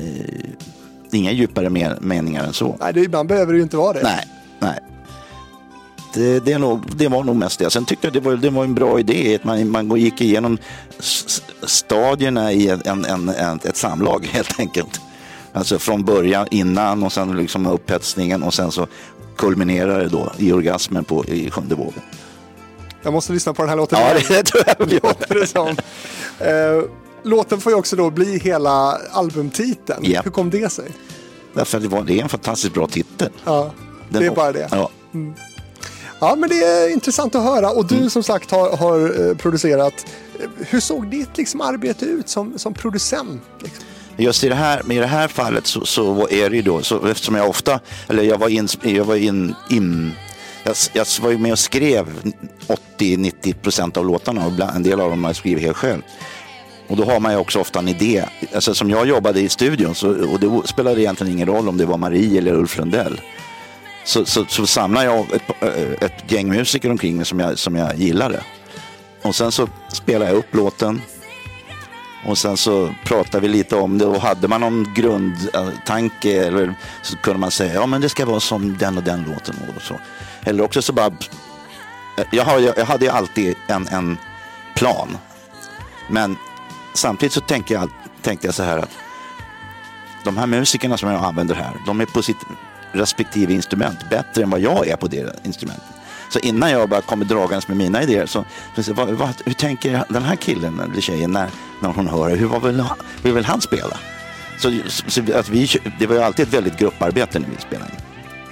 inga 1.12 1.32
djupare 1.32 1.98
meningar 2.02 2.44
än 2.44 2.54
så. 2.54 2.78
Nej, 2.80 2.94
det, 2.94 3.02
ibland 3.02 3.30
behöver 3.30 3.54
det 3.54 3.58
ju 3.58 3.64
inte 3.64 3.78
vara 3.78 3.94
det. 3.94 4.04
Nej, 4.04 4.28
nej. 4.60 4.80
Det, 6.14 6.40
det, 6.40 6.52
är 6.52 6.60
nog, 6.60 6.82
det 6.96 7.08
var 7.08 7.24
nog 7.24 7.36
mest 7.36 7.60
det. 7.60 7.70
Sen 7.70 7.86
tyckte 7.86 8.08
jag 8.08 8.14
det 8.14 8.20
var, 8.20 8.36
det 8.36 8.50
var 8.50 8.64
en 8.64 8.76
bra 8.76 9.00
idé. 9.00 9.36
Att 9.36 9.44
man, 9.44 9.72
man 9.72 10.00
gick 10.00 10.22
igenom 10.22 10.58
stadierna 11.64 12.52
i 12.52 12.70
en, 12.70 13.06
en, 13.06 13.30
en, 13.30 13.60
ett 13.64 13.78
samlag 13.78 14.26
helt 14.32 14.60
enkelt. 14.60 15.02
Alltså 15.54 15.80
från 15.80 16.04
början 16.04 16.48
innan 16.52 17.04
och 17.04 17.14
sen 17.14 17.38
liksom 17.38 17.66
upphetsningen 17.68 18.44
och 18.44 18.54
sen 18.54 18.72
så 18.72 18.88
kulminerar 19.38 20.00
det 20.00 20.10
då 20.10 20.32
i 20.38 20.52
orgasmen 20.52 21.04
på, 21.04 21.26
i 21.26 21.52
sjunde 21.52 21.76
vågen. 21.76 22.02
Jag 23.02 23.14
måste 23.14 23.34
lyssna 23.34 23.54
på 23.54 23.62
den 23.62 23.70
här 23.70 23.78
låten. 23.78 24.00
Ja, 24.00 24.14
det, 24.14 24.36
det 24.36 24.44
tror 24.44 24.64
jag 24.68 24.86
vi 24.86 24.94
gör. 24.94 25.76
det. 26.40 26.52
Eh, 26.52 26.84
låten 27.24 27.62
får 27.62 27.72
ju 27.72 27.78
också 27.78 27.96
då 27.96 28.10
bli 28.10 28.40
hela 28.40 28.98
albumtiteln. 29.12 30.00
Ja. 30.04 30.22
Hur 30.22 30.32
kom 30.32 30.50
det 30.50 30.72
sig? 30.72 30.92
Därför 31.54 31.78
att 31.78 31.84
det, 31.84 31.90
var, 31.90 32.04
det 32.04 32.20
är 32.20 32.24
en 32.24 32.30
fantastiskt 32.30 32.74
bra 32.74 32.88
titel. 32.88 33.30
Ja, 33.46 33.72
det 34.10 34.26
är 34.26 34.32
bara 34.32 34.52
det. 34.52 34.68
Ja. 34.72 34.90
Ja, 36.20 36.36
men 36.36 36.50
det 36.50 36.56
är 36.64 36.90
intressant 36.94 37.36
att 37.36 37.44
höra. 37.44 37.70
Och 37.70 37.88
du 37.88 37.96
Mm. 37.96 38.10
som 38.10 38.24
sagt 38.24 38.52
har, 38.52 38.78
har 38.78 39.30
eh, 39.30 39.36
producerat. 39.38 40.06
Hur 40.58 40.80
såg 40.80 41.08
ditt 41.12 41.38
liksom, 41.38 41.62
arbete 41.62 42.06
ut 42.06 42.30
som, 42.30 42.60
som 42.60 42.74
producent? 42.74 43.42
Liksom? 43.64 43.84
Just 44.18 44.44
i 44.44 44.50
det 44.50 44.56
här, 44.56 44.92
i 44.92 44.96
det 44.98 45.06
här 45.08 45.28
fallet 45.28 45.68
så, 45.68 45.86
så 45.86 46.28
är 46.30 46.50
det 46.50 46.56
ju 46.56 46.62
då, 46.62 46.82
så 46.82 47.06
eftersom 47.08 47.36
jag 47.36 47.50
ofta, 47.50 47.80
eller 48.08 48.24
jag 48.24 48.38
var 48.38 48.50
in, 48.50 48.68
jag 48.82 49.06
var 49.06 49.16
in, 49.16 49.56
in 49.70 50.12
jag, 50.64 50.76
jag 50.94 51.06
var 51.22 51.32
ju 51.32 51.38
med 51.38 51.52
och 51.52 51.60
skrev 51.60 52.06
80-90 53.00 53.54
procent 53.54 53.98
av 53.98 54.06
låtarna 54.06 54.46
och 54.46 54.76
en 54.76 54.84
del 54.84 55.00
av 55.02 55.10
dem 55.10 55.24
har 55.24 55.30
jag 55.30 55.36
skrivit 55.36 55.64
helt 55.64 55.78
själv. 55.78 56.02
Och 56.88 56.98
då 56.98 57.04
har 57.06 57.20
man 57.20 57.32
ju 57.32 57.38
också 57.38 57.60
ofta 57.60 57.80
en 57.80 57.88
idé. 57.88 58.26
Alltså 58.56 58.74
som 58.74 58.90
jag 58.90 59.08
jobbade 59.08 59.42
i 59.42 59.50
studion 59.50 59.96
så, 59.96 60.10
och 60.10 60.40
det 60.40 60.68
spelade 60.68 61.02
egentligen 61.02 61.34
ingen 61.34 61.48
roll 61.48 61.70
om 61.70 61.78
det 61.78 61.86
var 61.86 61.98
Marie 61.98 62.38
eller 62.38 62.54
Ulf 62.54 62.78
Lundell. 62.78 63.22
Så, 64.04 64.26
så, 64.26 64.46
så 64.46 64.68
samlade 64.68 65.06
jag 65.06 65.34
ett, 65.34 65.44
eh, 65.62 66.08
ett 66.08 66.32
gäng 66.32 66.50
musiker 66.50 66.92
omkring 66.92 67.18
mig 67.18 67.26
som 67.26 67.40
jag, 67.40 67.60
som 67.60 67.76
jag 67.76 67.96
gillade. 67.96 68.44
Och 69.22 69.36
sen 69.36 69.52
så 69.52 69.68
spelade 69.94 70.32
jag 70.32 70.38
upp 70.38 70.56
låten 70.56 71.02
och 72.26 72.38
sen 72.38 72.58
så 72.58 72.94
pratade 73.04 73.42
vi 73.42 73.48
lite 73.48 73.76
om 73.76 73.98
det 73.98 74.06
och 74.06 74.22
hade 74.22 74.48
man 74.48 74.62
någon 74.62 74.94
grundtanke 74.94 76.46
eller 76.46 76.74
så 77.02 77.18
kunde 77.18 77.40
man 77.40 77.52
säga 77.52 77.74
ja 77.74 77.86
men 77.86 78.02
det 78.02 78.10
ska 78.10 78.26
vara 78.26 78.40
som 78.40 78.78
den 78.78 78.98
och 78.98 79.04
den 79.04 79.24
låten. 79.24 79.56
Och 79.76 79.82
så. 79.82 80.00
Eller 80.44 80.64
också 80.64 80.82
så 80.82 80.94
bara, 80.94 81.08
eh, 81.08 82.26
jag, 82.32 82.46
har, 82.46 82.60
jag 82.60 82.86
hade 82.86 83.06
ju 83.06 83.12
alltid 83.12 83.56
en, 83.68 83.88
en 83.88 84.18
plan. 84.76 85.18
Men 86.10 86.38
samtidigt 86.94 87.34
så 87.34 87.42
tänkte 87.42 87.74
jag, 87.74 87.90
tänkte 88.22 88.48
jag 88.48 88.56
så 88.56 88.64
här 88.64 88.78
att 88.78 88.92
de 90.24 90.38
här 90.38 90.48
musikerna 90.48 90.98
som 90.98 91.10
jag 91.10 91.24
använder 91.24 91.56
här, 91.56 91.74
de 91.86 92.02
är 92.02 92.06
på 92.06 92.22
sitt 92.22 92.38
respektive 92.92 93.54
instrument 93.54 94.10
bättre 94.10 94.44
än 94.44 94.50
vad 94.50 94.60
jag 94.60 94.88
är 94.88 94.96
på 94.96 95.08
det 95.08 95.36
instrumentet. 95.44 95.86
Så 96.30 96.40
innan 96.40 96.72
jag 96.72 96.90
bara 96.90 97.02
kommer 97.02 97.26
dragandes 97.26 97.68
med 97.68 97.78
mina 97.78 98.04
idéer 98.04 98.26
så, 98.26 98.46
så 98.78 98.94
vad, 98.94 99.10
vad, 99.10 99.30
hur 99.46 99.54
tänker 99.54 100.04
den 100.10 100.24
här 100.24 100.36
killen 100.36 100.80
eller 100.80 101.02
tjejen 101.02 101.32
när, 101.32 101.50
när 101.82 101.90
hon 101.90 102.08
hör 102.08 102.30
det? 102.30 102.36
Hur, 102.36 102.48
vad 102.48 102.64
vill, 102.64 102.84
hur 103.24 103.32
vill 103.32 103.46
han 103.46 103.62
spela? 103.62 103.98
Så, 104.60 104.80
så 105.08 105.22
att 105.34 105.50
vi, 105.50 105.68
det 106.00 106.08
var 106.08 106.16
ju 106.16 106.22
alltid 106.22 106.48
ett 106.48 106.54
väldigt 106.54 106.78
grupparbete 106.78 107.40
när 107.40 107.48
vi 107.48 107.62
spelade. 107.62 107.92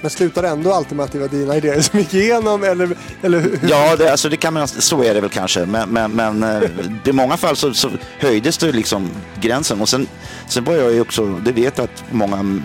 Men 0.00 0.10
slutade 0.10 0.48
ändå 0.48 0.72
alltid 0.72 0.96
med 0.96 1.04
att 1.04 1.12
det 1.12 1.18
var 1.18 1.28
dina 1.28 1.56
idéer 1.56 1.80
som 1.80 1.98
gick 1.98 2.14
igenom? 2.14 2.64
Eller, 2.64 2.96
eller 3.22 3.40
hur? 3.40 3.60
Ja, 3.68 3.96
det, 3.96 4.10
alltså 4.10 4.28
det 4.28 4.36
kan 4.36 4.54
man, 4.54 4.68
så 4.68 5.02
är 5.02 5.14
det 5.14 5.20
väl 5.20 5.30
kanske. 5.30 5.66
Men, 5.66 5.88
men, 5.88 6.12
men 6.12 6.42
eh, 6.42 6.70
i 7.04 7.12
många 7.12 7.36
fall 7.36 7.56
så, 7.56 7.74
så 7.74 7.90
höjdes 8.18 8.58
det 8.58 8.72
liksom 8.72 9.10
gränsen. 9.40 9.80
Och 9.80 9.88
sen, 9.88 10.06
sen 10.48 10.64
var 10.64 10.74
jag 10.74 10.92
ju 10.92 11.00
också, 11.00 11.26
det 11.26 11.52
vet 11.52 11.78
jag 11.78 11.84
att 11.84 12.04
många 12.10 12.60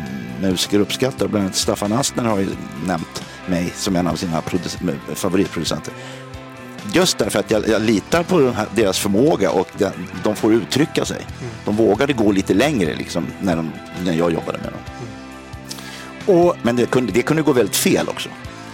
musiker 0.51 0.79
uppskattar. 0.79 1.27
Bland 1.27 1.45
annat 1.45 1.55
Staffan 1.55 1.93
Astner 1.93 2.23
har 2.23 2.39
ju 2.39 2.47
nämnt 2.85 3.23
mig 3.47 3.73
som 3.75 3.95
en 3.95 4.07
av 4.07 4.15
sina 4.15 4.41
produc- 4.41 5.15
favoritproducenter. 5.15 5.93
Just 6.93 7.17
därför 7.17 7.39
att 7.39 7.51
jag, 7.51 7.67
jag 7.67 7.81
litar 7.81 8.23
på 8.23 8.39
den 8.39 8.53
här, 8.53 8.67
deras 8.75 8.99
förmåga 8.99 9.51
och 9.51 9.67
de, 9.77 9.89
de 10.23 10.35
får 10.35 10.53
uttrycka 10.53 11.05
sig. 11.05 11.21
De 11.65 11.75
vågade 11.75 12.13
gå 12.13 12.31
lite 12.31 12.53
längre 12.53 12.95
liksom, 12.95 13.27
när, 13.41 13.55
de, 13.55 13.71
när 14.05 14.13
jag 14.13 14.31
jobbade 14.33 14.57
med 14.57 14.69
dem. 14.71 14.79
Och 16.37 16.55
Men 16.61 16.75
det 16.75 16.85
kunde, 16.85 17.11
det 17.11 17.21
kunde 17.21 17.41
gå 17.43 17.53
väldigt 17.53 17.75
fel 17.75 18.09
också. 18.09 18.29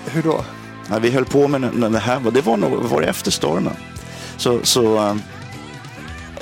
hur 0.06 0.24
då? 0.24 0.46
När 0.90 1.00
vi 1.00 1.12
höll 1.12 1.26
på 1.26 1.48
med 1.48 1.62
den- 1.62 1.80
den 1.82 1.96
här, 1.96 2.20
det 2.32 2.42
var 2.42 2.58
nog 2.58 2.84
var 2.84 3.02
det 3.02 3.08
efter 3.08 3.32
stormen. 3.32 3.74
Så, 4.38 4.60
så 4.64 4.96
eh, 4.98 5.16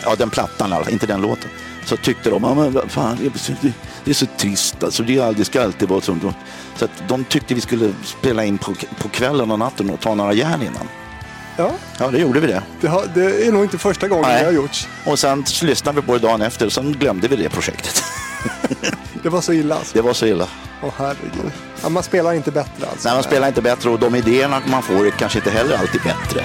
ja 0.03 0.15
den 0.15 0.29
plattan, 0.29 0.73
inte 0.89 1.05
den 1.05 1.21
låten. 1.21 1.49
Så 1.87 1.97
tyckte 1.97 2.29
de, 2.29 2.41
men 2.41 2.89
fan, 2.89 3.17
det 3.21 3.25
är 3.25 4.13
så- 4.13 4.25
så 4.25 4.25
trist 4.37 4.83
alltså, 4.83 5.03
det, 5.03 5.17
är 5.17 5.33
det 5.33 5.45
ska 5.45 5.63
alltid 5.63 5.89
vara 5.89 6.01
som 6.01 6.33
Så 6.75 6.85
att 6.85 6.91
de 7.07 7.23
tyckte 7.23 7.53
vi 7.53 7.61
skulle 7.61 7.93
spela 8.03 8.43
in 8.45 8.57
på, 8.57 8.73
på 8.99 9.09
kvällen 9.09 9.51
och 9.51 9.59
natten 9.59 9.89
och 9.89 9.99
ta 9.99 10.15
några 10.15 10.33
järn 10.33 10.61
innan. 10.61 10.87
Ja, 11.57 11.71
Ja, 11.99 12.07
det 12.07 12.17
gjorde 12.19 12.39
vi 12.39 12.47
det. 12.47 12.63
det, 12.81 12.87
har, 12.87 13.05
det 13.15 13.47
är 13.47 13.51
nog 13.51 13.63
inte 13.63 13.77
första 13.77 14.07
gången 14.07 14.25
Nej. 14.27 14.39
det 14.39 14.45
har 14.45 14.53
gjorts. 14.53 14.87
Och 15.05 15.19
sen 15.19 15.45
så 15.45 15.65
lyssnade 15.65 16.01
vi 16.01 16.07
på 16.07 16.13
det 16.13 16.19
dagen 16.19 16.41
efter 16.41 16.65
och 16.65 16.71
sen 16.73 16.91
glömde 16.91 17.27
vi 17.27 17.35
det 17.35 17.49
projektet. 17.49 18.03
Det 19.23 19.29
var 19.29 19.41
så 19.41 19.53
illa 19.53 19.75
alltså. 19.75 19.91
Det 19.93 20.01
var 20.01 20.13
så 20.13 20.25
illa. 20.25 20.47
Åh 20.83 20.91
herregud. 20.97 21.51
Ja, 21.83 21.89
man 21.89 22.03
spelar 22.03 22.33
inte 22.33 22.51
bättre 22.51 22.87
alltså. 22.91 23.07
Nej, 23.09 23.15
man 23.17 23.23
spelar 23.23 23.47
inte 23.47 23.61
bättre 23.61 23.89
och 23.89 23.99
de 23.99 24.15
idéerna 24.15 24.61
man 24.71 24.83
får 24.83 25.07
är 25.07 25.11
kanske 25.11 25.39
inte 25.39 25.51
heller 25.51 25.77
alltid 25.77 26.01
bättre. 26.01 26.43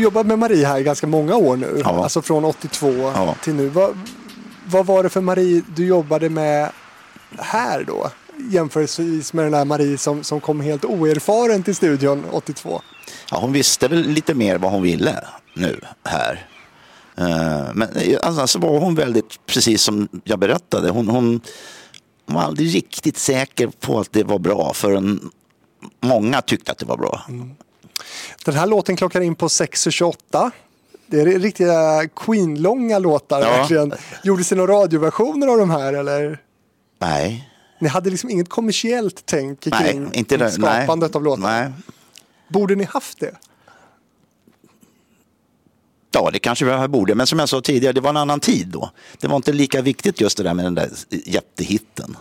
Jobbat 0.00 0.26
med 0.26 0.38
Marie 0.38 0.66
här 0.66 0.78
i 0.78 0.82
ganska 0.82 1.06
många 1.06 1.36
år 1.36 1.56
nu. 1.56 1.80
Ja. 1.84 2.02
Alltså 2.02 2.22
från 2.22 2.44
82 2.44 2.88
Ja. 3.14 3.34
till 3.44 3.54
nu. 3.54 3.68
Vad, 3.68 3.98
vad 4.66 4.86
var 4.86 5.02
det 5.02 5.08
för 5.08 5.20
Marie 5.20 5.62
du 5.76 5.86
jobbade 5.86 6.28
med 6.28 6.70
här 7.38 7.84
då? 7.84 8.10
Jämförelsevis 8.50 9.32
med 9.32 9.44
den 9.44 9.52
där 9.52 9.64
Marie 9.64 9.98
som, 9.98 10.24
som 10.24 10.40
kom 10.40 10.60
helt 10.60 10.84
oerfaren 10.84 11.62
till 11.62 11.74
studion 11.76 12.24
82. 12.32 12.82
Ja, 13.30 13.38
hon 13.40 13.52
visste 13.52 13.88
väl 13.88 14.08
lite 14.08 14.34
mer 14.34 14.58
vad 14.58 14.72
hon 14.72 14.82
ville 14.82 15.24
nu 15.56 15.80
här. 16.04 16.46
Eh, 17.16 17.74
Men 17.74 17.88
eh, 17.96 18.18
alltså, 18.22 18.46
så 18.46 18.58
var 18.58 18.78
hon 18.80 18.94
väldigt, 18.94 19.46
precis 19.46 19.82
som 19.82 20.08
jag 20.24 20.38
berättade, 20.38 20.90
hon, 20.90 21.08
hon 21.08 21.40
var 22.26 22.42
aldrig 22.42 22.74
riktigt 22.74 23.16
säker 23.18 23.66
på 23.80 24.00
att 24.00 24.12
det 24.12 24.22
var 24.24 24.38
bra 24.38 24.72
förrän 24.74 25.30
många 26.00 26.42
tyckte 26.42 26.72
att 26.72 26.78
det 26.78 26.86
var 26.86 26.96
bra. 26.96 27.20
Den 28.44 28.54
här 28.54 28.66
låten 28.66 28.96
klockar 28.96 29.20
in 29.20 29.34
på 29.34 29.48
6.28. 29.48 30.50
Det 31.06 31.20
är 31.20 31.24
riktiga 31.24 32.08
Queen-långa 32.16 32.98
låtar 32.98 33.40
Ja. 33.40 33.46
verkligen. 33.50 33.92
Gjordes 34.24 34.48
det 34.48 34.54
några 34.56 34.72
radioversioner 34.72 35.46
av 35.48 35.58
de 35.58 35.70
här 35.70 35.92
eller? 35.92 36.42
Nej, 36.98 37.50
Ni 37.80 37.88
hade 37.88 38.10
liksom 38.10 38.30
inget 38.30 38.48
kommersiellt 38.48 39.22
tänk 39.24 39.66
nej, 39.66 39.92
kring 39.92 40.12
inte 40.12 40.36
det. 40.36 40.50
skapandet 40.50 41.10
nej, 41.14 41.18
av 41.18 41.24
låtar? 41.24 41.42
Nej. 41.42 41.72
Borde 42.48 42.74
ni 42.74 42.84
haft 42.84 43.20
det? 43.20 43.34
Ja, 46.12 46.30
det 46.32 46.38
kanske 46.38 46.80
vi 46.80 46.88
borde, 46.88 47.14
men 47.14 47.26
som 47.26 47.38
jag 47.38 47.48
sa 47.48 47.60
tidigare, 47.60 47.92
det 47.92 48.00
var 48.00 48.10
en 48.10 48.16
annan 48.16 48.40
tid 48.40 48.68
då. 48.68 48.90
Det 49.18 49.26
var 49.28 49.36
inte 49.36 49.52
lika 49.52 49.82
viktigt 49.82 50.20
just 50.20 50.36
det 50.36 50.42
där 50.42 50.54
med 50.54 50.64
den 50.64 50.74
där 50.74 50.90
jättehitten. 51.10 52.16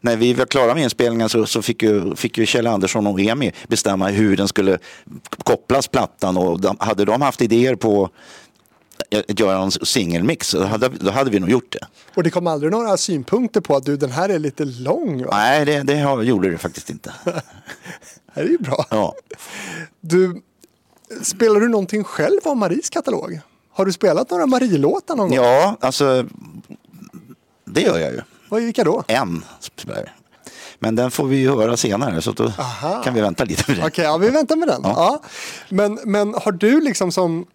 När 0.00 0.16
vi 0.16 0.32
var 0.34 0.46
klara 0.46 0.74
med 0.74 0.82
inspelningen 0.82 1.28
så, 1.28 1.46
så 1.46 1.62
fick, 1.62 1.82
ju, 1.82 2.14
fick 2.16 2.38
ju 2.38 2.46
Kjell 2.46 2.66
Andersson 2.66 3.06
och 3.06 3.20
Emi 3.20 3.52
bestämma 3.68 4.08
hur 4.08 4.36
den 4.36 4.48
skulle 4.48 4.78
kopplas 5.44 5.88
plattan 5.88 6.36
och 6.36 6.60
de, 6.60 6.76
hade 6.80 7.04
de 7.04 7.22
haft 7.22 7.42
idéer 7.42 7.74
på 7.74 8.10
att 9.28 9.40
göra 9.40 9.62
en 9.62 9.70
singelmix 9.70 10.48
så 10.48 10.64
hade, 10.64 10.88
då 10.88 11.10
hade 11.10 11.30
vi 11.30 11.40
nog 11.40 11.50
gjort 11.50 11.72
det. 11.72 11.86
Och 12.14 12.22
det 12.22 12.30
kom 12.30 12.46
aldrig 12.46 12.72
några 12.72 12.96
synpunkter 12.96 13.60
på 13.60 13.76
att 13.76 13.84
du, 13.84 13.96
den 13.96 14.10
här 14.10 14.28
är 14.28 14.38
lite 14.38 14.64
lång 14.64 15.24
va? 15.24 15.30
Nej, 15.32 15.64
det, 15.64 15.82
det 15.82 15.96
har- 15.98 16.22
gjorde 16.22 16.50
det 16.50 16.58
faktiskt 16.58 16.90
inte. 16.90 17.12
Det 18.34 18.40
är 18.40 18.44
ju 18.44 18.58
bra. 18.58 18.86
Ja. 18.90 19.14
Du, 20.00 20.42
spelar 21.22 21.60
du 21.60 21.68
någonting 21.68 22.04
själv 22.04 22.40
av 22.44 22.56
Maries 22.56 22.90
katalog? 22.90 23.40
Har 23.72 23.84
du 23.84 23.92
spelat 23.92 24.30
några 24.30 24.46
Marie-låtar 24.46 25.16
någon 25.16 25.28
gång? 25.28 25.36
ja, 25.36 25.76
alltså 25.80 26.26
det 27.64 27.80
gör 27.80 27.98
jag 27.98 28.12
ju. 28.12 28.20
Vad, 28.50 28.62
vilka 28.62 28.84
då? 28.84 29.04
En. 29.08 29.44
Men 30.78 30.96
den 30.96 31.10
får 31.10 31.26
vi 31.26 31.36
ju 31.36 31.50
höra 31.50 31.76
senare 31.76 32.22
så 32.22 32.32
då 32.32 32.52
Aha. 32.58 33.02
kan 33.02 33.14
vi 33.14 33.20
vänta 33.20 33.44
lite 33.44 33.64
med 33.66 33.80
det. 33.80 33.86
Okej, 33.86 34.04
ja, 34.04 34.16
vi 34.16 34.30
väntar 34.30 34.56
med 34.56 34.68
den. 34.68 34.80
Ja. 34.84 34.92
Ja. 34.96 35.22
Men, 35.68 35.98
men 36.04 36.34
har 36.34 36.52
du 36.52 36.80
liksom 36.80 37.12
som 37.12 37.46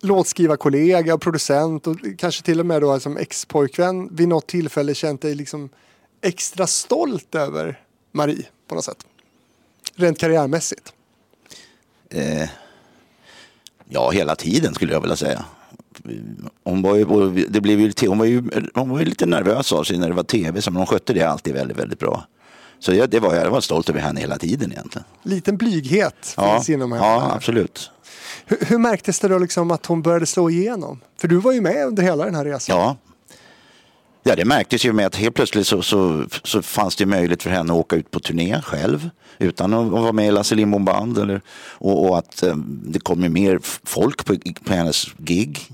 låtskrivarkollega, 0.00 1.18
producent 1.18 1.86
och 1.86 1.96
kanske 2.18 2.42
till 2.42 2.60
och 2.60 2.66
med 2.66 2.80
då 2.80 3.00
som 3.00 3.16
ex-pojkvän 3.16 4.08
vid 4.16 4.28
något 4.28 4.46
tillfälle 4.46 4.94
känt 4.94 5.22
dig 5.22 5.34
liksom 5.34 5.68
extra 6.22 6.66
stolt 6.66 7.34
över 7.34 7.80
Marie 8.12 8.46
på 8.68 8.74
något 8.74 8.84
sätt? 8.84 9.06
Rent 9.94 10.18
karriärmässigt. 10.18 10.92
Eh, 12.10 12.48
ja, 13.88 14.10
hela 14.10 14.36
tiden 14.36 14.74
skulle 14.74 14.92
jag 14.92 15.00
vilja 15.00 15.16
säga. 15.16 15.44
Hon 16.64 16.82
var 16.82 16.96
ju, 16.96 17.46
det 17.48 17.60
blev 17.60 17.80
ju, 17.80 17.92
hon 18.08 18.18
var 18.18 18.26
ju, 18.26 18.42
hon 18.74 18.90
var 18.90 18.98
ju 18.98 19.04
lite 19.04 19.26
nervös 19.26 19.72
av 19.72 19.84
sig 19.84 19.98
när 19.98 20.08
det 20.08 20.14
var 20.14 20.22
tv, 20.22 20.62
så 20.62 20.70
men 20.70 20.76
hon 20.76 20.86
skötte 20.86 21.12
det 21.12 21.22
alltid 21.22 21.54
väldigt, 21.54 21.78
väldigt 21.78 21.98
bra. 21.98 22.26
Så 22.78 22.94
jag, 22.94 23.10
det 23.10 23.20
var, 23.20 23.34
jag 23.34 23.50
var 23.50 23.60
stolt 23.60 23.88
över 23.88 24.00
henne 24.00 24.20
hela 24.20 24.38
tiden 24.38 24.72
egentligen. 24.72 25.04
Liten 25.22 25.56
blyghet 25.56 26.34
Ja, 26.36 26.54
finns 26.54 26.70
inom 26.70 26.92
henne. 26.92 27.04
ja 27.04 27.32
absolut. 27.34 27.90
Hur, 28.46 28.58
hur 28.60 28.78
märktes 28.78 29.20
det 29.20 29.28
då 29.28 29.38
liksom 29.38 29.70
att 29.70 29.86
hon 29.86 30.02
började 30.02 30.26
slå 30.26 30.50
igenom? 30.50 31.00
För 31.20 31.28
du 31.28 31.36
var 31.36 31.52
ju 31.52 31.60
med 31.60 31.86
under 31.86 32.02
hela 32.02 32.24
den 32.24 32.34
här 32.34 32.44
resan. 32.44 32.76
Ja. 32.78 32.96
Ja, 34.26 34.36
det 34.36 34.44
märktes 34.44 34.84
ju 34.84 34.92
med 34.92 35.06
att 35.06 35.16
helt 35.16 35.34
plötsligt 35.34 35.66
så, 35.66 35.82
så, 35.82 36.26
så 36.44 36.62
fanns 36.62 36.96
det 36.96 37.06
möjlighet 37.06 37.42
för 37.42 37.50
henne 37.50 37.72
att 37.72 37.78
åka 37.78 37.96
ut 37.96 38.10
på 38.10 38.20
turné 38.20 38.60
själv 38.62 39.10
utan 39.38 39.74
att 39.74 39.90
vara 39.90 40.12
med 40.12 40.28
i 40.28 40.30
Lasse 40.30 40.54
Lindbom 40.54 40.84
Band. 40.84 41.18
Eller, 41.18 41.40
och, 41.72 42.08
och 42.08 42.18
att 42.18 42.42
eh, 42.42 42.56
det 42.66 42.98
kom 42.98 43.22
ju 43.22 43.28
mer 43.28 43.58
folk 43.84 44.24
på, 44.24 44.36
på 44.64 44.72
hennes 44.72 45.06
gig. 45.18 45.73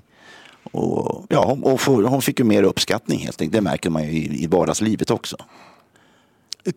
Och, 0.62 1.26
ja, 1.28 1.44
hon- 1.62 1.78
får, 1.78 2.02
hon 2.02 2.22
fick 2.22 2.38
ju 2.38 2.44
mer 2.44 2.62
uppskattning 2.62 3.18
helt 3.18 3.40
enkelt. 3.40 3.52
Det 3.52 3.60
märker 3.60 3.90
man 3.90 4.02
ju 4.04 4.10
i, 4.10 4.44
i 4.44 4.46
vardagslivet 4.46 5.10
också. 5.10 5.36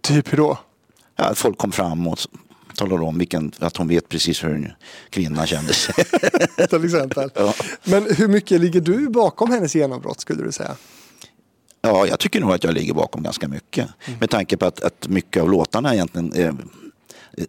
Typ 0.01 0.33
hur 0.33 0.37
då? 0.37 0.57
Ja, 1.15 1.23
att 1.23 1.37
folk 1.37 1.57
kom 1.57 1.71
fram 1.71 2.07
och 2.07 2.19
talade 2.75 3.03
om 3.03 3.17
vilken, 3.17 3.51
att 3.59 3.77
hon 3.77 3.87
vet 3.87 4.09
precis 4.09 4.43
hur 4.43 4.49
en 4.55 4.71
kvinna 5.09 5.45
kände 5.45 5.73
sig. 5.73 5.93
till 6.69 6.85
exempel. 6.85 7.29
Ja. 7.35 7.53
Men 7.83 8.15
hur 8.15 8.27
mycket 8.27 8.61
ligger 8.61 8.81
du 8.81 9.09
bakom 9.09 9.51
hennes 9.51 9.75
genombrott 9.75 10.19
skulle 10.21 10.43
du 10.43 10.51
säga? 10.51 10.75
Ja, 11.81 12.07
jag 12.07 12.19
tycker 12.19 12.41
nog 12.41 12.51
att 12.51 12.63
jag 12.63 12.73
ligger 12.73 12.93
bakom 12.93 13.23
ganska 13.23 13.47
mycket. 13.47 13.87
Med 14.19 14.29
tanke 14.29 14.57
på 14.57 14.65
att, 14.65 14.83
att 14.83 15.07
mycket 15.07 15.41
av 15.43 15.49
låtarna 15.51 15.93
egentligen 15.93 16.33
är, 16.35 16.55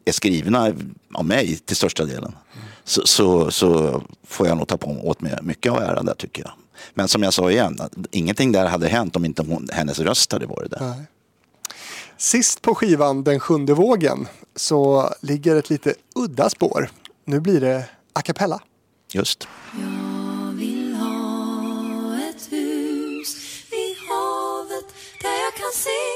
är 0.05 0.13
skrivna 0.13 0.73
av 1.15 1.25
mig 1.25 1.57
till 1.57 1.77
största 1.77 2.05
delen. 2.05 2.35
Så, 2.85 3.07
så, 3.07 3.51
så 3.51 4.03
får 4.27 4.47
jag 4.47 4.57
nog 4.57 4.69
ta 4.69 4.77
på 4.77 4.93
mig 4.93 5.03
åt 5.03 5.21
mig 5.21 5.39
mycket 5.43 5.73
av 5.73 5.79
äran 5.79 6.07
där 6.07 6.15
tycker 6.15 6.43
jag. 6.43 6.53
Men 6.95 7.09
som 7.09 7.23
jag 7.23 7.35
sa 7.35 7.51
igen, 7.51 7.81
att 7.81 7.93
ingenting 8.11 8.53
där 8.53 8.67
hade 8.67 8.89
hänt 8.89 9.17
om 9.17 9.25
inte 9.25 9.43
hon, 9.43 9.69
hennes 9.73 9.99
röst 9.99 10.33
hade 10.33 10.47
varit 10.47 10.71
där. 10.71 10.81
Nej. 10.81 11.07
Sist 12.17 12.63
på 12.63 12.75
skivan 12.75 13.25
Den 13.25 13.41
sjunde 13.41 13.75
vågen 13.75 14.29
så 14.57 15.11
ligger 15.21 15.57
ett 15.57 15.71
lite 15.71 15.95
udda 16.15 16.51
spår. 16.51 16.91
Nu 17.25 17.41
blir 17.41 17.61
det 17.61 17.85
a 18.13 18.23
cappella. 18.23 18.61
Just. 19.13 19.49
Jag 19.73 20.53
vill 20.53 20.95
ha 20.95 22.19
ett 22.29 22.53
hus 22.53 23.37
vid 23.71 23.97
havet 24.09 24.95
där 25.23 25.31
jag 25.31 25.55
kan 25.55 25.73
se 25.75 26.14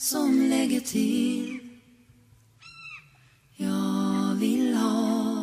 som 0.00 0.48
lägger 0.48 0.80
till. 0.80 1.60
Jag 3.56 4.34
vill 4.34 4.74
ha 4.74 5.36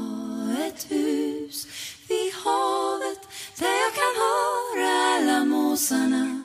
ett 0.67 0.91
hus 0.91 1.67
vid 2.07 2.33
havet 2.33 3.19
där 3.59 3.75
jag 3.83 3.93
kan 3.93 4.15
höra 4.25 4.89
alla 5.15 5.45
måsarna 5.45 6.41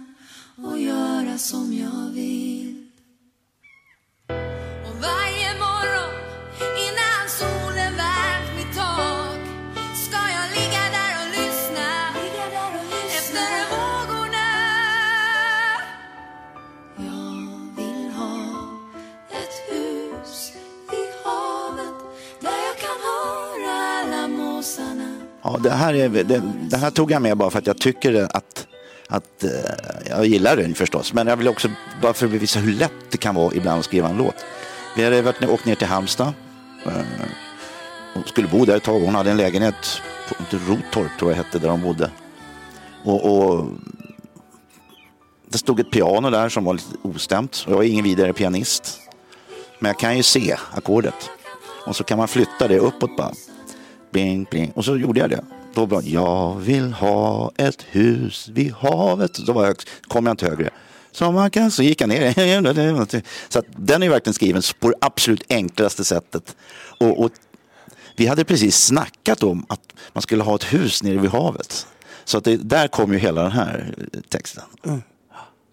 och 0.56 0.78
göra 0.80 1.38
som 1.38 1.72
jag 1.72 2.10
vill. 2.14 2.90
Och 4.86 4.96
varje 5.00 5.58
morgon 5.58 6.14
innan 6.88 7.28
solen 7.28 7.71
Ja, 25.42 25.58
det, 25.62 25.70
här 25.70 25.94
är, 25.94 26.08
det, 26.08 26.42
det 26.70 26.76
här 26.76 26.90
tog 26.90 27.10
jag 27.10 27.22
med 27.22 27.36
bara 27.36 27.50
för 27.50 27.58
att 27.58 27.66
jag 27.66 27.78
tycker 27.78 28.28
att, 28.36 28.66
att 29.08 29.44
eh, 29.44 29.50
jag 30.08 30.26
gillar 30.26 30.56
den 30.56 30.74
förstås. 30.74 31.12
Men 31.12 31.26
jag 31.26 31.36
vill 31.36 31.48
också 31.48 31.68
bara 32.02 32.12
för 32.12 32.26
att 32.26 32.32
bevisa 32.32 32.60
hur 32.60 32.72
lätt 32.72 32.92
det 33.10 33.18
kan 33.18 33.34
vara 33.34 33.54
ibland 33.54 33.78
att 33.78 33.84
skriva 33.84 34.08
en 34.08 34.16
låt. 34.16 34.34
Vi 34.96 35.04
hade 35.04 35.22
varit, 35.22 35.44
åkt 35.44 35.64
ner 35.64 35.74
till 35.74 35.86
Halmstad 35.86 36.32
Hon 36.84 38.22
och 38.22 38.28
skulle 38.28 38.48
bo 38.48 38.64
där 38.64 38.76
ett 38.76 38.82
tag. 38.82 39.00
Hon 39.00 39.14
hade 39.14 39.30
en 39.30 39.36
lägenhet 39.36 40.02
på 40.28 40.56
Rotorp 40.56 41.18
tror 41.18 41.30
jag 41.30 41.36
hette 41.36 41.58
där 41.58 41.68
hon 41.68 41.82
bodde. 41.82 42.10
Och, 43.04 43.24
och 43.24 43.66
det 45.48 45.58
stod 45.58 45.80
ett 45.80 45.90
piano 45.90 46.30
där 46.30 46.48
som 46.48 46.64
var 46.64 46.74
lite 46.74 46.96
ostämt. 47.02 47.64
Jag 47.68 47.84
är 47.84 47.88
ingen 47.88 48.04
vidare 48.04 48.32
pianist. 48.32 49.00
Men 49.78 49.88
jag 49.88 49.98
kan 49.98 50.16
ju 50.16 50.22
se 50.22 50.56
ackordet. 50.72 51.30
Och 51.86 51.96
så 51.96 52.04
kan 52.04 52.18
man 52.18 52.28
flytta 52.28 52.68
det 52.68 52.78
uppåt 52.78 53.16
bara. 53.16 53.32
Bling, 54.12 54.46
bling. 54.50 54.70
Och 54.74 54.84
så 54.84 54.96
gjorde 54.96 55.20
jag 55.20 55.30
det. 55.30 55.44
Då 55.74 55.86
bara, 55.86 56.02
jag 56.02 56.56
vill 56.56 56.92
ha 56.92 57.52
ett 57.56 57.82
hus 57.90 58.48
vid 58.48 58.72
havet. 58.72 59.34
Då 59.46 59.52
var 59.52 59.66
jag, 59.66 59.76
kom 60.08 60.26
jag 60.26 60.32
inte 60.32 60.46
högre. 60.46 60.70
Så 61.12 61.32
man 61.32 61.50
kan, 61.50 61.70
så 61.70 61.82
gick 61.82 62.00
jag 62.00 62.08
ner. 62.08 63.22
Så 63.48 63.58
att 63.58 63.64
den 63.76 64.02
är 64.02 64.08
verkligen 64.08 64.34
skriven 64.34 64.62
på 64.80 64.88
det 64.88 64.96
absolut 65.00 65.42
enklaste 65.48 66.04
sättet. 66.04 66.56
Och, 66.98 67.24
och 67.24 67.30
vi 68.16 68.26
hade 68.26 68.44
precis 68.44 68.76
snackat 68.76 69.42
om 69.42 69.66
att 69.68 69.80
man 70.12 70.22
skulle 70.22 70.42
ha 70.42 70.54
ett 70.54 70.72
hus 70.72 71.02
nere 71.02 71.18
vid 71.18 71.30
havet. 71.30 71.86
Så 72.24 72.38
att 72.38 72.44
det, 72.44 72.56
där 72.56 72.88
kom 72.88 73.12
ju 73.12 73.18
hela 73.18 73.42
den 73.42 73.52
här 73.52 73.94
texten. 74.28 74.64
Mm. 74.84 75.02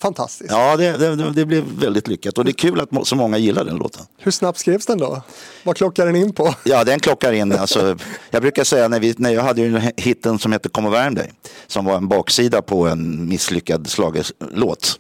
Fantastiskt. 0.02 0.52
Ja, 0.52 0.78
det, 0.78 0.98
det, 0.98 1.32
det 1.32 1.46
blev 1.46 1.64
väldigt 1.64 2.08
lyckat 2.08 2.38
och 2.38 2.46
det 2.46 2.52
är 2.52 2.54
kul 2.54 2.80
att 2.80 3.08
så 3.08 3.16
många 3.16 3.38
gillar 3.38 3.64
den 3.66 3.76
låten. 3.76 4.06
Hur 4.18 4.32
snabbt 4.32 4.60
skrevs 4.60 4.86
den 4.86 4.98
då? 4.98 5.22
Vad 5.64 5.78
klockar 5.78 6.06
den 6.06 6.16
in 6.16 6.34
på? 6.34 6.56
Ja, 6.64 6.84
den 6.84 7.00
klockar 7.00 7.34
in. 7.34 7.52
Alltså, 7.52 7.98
jag 8.30 8.42
brukar 8.42 8.64
säga 8.64 8.88
när, 8.88 9.00
vi, 9.00 9.16
när 9.18 9.30
jag 9.30 9.44
hade 9.44 9.62
ju 9.62 9.78
en 9.78 9.92
hitten 9.98 10.40
som 10.40 10.52
hette 10.52 10.70
Kom 10.70 10.86
och 10.86 10.94
värm 10.94 11.16
dig. 11.16 11.32
Som 11.68 11.86
var 11.86 11.98
en 11.98 12.08
baksida 12.08 12.62
på 12.62 12.88
en 12.88 13.30
misslyckad 13.30 13.90
schlagerlåt. 13.90 15.00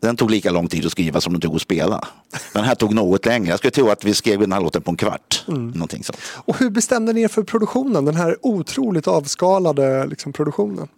Den 0.00 0.16
tog 0.16 0.30
lika 0.30 0.50
lång 0.50 0.68
tid 0.68 0.86
att 0.86 0.92
skriva 0.92 1.20
som 1.20 1.32
den 1.32 1.40
tog 1.40 1.54
att 1.54 1.62
spela. 1.62 2.08
Den 2.52 2.64
här 2.64 2.74
tog 2.74 2.94
något 2.94 3.26
längre. 3.26 3.50
Jag 3.50 3.58
skulle 3.58 3.70
tro 3.70 3.90
att 3.90 4.04
vi 4.04 4.14
skrev 4.14 4.40
den 4.40 4.52
här 4.52 4.60
låten 4.60 4.82
på 4.82 4.90
en 4.90 4.96
kvart. 4.96 5.44
Någonting 5.46 6.04
sånt. 6.04 6.18
Och 6.24 6.58
hur 6.58 6.70
bestämde 6.70 7.12
ni 7.12 7.22
er 7.22 7.28
för 7.28 7.42
produktionen? 7.42 8.04
Den 8.04 8.16
här 8.16 8.36
otroligt 8.42 9.08
avskalade 9.08 10.06
liksom, 10.06 10.32
produktionen. 10.32 10.88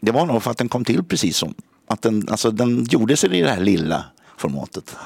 Det 0.00 0.12
var 0.12 0.26
nog 0.26 0.42
för 0.42 0.50
att 0.50 0.58
den 0.58 0.68
kom 0.68 0.84
till 0.84 1.04
precis 1.04 1.36
som. 1.36 1.54
Att 1.88 2.02
den, 2.02 2.28
alltså, 2.30 2.50
den 2.50 2.84
gjorde 2.84 3.16
sig 3.16 3.38
i 3.38 3.42
det 3.42 3.50
här 3.50 3.60
lilla 3.60 4.04
formatet. 4.36 4.96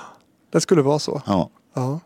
Det 0.52 0.60
skulle 0.60 0.82
vara 0.82 0.98
så. 0.98 1.22
Ja. 1.26 1.50
Ja. 1.74 2.00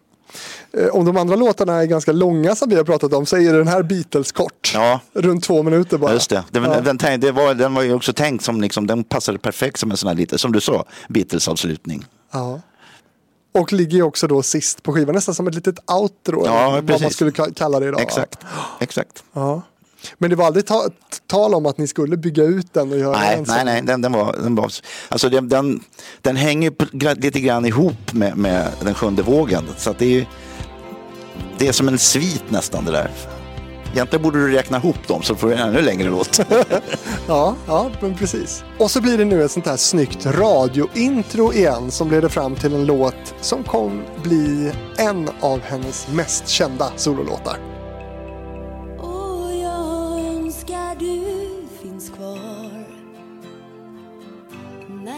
Eh, 0.72 0.86
Om 0.88 1.04
de 1.04 1.16
andra 1.16 1.36
låtarna 1.36 1.74
är 1.82 1.86
ganska 1.86 2.12
långa 2.12 2.56
som 2.56 2.68
vi 2.68 2.76
har 2.76 2.84
pratat 2.84 3.12
om 3.12 3.26
så 3.26 3.36
är 3.36 3.52
den 3.52 3.68
här 3.68 3.82
Beatles 3.82 4.32
kort. 4.32 4.70
Ja. 4.74 5.00
Runt 5.12 5.44
två 5.44 5.62
minuter 5.62 5.98
bara. 5.98 6.12
Just 6.12 6.30
det. 6.30 6.44
Den, 6.50 6.62
Ja. 6.64 6.80
den, 6.80 7.20
det 7.20 7.32
var, 7.32 7.54
den 7.54 7.74
var 7.74 7.82
ju 7.82 7.94
också 7.94 8.12
tänkt 8.12 8.44
som, 8.44 8.60
liksom, 8.60 8.86
den 8.86 9.04
passade 9.04 9.38
perfekt 9.38 9.78
som 9.80 9.90
en 9.90 9.96
sån 9.96 10.08
här 10.08 10.14
lite, 10.16 10.38
som 10.38 10.52
du 10.52 10.60
sa, 10.60 10.84
Beatles-avslutning. 11.08 12.04
Ja. 12.32 12.60
Och 13.54 13.72
ligger 13.72 13.96
ju 13.96 14.02
också 14.02 14.26
då 14.26 14.42
sist 14.42 14.82
på 14.82 14.92
skivan, 14.92 15.14
nästan 15.14 15.34
som 15.34 15.46
ett 15.48 15.54
litet 15.54 15.90
outro. 15.90 16.42
Ja, 16.46 16.68
eller 16.78 16.92
vad 16.92 17.02
man 17.02 17.10
skulle 17.10 17.30
ka- 17.30 17.54
kalla 17.54 17.80
det 17.80 17.86
idag. 17.88 18.00
Exakt. 18.00 18.38
Exakt. 18.80 19.24
Ja. 19.32 19.62
Men 20.18 20.30
det 20.30 20.36
var 20.36 20.46
aldrig 20.46 20.66
ta- 20.66 20.88
tal 21.26 21.54
om 21.54 21.66
att 21.66 21.78
ni 21.78 21.86
skulle 21.86 22.16
bygga 22.16 22.42
ut 22.44 22.74
den 22.74 22.92
och 22.92 22.98
göra 22.98 23.18
Nej, 23.18 23.36
en 23.36 23.44
nej, 23.48 23.64
nej, 23.64 23.82
den, 23.82 24.02
den 24.02 24.12
var, 24.12 24.36
den 24.42 24.54
var, 24.54 24.72
alltså 25.08 25.28
den, 25.28 25.48
den, 25.48 25.80
den 26.22 26.36
hänger 26.36 26.72
lite 27.22 27.40
grann 27.40 27.66
ihop 27.66 28.12
med, 28.12 28.36
med 28.36 28.68
den 28.80 28.94
sjunde 28.94 29.22
vågen. 29.22 29.64
Så 29.76 29.94
det 29.98 30.04
är 30.04 30.10
ju, 30.10 30.24
det 31.58 31.68
är 31.68 31.72
som 31.72 31.88
en 31.88 31.98
svit 31.98 32.44
nästan 32.48 32.84
det 32.84 32.92
där. 32.92 33.10
Egentligen 33.92 34.22
borde 34.22 34.38
du 34.38 34.52
räkna 34.52 34.76
ihop 34.76 35.08
dem 35.08 35.22
så 35.22 35.34
får 35.34 35.48
du 35.48 35.54
en 35.54 35.68
ännu 35.68 35.82
längre 35.82 36.08
låt. 36.10 36.40
Ja, 37.28 37.54
ja, 37.66 37.90
men 38.00 38.14
precis. 38.14 38.64
Och 38.78 38.90
så 38.90 39.00
blir 39.00 39.18
det 39.18 39.24
nu 39.24 39.44
ett 39.44 39.50
sånt 39.50 39.66
här 39.66 39.76
snyggt 39.76 40.26
radiointro 40.26 41.52
igen 41.52 41.90
som 41.90 42.10
leder 42.10 42.28
fram 42.28 42.54
till 42.54 42.74
en 42.74 42.86
låt 42.86 43.34
som 43.40 43.64
kom 43.64 44.02
bli 44.22 44.72
en 44.96 45.28
av 45.40 45.60
hennes 45.60 46.08
mest 46.08 46.48
kända 46.48 46.92
sololåtar. 46.96 47.75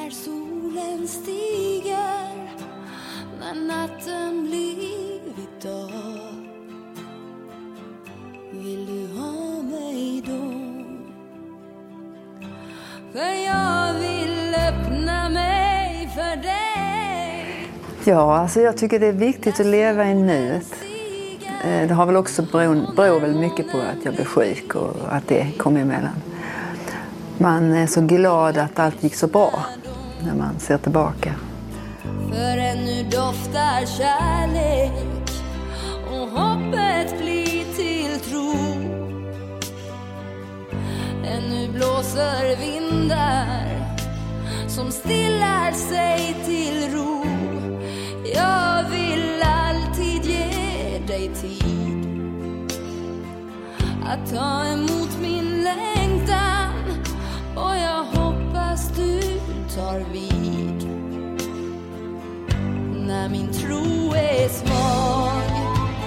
När 0.08 0.14
solen 0.14 1.08
stiger 1.08 2.28
När 3.40 3.66
natten 3.66 4.42
blivit 4.42 5.62
dag 5.62 5.90
Vill 8.52 8.86
du 8.86 9.18
ha 9.18 9.62
mig 9.62 10.22
då? 10.26 10.52
För 13.12 13.46
jag 13.46 13.94
vill 13.94 14.54
öppna 14.54 15.28
mig 15.28 16.10
för 16.14 16.42
dig 16.42 17.68
Ja, 18.04 18.38
alltså 18.38 18.60
jag 18.60 18.76
tycker 18.76 18.98
det 18.98 19.06
är 19.06 19.12
viktigt 19.12 19.60
att 19.60 19.66
leva 19.66 20.10
i 20.10 20.14
nuet. 20.14 20.74
Eh, 21.64 21.88
det 21.88 21.94
har 21.94 22.06
väl 22.06 22.16
också 22.16 22.42
beror, 22.42 22.94
beror 22.96 23.20
väl 23.20 23.34
mycket 23.34 23.72
på 23.72 23.78
att 23.78 24.04
jag 24.04 24.14
blev 24.14 24.24
sjuk 24.24 24.74
och 24.74 24.96
att 25.08 25.28
det 25.28 25.52
kom 25.58 25.76
emellan. 25.76 26.22
Man 27.38 27.72
är 27.72 27.86
så 27.86 28.00
glad 28.00 28.58
att 28.58 28.78
allt 28.78 29.02
gick 29.02 29.14
så 29.14 29.26
bra 29.26 29.64
när 30.24 30.34
man 30.34 30.58
ser 30.58 30.78
tillbaka. 30.78 31.34
För 32.30 32.58
ännu 32.58 33.02
doftar 33.02 33.86
kärlek 33.86 34.92
och 36.10 36.28
hoppet 36.28 37.18
blir 37.18 37.64
till 37.76 38.20
tro 38.30 38.54
Ännu 41.24 41.68
blåser 41.72 42.56
vindar 42.56 43.86
som 44.68 44.90
stillar 44.92 45.72
sig 45.72 46.36
till 46.44 46.92
ro 46.92 47.24
Jag 48.34 48.90
vill 48.90 49.42
alltid 49.42 50.24
ge 50.24 50.98
dig 51.06 51.30
tid 51.34 52.72
att 54.06 54.34
ta 54.34 54.64
emot 54.64 55.18
min 55.22 55.64
längtan 55.64 56.72
och 57.56 57.76
jag 57.76 58.04
hoppas 58.04 58.88
du 58.96 59.37
tar 59.78 60.04
vid 60.12 60.88
när 63.06 63.28
min 63.28 63.52
tro 63.52 64.14
är 64.14 64.48
svag 64.48 65.42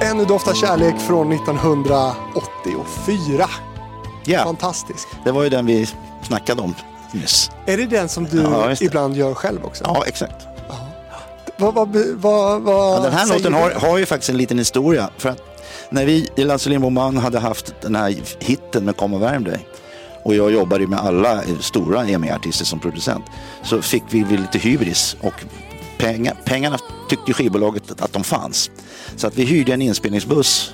Ännu 0.02 0.26
doftar 0.26 0.54
kärlek 0.54 0.96
från 1.00 1.32
1984. 1.32 3.46
Ja, 4.26 4.44
Fantastisk. 4.44 5.08
det 5.26 5.32
var 5.32 5.44
ju 5.44 5.50
den 5.50 5.66
vi 5.66 5.88
snackade 6.24 6.62
om 6.62 6.76
nyss. 7.12 7.52
Är 7.66 7.78
det 7.78 7.86
den 7.86 8.10
som 8.10 8.26
du 8.26 8.42
Ja, 8.42 8.76
ibland 8.82 9.16
gör 9.16 9.34
själv 9.34 9.66
också? 9.66 9.84
Ja, 9.88 10.04
exakt. 10.08 10.48
Vad, 11.58 11.74
vad, 11.74 11.96
vad, 12.16 12.62
vad 12.62 12.98
Ja, 12.98 13.02
den 13.04 13.14
här 13.14 13.28
låten 13.28 13.54
har, 13.54 13.72
har 13.72 13.98
ju 13.98 14.06
faktiskt 14.06 14.30
en 14.30 14.38
liten 14.38 14.58
historia. 14.58 15.10
För 15.18 15.30
att 15.30 15.42
när 15.90 16.06
vi 16.06 16.30
i 16.36 16.44
Lasse 16.44 16.70
Lindbom 16.70 17.18
hade 17.18 17.40
haft 17.40 17.74
den 17.82 17.96
här 17.96 18.16
hitten 18.40 18.86
med 18.86 18.98
Kom 18.98 19.14
och 19.14 19.22
värm 19.22 19.44
dig 19.44 19.68
och 20.24 20.36
jag 20.36 20.52
jobbade 20.52 20.88
med 20.88 21.00
alla 21.00 21.44
stora 21.60 22.08
EMI-artister 22.08 22.66
som 22.66 22.80
producent 22.80 23.26
så 23.64 23.82
fick 23.82 24.04
vi 24.10 24.38
lite 24.38 24.58
hybris 24.58 25.18
och 25.22 25.46
pengar, 25.98 26.38
pengarna 26.46 26.78
tyckte 27.10 27.34
skivbolaget 27.34 28.02
att 28.02 28.14
de 28.14 28.24
fanns. 28.24 28.72
Så 29.16 29.28
att 29.28 29.38
vi 29.38 29.46
hyrde 29.46 29.74
en 29.74 29.82
inspelningsbuss 29.82 30.74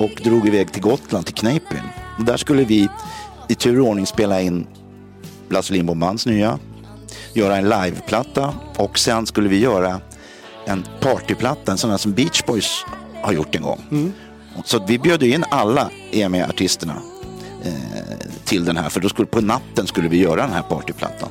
och 0.00 0.22
drog 0.24 0.48
iväg 0.48 0.72
till 0.72 0.82
Gotland, 0.82 1.26
till 1.26 1.34
Kneippbyn. 1.34 1.82
Där 2.26 2.36
skulle 2.36 2.64
vi 2.64 2.88
i 3.48 3.54
tur 3.54 3.80
och 3.80 3.86
ordning 3.86 4.06
spela 4.06 4.40
in 4.40 4.66
Lasse 5.48 5.72
Lindbom 5.72 6.00
Bands 6.00 6.26
nya, 6.26 6.58
göra 7.32 7.56
en 7.56 7.68
liveplatta 7.68 8.54
och 8.76 8.98
sen 8.98 9.26
skulle 9.26 9.48
vi 9.48 9.58
göra 9.58 10.00
en 10.66 10.84
partyplatta, 11.00 11.72
en 11.72 11.78
sån 11.78 11.90
här 11.90 11.98
som 11.98 12.12
Beach 12.12 12.42
Boys 12.46 12.84
har 13.22 13.32
gjort 13.32 13.54
en 13.54 13.62
gång. 13.62 14.12
Så 14.64 14.76
att 14.76 14.90
vi 14.90 14.98
bjöd 14.98 15.22
in 15.22 15.44
alla 15.50 15.90
EMI-artisterna 16.12 16.96
eh, 17.64 18.25
till 18.46 18.64
den 18.64 18.76
här, 18.76 18.88
för 18.88 19.00
då 19.00 19.08
skulle, 19.08 19.26
på 19.26 19.40
natten 19.40 19.86
skulle 19.86 20.08
vi 20.08 20.18
göra 20.18 20.42
den 20.42 20.52
här 20.52 20.62
partyplattan. 20.62 21.28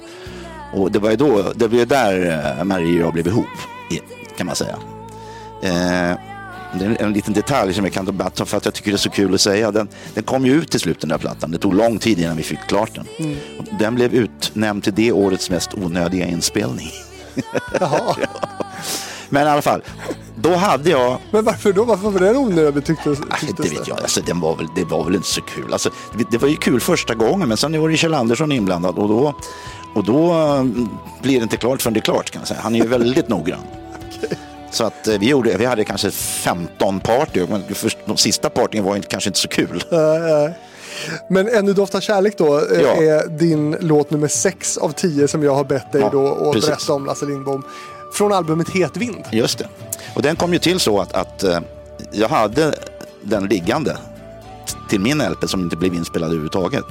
Och 0.74 0.92
det 0.92 1.00
var 1.00 1.10
ju 1.10 1.16
då, 1.16 1.54
det 1.56 1.68
var 1.68 1.78
ju 1.78 1.86
där 1.86 2.44
eh, 2.58 2.64
Marie 2.64 3.00
och 3.00 3.06
jag 3.06 3.14
blev 3.14 3.28
ihop, 3.28 3.46
kan 4.38 4.48
man 4.48 4.56
säga. 4.56 4.76
Eh, 5.62 6.20
det 6.80 6.86
är 6.86 6.90
en, 6.90 6.98
en 6.98 7.14
liten 7.14 7.34
detalj 7.34 7.74
som 7.74 7.84
jag 7.84 7.94
kan 7.94 8.32
ta 8.36 8.46
för 8.46 8.58
att 8.58 8.66
jag 8.66 8.74
tycker 8.74 8.92
det 8.92 8.96
är 8.96 8.98
så 8.98 9.10
kul 9.10 9.34
att 9.34 9.42
säga. 9.42 9.72
Den, 9.72 9.88
den 10.14 10.24
kom 10.24 10.46
ju 10.46 10.54
ut 10.54 10.72
till 10.72 10.80
slut 10.80 11.00
den 11.00 11.10
där 11.10 11.18
plattan. 11.18 11.52
Det 11.52 11.58
tog 11.58 11.74
lång 11.74 12.00
tid 12.00 12.20
innan 12.20 12.38
vi 12.38 12.44
fick 12.44 12.60
klart 12.68 12.96
den. 12.96 13.08
Och 13.60 13.66
Den 13.80 13.96
blev 13.96 14.14
utnämnd 14.14 14.84
till 14.84 14.96
det 14.96 15.12
årets 15.12 15.50
mest 15.50 15.74
onödiga 15.74 16.26
inspelning. 16.26 16.92
Jaha. 17.80 18.16
Men 19.36 19.48
i 19.48 19.50
alla 19.50 19.62
fall, 19.62 19.82
då 20.36 20.56
hade 20.56 20.90
jag 20.90 21.18
Men 21.32 21.46
varför 21.46 21.74
då? 21.74 21.84
Varför 21.84 22.10
var 22.10 22.20
den 22.20 22.38
onödig 22.38 22.86
tyckte, 22.86 23.10
Nej, 23.10 23.18
tycktes 23.40 23.70
det 23.70 23.78
vet 23.80 23.88
jag. 23.88 24.00
Alltså, 24.00 24.22
den 24.22 24.40
var 24.40 24.56
väl, 24.56 24.68
det 24.76 24.84
var 24.84 25.04
väl 25.04 25.16
inte 25.16 25.28
så 25.28 25.42
kul. 25.42 25.74
Alltså, 25.74 25.90
det, 26.18 26.26
det 26.32 26.38
var 26.38 26.48
ju 26.48 26.56
kul 26.56 26.80
första 26.80 27.14
gången, 27.16 27.48
men 27.48 27.58
sen 27.58 27.82
var 27.82 27.90
det 27.90 27.98
Kjell 27.98 28.14
Andersson 28.14 28.52
inblandad 28.52 28.98
och 28.98 29.08
då, 29.10 29.34
och 29.96 30.04
då 30.04 30.32
mm, 30.34 30.90
blir 31.22 31.38
det 31.40 31.44
inte 31.44 31.58
klart 31.58 31.82
förrän 31.82 31.94
det 31.94 32.00
är 32.00 32.02
klart. 32.02 32.32
Kan 32.32 32.42
jag 32.42 32.48
säga. 32.48 32.60
Han 32.64 32.76
är 32.76 32.80
ju 32.80 32.88
väldigt 32.88 33.30
noggrann. 33.30 33.60
Så 34.72 34.84
att 34.86 35.08
eh, 35.08 35.20
vi, 35.20 35.30
gjorde, 35.30 35.58
vi 35.58 35.66
hade 35.66 35.84
kanske 35.84 36.12
15 36.12 37.00
party, 37.00 37.46
men 37.50 37.64
först, 37.74 37.98
de 38.06 38.18
sista 38.18 38.50
partyn 38.50 38.84
var 38.84 39.00
kanske 39.00 39.30
inte 39.30 39.40
så 39.40 39.48
kul. 39.48 39.84
Men 41.30 41.48
Ännu 41.48 41.74
doftar 41.74 42.02
kärlek 42.02 42.38
då 42.38 42.58
eh, 42.58 42.82
Ja. 42.82 42.96
är 43.04 43.28
din 43.28 43.78
låt 43.80 44.12
nummer 44.12 44.28
sex 44.28 44.78
av 44.78 44.90
tio 44.92 45.28
som 45.28 45.44
jag 45.44 45.56
har 45.56 45.64
bett 45.64 45.92
dig 45.92 46.02
Ja, 46.02 46.10
då 46.12 46.28
att 46.28 46.54
precis. 46.54 46.70
berätta 46.70 46.94
om 46.94 47.06
Lasse 47.06 47.26
Lindbom. 47.26 47.64
Från 48.16 48.32
albumet 48.34 48.70
Het 48.70 48.98
vind. 48.98 49.16
Just 49.32 49.58
det. 49.58 49.68
Och 50.16 50.22
den 50.22 50.36
kom 50.36 50.54
ju 50.54 50.60
till 50.60 50.80
så 50.80 51.00
att, 51.02 51.14
att 51.14 51.44
eh, 51.44 51.60
jag 52.12 52.30
hade 52.30 52.74
den 53.22 53.46
liggande 53.48 53.98
till 54.90 55.00
min 55.00 55.18
LP 55.18 55.50
som 55.50 55.62
inte 55.62 55.76
blev 55.76 55.94
inspelad 55.94 56.28
överhuvudtaget. 56.30 56.84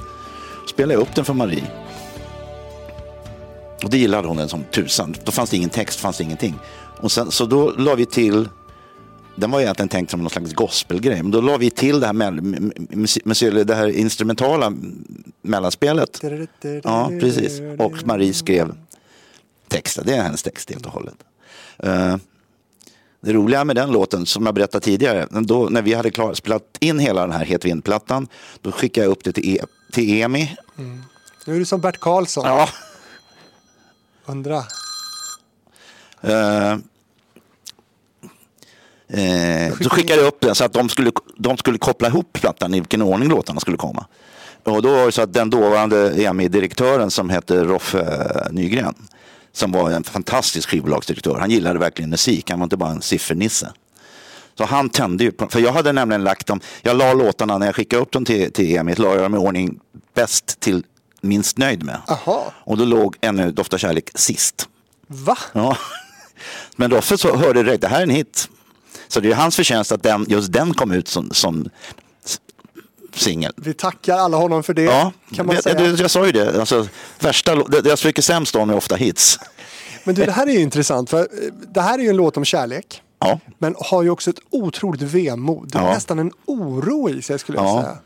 Spelade 0.69 0.93
jag 0.93 1.01
upp 1.01 1.15
den 1.15 1.25
för 1.25 1.33
Marie. 1.33 1.63
Och 3.83 3.89
det 3.89 3.97
gillade 3.97 4.27
hon 4.27 4.37
den 4.37 4.49
som 4.49 4.63
tusan. 4.63 5.15
Då 5.23 5.31
fanns 5.31 5.49
det 5.49 5.57
ingen 5.57 5.69
text, 5.69 5.99
fanns 5.99 6.17
det 6.17 6.23
ingenting. 6.23 6.55
Och 7.01 7.11
sen, 7.11 7.31
så 7.31 7.45
då 7.45 7.71
la 7.77 7.95
vi 7.95 8.05
till, 8.05 8.49
den 9.35 9.51
var 9.51 9.61
egentligen 9.61 9.89
tänkt 9.89 10.11
som 10.11 10.19
någon 10.19 10.29
slags 10.29 10.53
gospelgrej, 10.53 11.21
men 11.23 11.31
då 11.31 11.41
la 11.41 11.57
vi 11.57 11.69
till 11.69 11.99
det 11.99 12.05
här, 12.05 12.13
mell- 12.13 12.39
m- 12.39 12.71
m- 12.75 12.87
mus- 12.91 13.63
det 13.65 13.75
här 13.75 13.87
instrumentala 13.87 14.73
mellanspelet. 15.41 16.19
Ja, 16.83 17.11
precis. 17.19 17.61
Och 17.79 17.93
Marie 18.05 18.33
skrev 18.33 18.73
texten. 19.67 20.03
Det 20.07 20.15
är 20.15 20.21
hennes 20.21 20.43
text 20.43 20.69
helt 20.69 20.85
och 20.85 20.91
hållet. 20.91 21.15
Eh, 21.77 22.17
det 23.21 23.33
roliga 23.33 23.63
med 23.63 23.75
den 23.75 23.91
låten, 23.91 24.25
som 24.25 24.45
jag 24.45 24.55
berättade 24.55 24.85
tidigare, 24.85 25.27
då, 25.31 25.69
när 25.69 25.81
vi 25.81 25.93
hade 25.93 26.11
klar, 26.11 26.33
spelat 26.33 26.77
in 26.79 26.99
hela 26.99 27.21
den 27.21 27.31
här 27.31 27.45
Het 27.45 27.65
vind-plattan, 27.65 28.27
då 28.61 28.71
skickade 28.71 29.05
jag 29.05 29.11
upp 29.11 29.23
det 29.23 29.31
till, 29.31 29.55
e, 29.55 29.65
till 29.91 30.21
EMI. 30.21 30.55
Nu 31.45 31.55
är 31.55 31.59
du 31.59 31.65
som 31.65 31.81
Bert 31.81 31.99
Karlsson. 31.99 32.45
Ja. 32.45 32.69
Undra. 34.25 34.63
Eh, 36.21 36.71
eh, 39.07 39.73
så 39.81 39.89
skickade 39.89 40.21
jag 40.21 40.27
upp 40.27 40.41
den 40.41 40.55
så 40.55 40.63
att 40.63 40.73
de 40.73 40.89
skulle, 40.89 41.11
de 41.37 41.57
skulle 41.57 41.77
koppla 41.77 42.07
ihop 42.07 42.33
plattan 42.33 42.73
i 42.73 42.79
vilken 42.79 43.01
ordning 43.01 43.29
låtarna 43.29 43.59
skulle 43.59 43.77
komma. 43.77 44.05
Och 44.63 44.81
då 44.81 44.91
var 44.95 45.05
det 45.05 45.11
så 45.11 45.21
att 45.21 45.33
den 45.33 45.49
dåvarande 45.49 46.23
EMI-direktören 46.23 47.11
som 47.11 47.29
hette 47.29 47.63
Roffe 47.63 48.47
Nygren, 48.51 48.95
som 49.55 49.71
var 49.71 49.91
en 49.91 50.03
fantastisk 50.03 50.69
skivbolagsdirektör, 50.69 51.39
han 51.39 51.51
gillade 51.51 51.79
verkligen 51.79 52.09
musik, 52.09 52.49
han 52.49 52.59
var 52.59 52.63
inte 52.63 52.77
bara 52.77 52.91
en 52.91 53.01
siffernisse. 53.01 53.71
Så 54.57 54.65
han 54.65 54.89
tände 54.89 55.23
ju 55.23 55.31
på, 55.31 55.47
för 55.47 55.59
jag 55.59 55.73
hade 55.73 55.91
nämligen 55.91 56.23
lagt 56.23 56.47
dem, 56.47 56.59
jag 56.81 56.97
la 56.97 57.13
låtarna 57.13 57.57
när 57.57 57.65
jag 57.65 57.75
skickade 57.75 58.01
upp 58.01 58.11
dem 58.11 58.25
till, 58.25 58.51
till 58.51 58.75
EMI, 58.75 58.95
la 58.95 59.13
jag 59.13 59.21
dem 59.21 59.35
i 59.35 59.37
ordning 59.37 59.79
bäst 60.13 60.59
till 60.59 60.83
minst 61.21 61.57
nöjd 61.57 61.83
med. 61.83 62.01
Aha. 62.07 62.53
Och 62.55 62.77
då 62.77 62.85
låg 62.85 63.15
Ännu 63.21 63.51
doftar 63.51 63.77
kärlek 63.77 64.09
sist. 64.15 64.69
Va? 65.07 65.37
Ja. 65.53 65.77
Men 66.75 66.91
Roffe 66.91 67.17
så 67.17 67.35
hörde 67.35 67.63
direkt, 67.63 67.81
det 67.81 67.87
här 67.87 67.99
är 67.99 68.03
en 68.03 68.09
hit. 68.09 68.49
Så 69.07 69.19
det 69.19 69.31
är 69.31 69.35
hans 69.35 69.55
förtjänst 69.55 69.91
att 69.91 70.03
den, 70.03 70.25
just 70.29 70.53
den 70.53 70.73
kom 70.73 70.91
ut 70.91 71.07
som, 71.07 71.29
som 71.31 71.69
singel. 73.15 73.53
Vi 73.55 73.73
tackar 73.73 74.17
alla 74.17 74.37
honom 74.37 74.63
för 74.63 74.73
det. 74.73 74.81
Ja, 74.83 75.11
kan 75.35 75.45
man 75.45 75.55
jag, 75.55 75.63
säga. 75.63 75.81
jag, 75.85 75.99
jag 75.99 76.11
sa 76.11 76.25
ju 76.25 76.31
det. 76.31 76.59
Alltså, 76.59 76.87
värsta, 77.19 77.55
det, 77.55 77.81
det 77.81 77.89
jag 77.89 77.99
tycker 77.99 78.21
sämst 78.21 78.55
om 78.55 78.69
är 78.69 78.75
ofta 78.75 78.95
hits. 78.95 79.39
Men 80.03 80.15
du, 80.15 80.25
det 80.25 80.31
här 80.31 80.47
är 80.47 80.51
ju 80.51 80.59
intressant. 80.59 81.09
För 81.09 81.19
eh, 81.19 81.25
det 81.73 81.81
här 81.81 81.99
är 81.99 82.03
ju 82.03 82.09
en 82.09 82.17
låt 82.17 82.37
om 82.37 82.45
kärlek. 82.45 83.01
Ja, 83.19 83.39
Men 83.57 83.75
har 83.79 84.03
ju 84.03 84.09
också 84.09 84.29
ett 84.29 84.39
otroligt 84.49 85.01
vemod. 85.01 85.69
Det 85.71 85.77
är 85.77 85.83
Ja. 85.83 85.93
nästan 85.93 86.19
en 86.19 86.31
oro 86.45 87.09
i 87.09 87.21
sig 87.21 87.39
skulle 87.39 87.57
jag 87.57 87.67
Ja. 87.67 87.81
säga. 87.81 87.97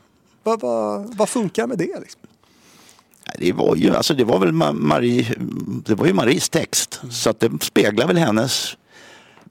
Vad, 0.44 0.62
vad, 0.62 1.16
vad 1.16 1.30
funkar 1.30 1.68
med 1.68 1.78
det? 1.78 2.00
Liksom? 2.00 2.22
Det 3.38 3.54
var 3.54 3.76
ju, 3.76 3.96
alltså 3.96 4.14
det 4.14 4.24
var 4.24 4.40
väl 4.40 4.52
Ma- 4.52 4.74
Marie, 4.74 5.26
det 5.86 5.96
var 5.96 6.06
ju 6.06 6.14
Maries 6.14 6.50
text. 6.50 7.02
Så 7.12 7.30
att 7.30 7.40
det 7.40 7.52
speglar 7.64 8.08
väl 8.08 8.18
hennes 8.18 8.78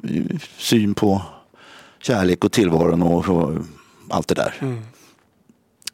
eh, 0.05 0.23
syn 0.59 0.95
på 0.95 1.23
kärlek 2.03 2.45
och 2.45 2.53
tillvaron 2.53 3.03
och, 3.03 3.29
och 3.29 3.53
allt 4.11 4.29
det 4.29 4.35
där. 4.35 4.55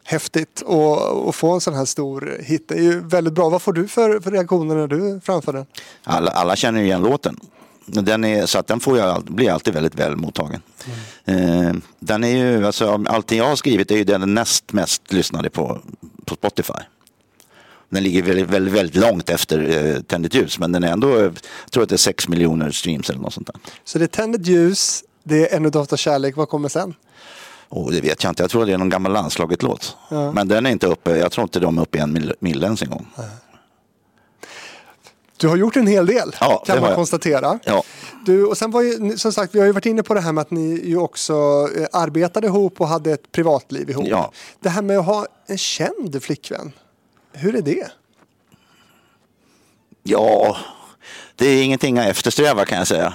Häftigt 0.05 0.61
och, 0.61 1.27
och 1.29 1.35
få 1.35 1.53
en 1.53 1.61
sån 1.61 1.75
här 1.75 1.85
stor 1.85 2.37
hit. 2.41 2.69
Det 2.69 2.75
är 2.75 2.83
ju 2.83 3.01
väldigt 3.01 3.35
bra. 3.35 3.49
Vad 3.49 3.63
får 3.63 3.73
du 3.73 3.89
för, 3.89 4.21
för 4.21 4.31
reaktioner 4.31 4.75
när 4.75 4.87
du 4.87 5.21
framför 5.25 5.53
den? 5.53 5.67
Alla, 6.05 6.31
alla 6.31 6.57
känner 6.57 6.81
ju 6.81 6.87
igen 6.87 7.03
låten. 7.03 7.41
Den 7.87 8.25
är, 8.25 8.47
så 8.47 8.59
att 8.59 8.67
den 8.67 8.81
får 8.81 8.99
jag, 8.99 9.25
blir 9.25 9.51
alltid 9.51 9.75
väldigt 9.75 9.95
väl 9.95 10.17
mottagen. 10.17 10.63
Eh, 11.25 11.73
den 11.99 12.25
är 12.25 12.37
ju, 12.37 12.67
alltså, 12.67 13.05
allting 13.09 13.39
jag 13.39 13.47
har 13.47 13.57
skrivit 13.57 13.91
är 13.91 13.97
ju 13.97 14.05
den 14.05 14.35
näst 14.35 14.73
mest 14.73 15.13
lyssnade 15.13 15.51
på, 15.51 15.81
på 16.25 16.35
Spotify. 16.35 16.73
Den 17.89 18.03
ligger 18.03 18.23
väldigt, 18.23 18.51
väldigt, 18.51 18.75
väldigt 18.75 18.97
långt 18.97 19.31
efter 19.31 19.87
eh, 19.95 20.01
Tänd 20.01 20.35
ljus, 20.35 20.59
men 20.59 20.73
den 20.73 20.85
är 20.85 20.93
ändå, 20.93 21.21
jag 21.21 21.39
tror 21.71 21.83
att 21.83 21.89
det 21.89 21.95
är 21.95 21.97
6 21.97 22.29
miljoner 22.29 22.71
streams 22.71 23.11
eller 23.11 23.21
något 23.21 23.35
sånt 23.35 23.47
där. 23.47 23.57
Så 23.85 23.99
det 23.99 24.05
är 24.05 24.07
Tänd 24.07 24.47
ljus, 24.47 25.05
det 25.23 25.53
är 25.53 25.57
Ännu 25.57 25.71
doftar 25.71 25.97
kärlek. 25.97 26.37
Vad 26.37 26.49
kommer 26.49 26.69
sen? 26.69 26.95
Och 27.75 27.93
det 27.93 28.01
vet 28.01 28.25
jag 28.25 28.31
inte, 28.31 28.43
jag 28.43 28.51
tror 28.51 28.66
det 28.66 28.72
är 28.72 28.79
någon 28.79 28.89
gammal 28.89 29.12
landslaget-låt. 29.12 29.97
Men 30.09 30.49
den 30.49 30.66
är 30.66 30.70
inte 30.70 30.87
uppe, 30.87 31.16
jag 31.16 31.33
tror 31.33 31.43
inte 31.43 31.61
de 31.61 31.79
är 31.79 31.83
uppe 31.83 31.99
i 31.99 32.01
en 32.01 32.12
mil, 32.12 32.35
mil 32.39 32.62
ens 32.64 32.83
en 32.83 32.91
gång. 32.91 33.07
Du 35.37 35.49
har 35.49 35.57
gjort 35.57 35.77
en 35.77 35.87
hel 35.87 36.07
del 36.07 36.37
Ja, 36.41 36.62
kan 36.66 36.81
man 36.81 36.89
jag. 36.89 36.97
konstatera. 36.97 37.59
Ja. 37.64 37.83
Du, 38.27 38.45
och 38.45 38.59
sen 38.59 38.70
var 38.70 38.83
ju, 38.83 39.16
som 39.16 39.33
sagt, 39.33 39.55
vi 39.55 39.59
har 39.59 39.66
ju 39.66 39.72
varit 39.72 39.87
inne 39.87 40.03
på 40.03 40.14
det 40.14 40.20
här 40.20 40.33
med 40.33 40.43
att 40.43 40.51
ni 40.51 40.81
ju 40.85 40.97
också 40.97 41.33
eh, 41.77 41.87
arbetade 41.93 42.47
ihop 42.47 42.81
och 42.81 42.89
hade 42.89 43.12
ett 43.12 43.33
privatliv 43.33 43.91
ihop. 43.91 44.07
Ja. 44.09 44.33
Det 44.61 44.68
här 44.68 44.83
med 44.83 44.99
att 44.99 45.07
ha 45.07 45.27
en 45.47 45.59
känd 45.59 46.22
flickvän, 46.22 46.72
hur 47.33 47.57
är 47.57 47.62
det? 47.62 47.87
Ja, 50.03 50.57
det 51.37 51.47
är 51.47 51.62
ingenting 51.64 51.97
jag 51.97 52.09
eftersträvar 52.09 52.64
kan 52.64 52.78
jag 52.78 52.87
säga. 52.87 53.12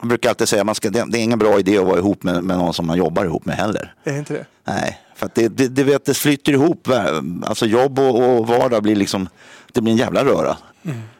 Jag 0.00 0.08
brukar 0.08 0.28
alltid 0.28 0.48
säga 0.48 0.62
att 0.62 0.82
det 0.82 0.90
det 1.08 1.18
är 1.18 1.22
ingen 1.22 1.38
bra 1.38 1.58
idé 1.58 1.78
att 1.78 1.86
vara 1.86 1.98
ihop 1.98 2.22
med, 2.22 2.44
med 2.44 2.58
någon 2.58 2.74
som 2.74 2.86
man 2.86 2.98
jobbar 2.98 3.24
ihop 3.24 3.44
med 3.44 3.56
heller. 3.56 3.94
Är 4.04 4.12
det 4.12 4.18
inte 4.18 4.32
det? 4.32 4.46
Nej, 4.64 4.98
för 5.16 5.30
det, 5.34 5.48
det, 5.48 5.68
det, 5.68 5.84
vet, 5.84 6.04
det 6.04 6.14
flyter 6.14 6.52
ihop. 6.52 6.88
Alltså 7.44 7.66
jobb 7.66 7.98
och, 7.98 8.38
och 8.38 8.46
vardag 8.46 8.82
blir 8.82 8.96
liksom, 8.96 9.28
det 9.72 9.80
blir 9.80 9.92
en 9.92 9.98
jävla 9.98 10.24
röra. 10.24 10.56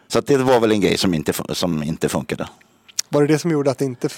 Så 0.09 0.18
att 0.18 0.26
det 0.26 0.36
var 0.36 0.61
väl 0.61 0.72
en 0.72 0.80
grej 0.80 0.99
som 0.99 1.14
inte, 1.14 1.32
som 1.53 1.82
inte 1.82 2.09
funkade. 2.09 2.49
Var 3.09 3.20
det 3.22 3.26
det 3.32 3.38
som 3.38 3.51
gjorde 3.51 3.70
att 3.70 3.78
det 3.78 3.84
inte... 3.84 4.09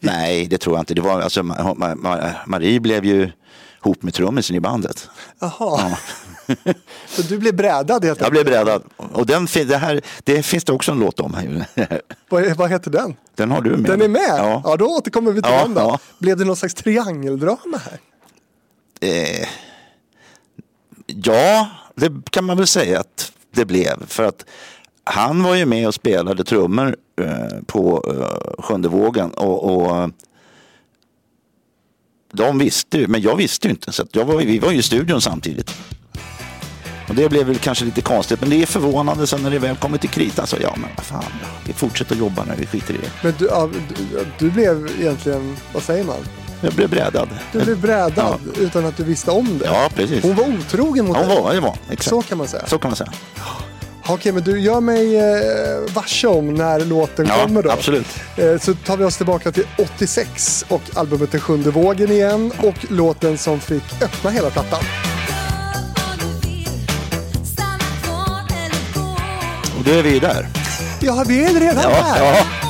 Nej, 0.00 0.46
det 0.46 0.58
tror 0.58 0.76
jag 0.76 0.82
inte. 0.82 0.94
Det 0.94 1.00
var, 1.00 1.20
alltså, 1.20 1.42
Ma- 1.42 1.74
Ma- 1.76 1.94
Ma- 2.02 2.32
Marie 2.46 2.80
blev 2.80 3.04
ju 3.04 3.30
ihop 3.84 4.02
med 4.02 4.14
trummisen 4.14 4.56
i 4.56 4.60
bandet. 4.60 5.08
Jaha. 5.40 5.96
Så 7.06 7.22
du 7.22 7.38
blev 7.38 7.54
brädad 7.56 8.04
helt 8.04 8.20
Jag 8.20 8.26
enkelt? 8.26 8.30
blev 8.30 8.44
brädad. 8.64 8.82
Och 8.96 9.26
den, 9.26 9.46
det, 9.54 9.76
här, 9.76 10.00
det 10.24 10.42
finns 10.42 10.64
det 10.64 10.72
också 10.72 10.92
en 10.92 10.98
låt 10.98 11.20
om. 11.20 11.36
Vad, 12.28 12.56
vad 12.56 12.70
heter 12.70 12.90
den? 12.90 13.16
Den 13.34 13.50
har 13.50 13.60
du 13.62 13.70
med. 13.70 13.90
Den 13.90 14.02
är 14.02 14.08
med? 14.08 14.34
Ja, 14.38 14.62
Ja. 14.64 14.76
då 14.76 14.84
återkommer 14.86 15.32
vi 15.32 15.42
till 15.42 15.50
Ja, 15.52 15.62
den 15.62 15.74
då. 15.74 15.80
ja. 15.80 15.98
Blev 16.18 16.36
det 16.36 16.44
någon 16.44 16.56
slags 16.56 16.74
triangeldrama 16.74 17.80
här? 17.84 17.98
Eh, 19.00 19.48
ja, 21.06 21.68
det 21.94 22.12
kan 22.30 22.44
man 22.44 22.56
väl 22.56 22.66
säga 22.66 23.00
att 23.00 23.32
det 23.54 23.64
blev. 23.64 24.06
För 24.06 24.24
att 24.24 24.44
han 25.04 25.42
var 25.42 25.54
ju 25.54 25.66
med 25.66 25.86
och 25.88 25.94
spelade 25.94 26.44
trummor 26.44 26.96
eh, 27.20 27.60
på 27.66 28.04
eh, 28.08 28.62
sjunde 28.62 28.88
vågen. 28.88 29.30
Och, 29.30 29.64
och 29.76 30.10
de 32.32 32.58
visste 32.58 32.98
ju, 32.98 33.06
men 33.06 33.20
jag 33.20 33.36
visste 33.36 33.68
ju 33.68 33.70
inte. 33.72 33.92
Så 33.92 34.06
jag 34.12 34.24
var, 34.24 34.36
vi 34.36 34.58
var 34.58 34.70
ju 34.72 34.78
i 34.78 34.82
studion 34.82 35.20
samtidigt. 35.20 35.74
Och 37.08 37.14
det 37.14 37.28
blev 37.28 37.46
väl 37.46 37.58
kanske 37.58 37.84
lite 37.84 38.00
konstigt, 38.00 38.40
men 38.40 38.50
det 38.50 38.62
är 38.62 38.66
förvånande 38.66 39.26
sen 39.26 39.42
när 39.42 39.50
det 39.50 39.58
väl 39.58 39.76
kommer 39.76 39.98
till 39.98 40.10
kritan. 40.10 40.46
Så 40.46 40.56
ja, 40.60 40.74
men 40.76 40.90
vad 40.96 41.04
fan, 41.06 41.24
ja, 41.42 41.48
vi 41.66 41.72
fortsätter 41.72 42.12
att 42.12 42.18
jobba 42.18 42.44
när 42.44 42.56
vi 42.56 42.66
skiter 42.66 42.94
i 42.94 42.96
det. 42.96 43.10
Men 43.22 43.34
du, 43.38 43.46
ja, 43.46 43.68
du, 43.88 44.26
du 44.38 44.50
blev 44.50 44.88
egentligen, 45.00 45.56
vad 45.72 45.82
säger 45.82 46.04
man? 46.04 46.16
Jag 46.60 46.72
blev 46.72 46.90
brädad. 46.90 47.28
Du 47.52 47.60
blev 47.64 47.80
brädad 47.80 48.40
utan 48.58 48.86
att 48.86 48.96
du 48.96 49.04
visste 49.04 49.30
om 49.30 49.58
det. 49.58 49.64
Ja, 49.64 49.90
precis. 49.94 50.22
Hon 50.22 50.34
var 50.34 50.44
otrogen 50.44 51.06
mot 51.06 51.16
Hon 51.16 51.28
dig. 51.28 51.36
var, 51.42 51.54
det 51.54 51.60
var, 51.60 51.76
exakt. 51.90 52.08
Så 52.08 52.22
kan 52.22 52.38
man 52.38 52.48
säga. 52.48 52.66
Så 52.66 52.78
kan 52.78 52.90
man 52.90 52.96
säga. 52.96 53.12
Okej, 54.08 54.32
men 54.32 54.42
du 54.42 54.60
gör 54.60 54.80
mig 54.80 55.16
eh, 55.16 55.94
varse 55.94 56.26
om 56.26 56.54
när 56.54 56.80
låten 56.80 57.26
Ja, 57.28 57.42
kommer 57.42 57.62
då. 57.62 57.70
absolut. 57.70 58.06
Eh, 58.36 58.58
så 58.60 58.74
tar 58.74 58.96
vi 58.96 59.04
oss 59.04 59.16
tillbaka 59.16 59.52
till 59.52 59.66
86 59.78 60.64
och 60.68 60.82
albumet 60.94 61.32
Den 61.32 61.40
sjunde 61.40 61.70
vågen 61.70 62.10
igen 62.10 62.52
och 62.62 62.74
låten 62.88 63.38
som 63.38 63.60
fick 63.60 64.02
öppna 64.02 64.30
hela 64.30 64.50
plattan. 64.50 64.80
Då 69.86 69.92
är 69.92 70.02
vi 70.02 70.12
ju 70.12 70.20
där. 70.20 70.46
Ja, 71.00 71.24
vi 71.26 71.44
är 71.44 71.60
redan 71.60 71.82
Ja, 71.82 71.90
här. 71.90 72.24
ja. 72.24 72.65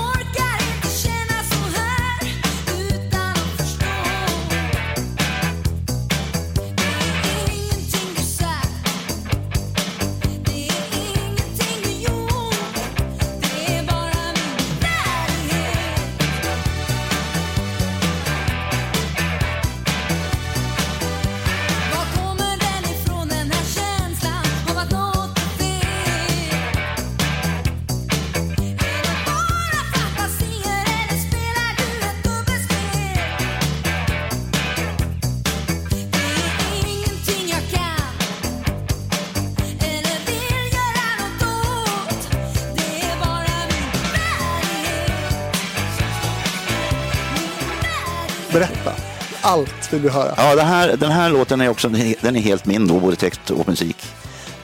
Vill 49.92 50.00
vi 50.02 50.08
höra. 50.08 50.34
Ja, 50.36 50.54
den 50.56 50.66
här, 50.66 50.96
den 50.96 51.10
här 51.12 51.30
låten 51.30 51.60
är 51.60 51.68
också 51.68 51.88
den 52.20 52.36
är 52.36 52.40
helt 52.40 52.66
min 52.66 52.86
då, 52.86 53.00
både 53.00 53.16
text 53.16 53.50
och 53.50 53.68
musik. 53.68 53.96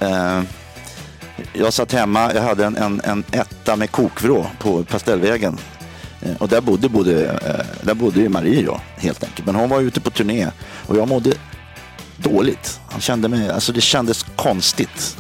Eh, 0.01 0.41
jag 1.53 1.73
satt 1.73 1.93
hemma, 1.93 2.35
jag 2.35 2.43
hade 2.43 2.65
en, 2.65 2.77
en, 2.77 3.01
en 3.05 3.25
etta 3.33 3.77
med 3.77 3.91
kokvrå 3.91 4.47
på 4.59 4.85
Pastellvägen. 4.85 5.59
Eh, 6.23 6.37
och 6.39 6.49
där 6.49 6.61
bodde, 6.61 6.89
bodde, 6.89 7.25
eh, 7.31 7.67
där 7.87 7.95
bodde 7.95 8.21
ju 8.21 8.29
Marie 8.29 8.63
då, 8.67 8.81
helt 8.97 9.25
enkelt. 9.25 9.47
Men 9.47 9.55
hon 9.55 9.69
var 9.71 9.81
ute 9.81 10.01
på 10.01 10.11
turné 10.11 10.49
och 10.87 10.97
jag 10.97 11.09
mådde 11.09 11.33
dåligt. 12.17 12.81
Han 12.91 13.01
kände 13.01 13.29
mig, 13.29 13.51
alltså 13.51 13.73
det 13.73 13.81
kändes 13.81 14.27
konstigt. 14.37 15.17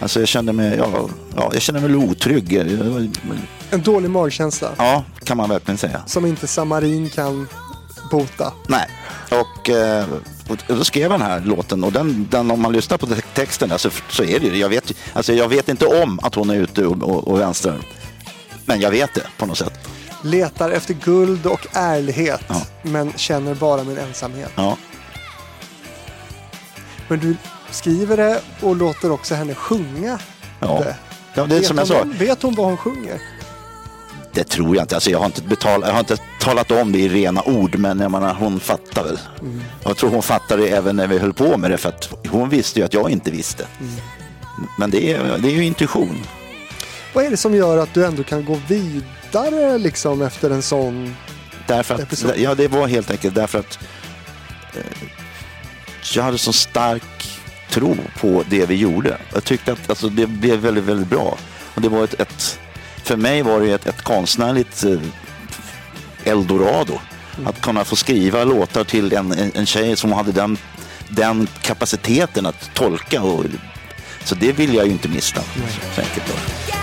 Alltså 0.00 0.18
jag 0.20 0.28
kände 0.28 0.52
mig, 0.52 0.76
ja, 0.78 1.08
ja, 1.36 1.50
jag 1.52 1.62
kände 1.62 1.80
mig 1.80 1.96
otrygg. 1.96 2.52
En 3.70 3.82
dålig 3.82 4.10
magkänsla 4.10 4.68
Ja, 4.78 5.04
kan 5.24 5.36
man 5.36 5.48
verkligen 5.48 5.78
säga. 5.78 6.02
som 6.06 6.26
inte 6.26 6.46
Samarin 6.46 7.08
kan 7.10 7.48
bota. 8.10 8.52
Nej. 8.66 8.86
Och, 9.30 9.70
eh, 9.70 10.06
och 10.48 10.56
då 10.66 10.84
skrev 10.84 11.10
han 11.10 11.20
den 11.20 11.28
här 11.30 11.40
låten 11.40 11.84
och 11.84 11.92
den, 11.92 12.28
den, 12.30 12.50
om 12.50 12.60
man 12.60 12.72
lyssnar 12.72 12.98
på 12.98 13.06
te- 13.06 13.20
texten 13.34 13.72
alltså, 13.72 13.90
så 14.08 14.22
är 14.24 14.40
det 14.40 14.46
ju. 14.46 14.56
Jag 14.56 14.68
vet, 14.68 14.92
alltså, 15.12 15.32
jag 15.32 15.48
vet 15.48 15.68
inte 15.68 15.86
om 15.86 16.20
att 16.22 16.34
hon 16.34 16.50
är 16.50 16.54
ute 16.54 16.86
och, 16.86 17.02
och, 17.02 17.28
och 17.28 17.40
vänstrar. 17.40 17.78
Men 18.66 18.80
jag 18.80 18.90
vet 18.90 19.14
det 19.14 19.22
på 19.38 19.46
något 19.46 19.58
sätt. 19.58 19.88
Letar 20.22 20.70
efter 20.70 20.94
guld 20.94 21.46
och 21.46 21.66
ärlighet 21.72 22.40
Ja. 22.48 22.62
men 22.82 23.12
känner 23.16 23.54
bara 23.54 23.84
min 23.84 23.98
ensamhet. 23.98 24.52
Ja. 24.56 24.76
Men 27.08 27.18
du 27.18 27.36
skriver 27.70 28.16
det 28.16 28.40
och 28.60 28.76
låter 28.76 29.10
också 29.12 29.34
henne 29.34 29.54
sjunga 29.54 30.18
Ja. 30.60 30.80
det. 30.84 30.96
Ja, 31.34 31.46
det 31.46 31.54
är 31.54 31.58
vet, 31.58 31.66
som 31.68 31.78
jag 31.78 31.86
hon, 31.86 32.12
sa, 32.12 32.18
vet 32.24 32.42
hon 32.42 32.54
vad 32.54 32.66
hon 32.66 32.76
sjunger? 32.76 33.20
Det 34.32 34.44
tror 34.44 34.76
jag 34.76 34.84
inte. 34.84 34.94
Alltså, 34.94 35.10
jag, 35.10 35.18
har 35.18 35.26
inte 35.26 35.42
betal, 35.42 35.82
jag 35.86 35.92
har 35.92 36.00
inte 36.00 36.16
talat 36.40 36.70
om 36.70 36.92
det 36.92 36.98
i 36.98 37.08
rena 37.08 37.42
ord, 37.42 37.78
men 37.78 38.00
jag 38.00 38.10
menar, 38.10 38.34
hon 38.34 38.60
fattar 38.60 39.04
väl. 39.04 39.18
Jag 39.84 39.96
tror 39.96 40.10
hon 40.10 40.22
fattade 40.22 40.68
även 40.68 40.96
när 40.96 41.06
vi 41.06 41.18
höll 41.18 41.32
på 41.32 41.56
med 41.56 41.70
det, 41.70 41.78
för 41.78 41.88
att 41.88 42.08
hon 42.28 42.48
visste 42.48 42.80
ju 42.80 42.84
att 42.84 42.94
jag 42.94 43.10
inte 43.10 43.30
visste. 43.30 43.66
Men 44.78 44.90
det 44.90 45.12
är, 45.12 45.38
det 45.38 45.48
är 45.48 45.52
ju 45.52 45.64
intuition. 45.64 46.16
Vad 47.12 47.24
är 47.24 47.30
det 47.30 47.36
som 47.36 47.54
gör 47.54 47.78
att 47.78 47.94
du 47.94 48.06
ändå 48.06 48.22
kan 48.22 48.44
gå 48.44 48.60
vidare 48.68 49.78
liksom 49.78 50.22
efter 50.22 50.50
en 50.50 50.62
sån... 50.62 51.16
Därför 51.66 52.02
Episod. 52.02 52.30
att, 52.30 52.38
ja, 52.38 52.54
det 52.54 52.68
var 52.68 52.86
helt 52.86 53.10
enkelt 53.10 53.34
därför 53.34 53.58
att 53.58 53.78
eh, 54.74 55.08
jag 56.14 56.22
hade 56.22 56.38
så 56.38 56.52
stark 56.52 57.02
tro 57.70 57.96
på 58.20 58.44
det 58.50 58.66
vi 58.66 58.74
gjorde. 58.74 59.18
Jag 59.32 59.44
tyckte 59.44 59.72
att 59.72 59.90
alltså, 59.90 60.08
det 60.08 60.26
blev 60.26 60.58
väldigt, 60.58 60.84
väldigt 60.84 61.08
bra. 61.08 61.38
Och 61.74 61.80
det 61.80 61.88
var 61.88 62.04
ett, 62.04 62.20
ett, 62.20 62.58
för 63.10 63.16
mig 63.16 63.42
var 63.42 63.60
det 63.60 63.70
ett, 63.70 63.86
ett 63.86 64.02
konstnärligt 64.02 64.84
eh, 64.84 65.00
eldorado. 66.24 66.98
Att 67.44 67.60
kunna 67.60 67.84
få 67.84 67.96
skriva 67.96 68.44
låtar 68.44 68.84
till 68.84 69.12
en, 69.12 69.32
en, 69.32 69.52
en 69.54 69.66
tjej 69.66 69.96
som 69.96 70.12
hade 70.12 70.32
den, 70.32 70.58
den 71.08 71.48
kapaciteten 71.62 72.46
att 72.46 72.70
tolka. 72.74 73.22
Och, 73.22 73.44
så 74.24 74.34
det 74.34 74.52
vill 74.52 74.74
jag 74.74 74.86
ju 74.86 74.92
inte 74.92 75.08
missa. 75.08 75.42
Så 75.94 76.00
enkelt 76.00 76.26
då. 76.26 76.79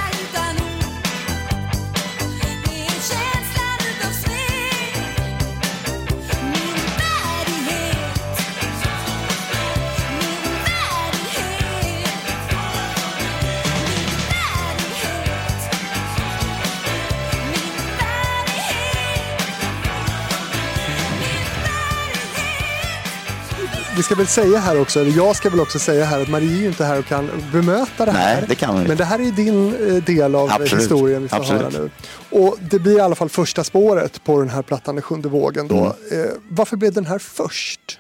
Vi 23.97 24.03
ska 24.03 24.15
väl 24.15 24.27
säga 24.27 24.59
här 24.59 24.81
också, 24.81 24.99
eller 24.99 25.11
jag 25.11 25.35
ska 25.35 25.49
väl 25.49 25.59
också 25.59 25.79
säga 25.79 26.05
här 26.05 26.21
att 26.21 26.27
Marie 26.27 26.57
är 26.57 26.61
ju 26.61 26.67
inte 26.67 26.85
här 26.85 26.99
och 26.99 27.05
kan 27.05 27.29
bemöta 27.51 28.05
det 28.05 28.11
här. 28.11 28.35
Nej, 28.35 28.45
det 28.49 28.55
kan 28.55 28.69
hon 28.69 28.77
inte. 28.77 28.87
Men 28.87 28.97
det 28.97 29.05
här 29.05 29.19
är 29.19 29.31
din 29.31 29.75
eh, 29.89 30.03
del 30.03 30.35
av 30.35 30.51
Absolut. 30.51 30.73
historien 30.73 31.21
vi 31.21 31.27
får 31.27 31.37
Absolut. 31.37 31.61
höra 31.61 31.69
nu. 31.69 31.89
Och 32.29 32.57
det 32.59 32.79
blir 32.79 32.97
i 32.97 32.99
alla 32.99 33.15
fall 33.15 33.29
första 33.29 33.63
spåret 33.63 34.23
på 34.23 34.39
den 34.39 34.49
här 34.49 34.61
plattan, 34.61 34.95
Den 34.95 35.01
sjunde 35.01 35.29
vågen. 35.29 35.67
Då. 35.67 35.75
Mm. 35.75 36.25
Eh, 36.25 36.29
varför 36.49 36.77
blev 36.77 36.93
den 36.93 37.05
här 37.05 37.19
först? 37.19 37.99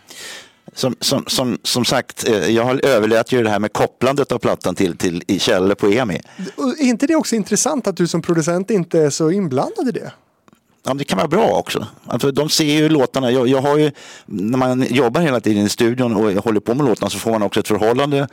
Som, 0.73 0.95
som, 0.99 1.23
som, 1.27 1.57
som 1.63 1.85
sagt, 1.85 2.27
eh, 2.27 2.51
jag 2.51 2.63
har 2.63 2.85
överlät 2.85 3.31
ju 3.31 3.43
det 3.43 3.49
här 3.49 3.59
med 3.59 3.73
kopplandet 3.73 4.31
av 4.31 4.39
plattan 4.39 4.75
till, 4.75 4.97
till 4.97 5.23
i 5.27 5.39
på 5.77 5.87
EMI. 5.87 6.21
Och 6.55 6.69
är 6.69 6.83
inte 6.83 7.07
det 7.07 7.15
också 7.15 7.35
intressant 7.35 7.87
att 7.87 7.97
du 7.97 8.07
som 8.07 8.21
producent 8.21 8.69
inte 8.69 8.99
är 8.99 9.09
så 9.09 9.31
inblandad 9.31 9.87
i 9.87 9.91
det? 9.91 10.11
Ja, 10.87 10.93
det 10.93 11.03
kan 11.03 11.17
vara 11.17 11.27
bra 11.27 11.49
också. 11.49 11.87
Alltså, 12.05 12.31
de 12.31 12.49
ser 12.49 12.63
ju 12.73 12.89
låtarna. 12.89 13.31
Jag, 13.31 13.47
jag 13.47 13.61
har 13.61 13.77
ju, 13.77 13.91
när 14.25 14.57
man 14.57 14.85
jobbar 14.89 15.21
hela 15.21 15.39
tiden 15.39 15.65
i 15.65 15.69
studion 15.69 16.15
och 16.15 16.43
håller 16.43 16.59
på 16.59 16.73
med 16.73 16.85
låtarna 16.85 17.09
så 17.09 17.19
får 17.19 17.31
man 17.31 17.43
också 17.43 17.59
ett 17.59 17.67
förhållande 17.67 18.27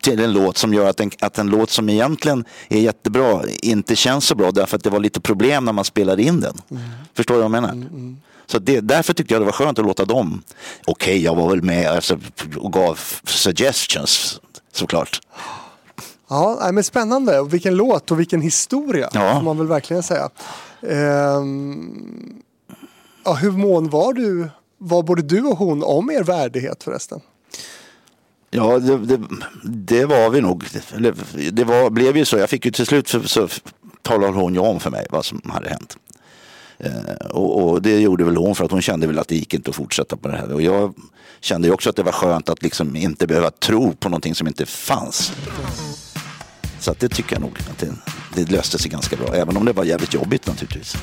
till 0.00 0.20
en 0.20 0.32
låt 0.32 0.56
som 0.58 0.74
gör 0.74 0.88
att 0.90 1.00
en, 1.00 1.10
att 1.20 1.38
en 1.38 1.46
låt 1.46 1.70
som 1.70 1.88
egentligen 1.88 2.44
är 2.68 2.80
jättebra 2.80 3.42
inte 3.62 3.96
känns 3.96 4.26
så 4.26 4.34
bra 4.34 4.50
därför 4.50 4.76
att 4.76 4.84
det 4.84 4.90
var 4.90 5.00
lite 5.00 5.20
problem 5.20 5.64
när 5.64 5.72
man 5.72 5.84
spelade 5.84 6.22
in 6.22 6.40
den. 6.40 6.54
Förstår 7.14 7.34
du 7.34 7.40
vad 7.40 7.44
jag 7.44 7.50
menar? 7.62 7.86
Så 8.46 8.58
det, 8.58 8.80
därför 8.80 9.12
tyckte 9.12 9.34
jag 9.34 9.40
det 9.40 9.46
var 9.46 9.52
skönt 9.52 9.78
att 9.78 9.84
låta 9.84 10.04
dem. 10.04 10.42
Okej, 10.86 11.22
jag 11.22 11.34
var 11.36 11.50
väl 11.50 11.62
med 11.62 11.86
alltså, 11.88 12.18
och 12.56 12.72
gav 12.72 12.98
suggestions 13.24 14.40
såklart. 14.72 15.20
Ja, 16.28 16.70
men 16.72 16.84
spännande. 16.84 17.40
Och 17.40 17.54
vilken 17.54 17.74
låt 17.76 18.10
och 18.10 18.20
vilken 18.20 18.40
historia, 18.40 19.10
Ja. 19.12 19.34
får 19.34 19.42
man 19.42 19.58
väl 19.58 19.66
verkligen 19.66 20.02
säga. 20.02 20.28
Ehm, 20.88 22.42
ja, 23.24 23.34
hur 23.34 23.50
mån 23.50 23.90
var 23.90 24.12
du, 24.12 24.48
var 24.78 25.02
både 25.02 25.22
du 25.22 25.42
och 25.42 25.58
hon 25.58 25.82
om 25.82 26.10
er 26.10 26.22
värdighet 26.22 26.82
förresten? 26.82 27.20
Ja, 28.50 28.78
det, 28.78 28.98
det, 28.98 29.20
det 29.64 30.04
var 30.04 30.30
vi 30.30 30.40
nog. 30.40 30.64
Det, 30.98 31.50
Det 31.50 31.64
var, 31.64 31.90
blev 31.90 32.16
ju 32.16 32.24
så. 32.24 32.38
Jag 32.38 32.50
fick 32.50 32.64
ju 32.64 32.70
till 32.70 32.86
slut 32.86 33.08
så, 33.08 33.22
så 33.22 33.48
talade 34.02 34.32
hon 34.32 34.54
ju 34.54 34.60
om 34.60 34.80
för 34.80 34.90
mig 34.90 35.06
vad 35.10 35.24
som 35.24 35.40
hade 35.44 35.68
hänt. 35.68 35.96
Eh, 36.78 37.26
och, 37.30 37.62
och 37.62 37.82
det 37.82 38.00
gjorde 38.00 38.24
väl 38.24 38.36
hon 38.36 38.54
för 38.54 38.64
att 38.64 38.70
hon 38.70 38.82
kände 38.82 39.06
väl 39.06 39.18
att 39.18 39.28
det 39.28 39.36
gick 39.36 39.54
inte 39.54 39.70
att 39.70 39.76
fortsätta 39.76 40.16
på 40.16 40.28
det 40.28 40.36
här. 40.36 40.52
Och 40.52 40.62
jag 40.62 40.94
kände 41.40 41.68
ju 41.68 41.74
också 41.74 41.90
att 41.90 41.96
det 41.96 42.02
var 42.02 42.12
skönt 42.12 42.48
att 42.48 42.62
liksom 42.62 42.96
inte 42.96 43.26
behöva 43.26 43.50
tro 43.50 43.92
på 43.92 44.08
någonting 44.08 44.34
som 44.34 44.46
inte 44.46 44.66
fanns. 44.66 45.32
Så 46.82 46.90
att 46.90 47.00
det 47.00 47.08
tycker 47.08 47.34
jag 47.34 47.40
nog 47.40 47.58
att 47.70 47.78
det, 47.78 47.94
det 48.34 48.50
löste 48.50 48.78
sig 48.78 48.90
ganska 48.90 49.16
bra. 49.16 49.34
Även 49.34 49.56
om 49.56 49.64
det 49.64 49.72
var 49.72 49.84
jävligt 49.84 50.14
jobbigt 50.14 50.46
naturligtvis. 50.46 50.96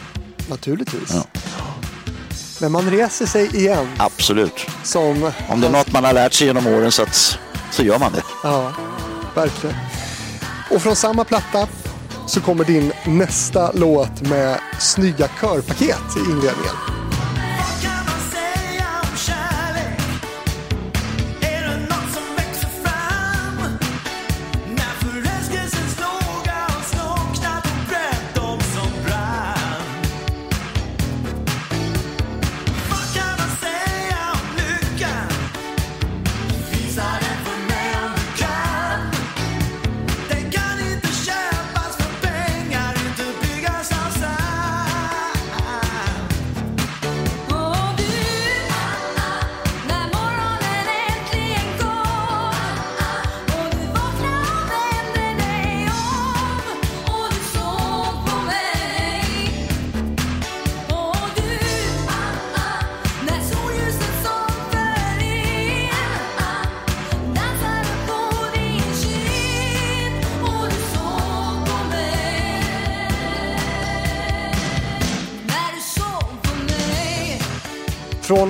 Naturligtvis. 0.49 1.13
Ja. 1.13 1.23
Men 2.61 2.71
man 2.71 2.91
reser 2.91 3.25
sig 3.25 3.55
igen 3.55 3.87
Absolut. 3.97 4.65
som... 4.83 5.31
Om 5.49 5.61
det 5.61 5.67
är 5.67 5.71
något 5.71 5.91
man 5.91 6.03
har 6.03 6.13
lärt 6.13 6.33
sig 6.33 6.47
genom 6.47 6.67
åren 6.67 6.91
så, 6.91 7.03
att, 7.03 7.39
så 7.71 7.83
gör 7.83 7.99
man 7.99 8.11
det. 8.11 8.23
Ja, 8.43 8.73
verkligen. 9.35 9.75
Och 10.71 10.81
från 10.81 10.95
samma 10.95 11.23
platta 11.23 11.67
så 12.27 12.41
kommer 12.41 12.65
din 12.65 12.91
nästa 13.05 13.71
låt 13.71 14.21
med 14.21 14.59
snygga 14.79 15.29
körpaket 15.41 16.17
i 16.17 16.19
inledningen. 16.19 16.75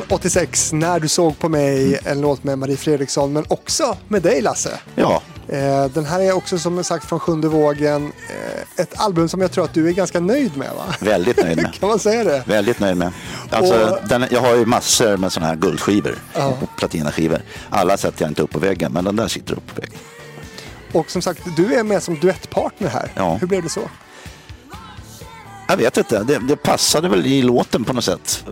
86, 0.09 0.73
När 0.73 0.99
du 0.99 1.07
såg 1.07 1.39
på 1.39 1.49
mig, 1.49 1.99
en 2.05 2.21
låt 2.21 2.43
med 2.43 2.59
Marie 2.59 2.77
Fredriksson, 2.77 3.33
men 3.33 3.45
också 3.47 3.97
med 4.07 4.21
dig 4.21 4.41
Lasse. 4.41 4.79
Ja, 4.95 5.21
Eh, 5.51 5.85
Den 5.85 6.05
här 6.05 6.19
är 6.19 6.31
också 6.31 6.57
som 6.59 6.83
sagt 6.83 7.05
från 7.05 7.19
Sjunde 7.19 7.47
vågen. 7.47 8.11
eh, 8.29 8.81
Ett 8.83 8.99
album 8.99 9.29
som 9.29 9.41
jag 9.41 9.51
tror 9.51 9.63
att 9.65 9.73
du 9.73 9.87
är 9.87 9.91
ganska 9.91 10.19
nöjd 10.19 10.57
med 10.57 10.69
va? 10.77 10.83
Väldigt 10.99 11.37
nöjd 11.43 11.57
med. 11.61 11.73
Kan 11.79 11.89
man 11.89 11.99
säga 11.99 12.23
det? 12.23 12.43
Väldigt 12.47 12.79
nöjd 12.79 12.97
med. 12.97 13.11
Alltså, 13.49 13.89
Och- 13.89 14.07
den, 14.07 14.25
jag 14.31 14.41
har 14.41 14.55
ju 14.55 14.65
massor 14.65 15.17
med 15.17 15.31
sådana 15.31 15.47
här 15.49 15.55
guldskivor 15.55 16.15
Ja. 16.33 16.47
och 16.61 16.69
platinaskivor. 16.77 17.41
Alla 17.69 17.97
sätter 17.97 18.21
jag 18.23 18.31
inte 18.31 18.41
upp 18.41 18.49
på 18.51 18.59
väggen, 18.59 18.91
men 18.93 19.03
den 19.03 19.15
där 19.15 19.27
sitter 19.27 19.53
upp 19.53 19.67
på 19.75 19.81
väggen. 19.81 19.97
Och 20.93 21.11
som 21.11 21.21
sagt, 21.21 21.41
du 21.57 21.75
är 21.75 21.83
med 21.83 22.03
som 22.03 22.19
duettpartner 22.19 22.89
här. 22.89 23.11
Ja. 23.15 23.37
Hur 23.41 23.47
blev 23.47 23.63
det 23.63 23.69
så? 23.69 23.81
Jag 25.67 25.77
vet 25.77 25.97
inte, 25.97 26.23
det, 26.23 26.39
det 26.47 26.55
passade 26.55 27.09
väl 27.09 27.25
i 27.25 27.41
låten 27.41 27.83
på 27.83 27.93
något 27.93 28.03
sätt. 28.03 28.45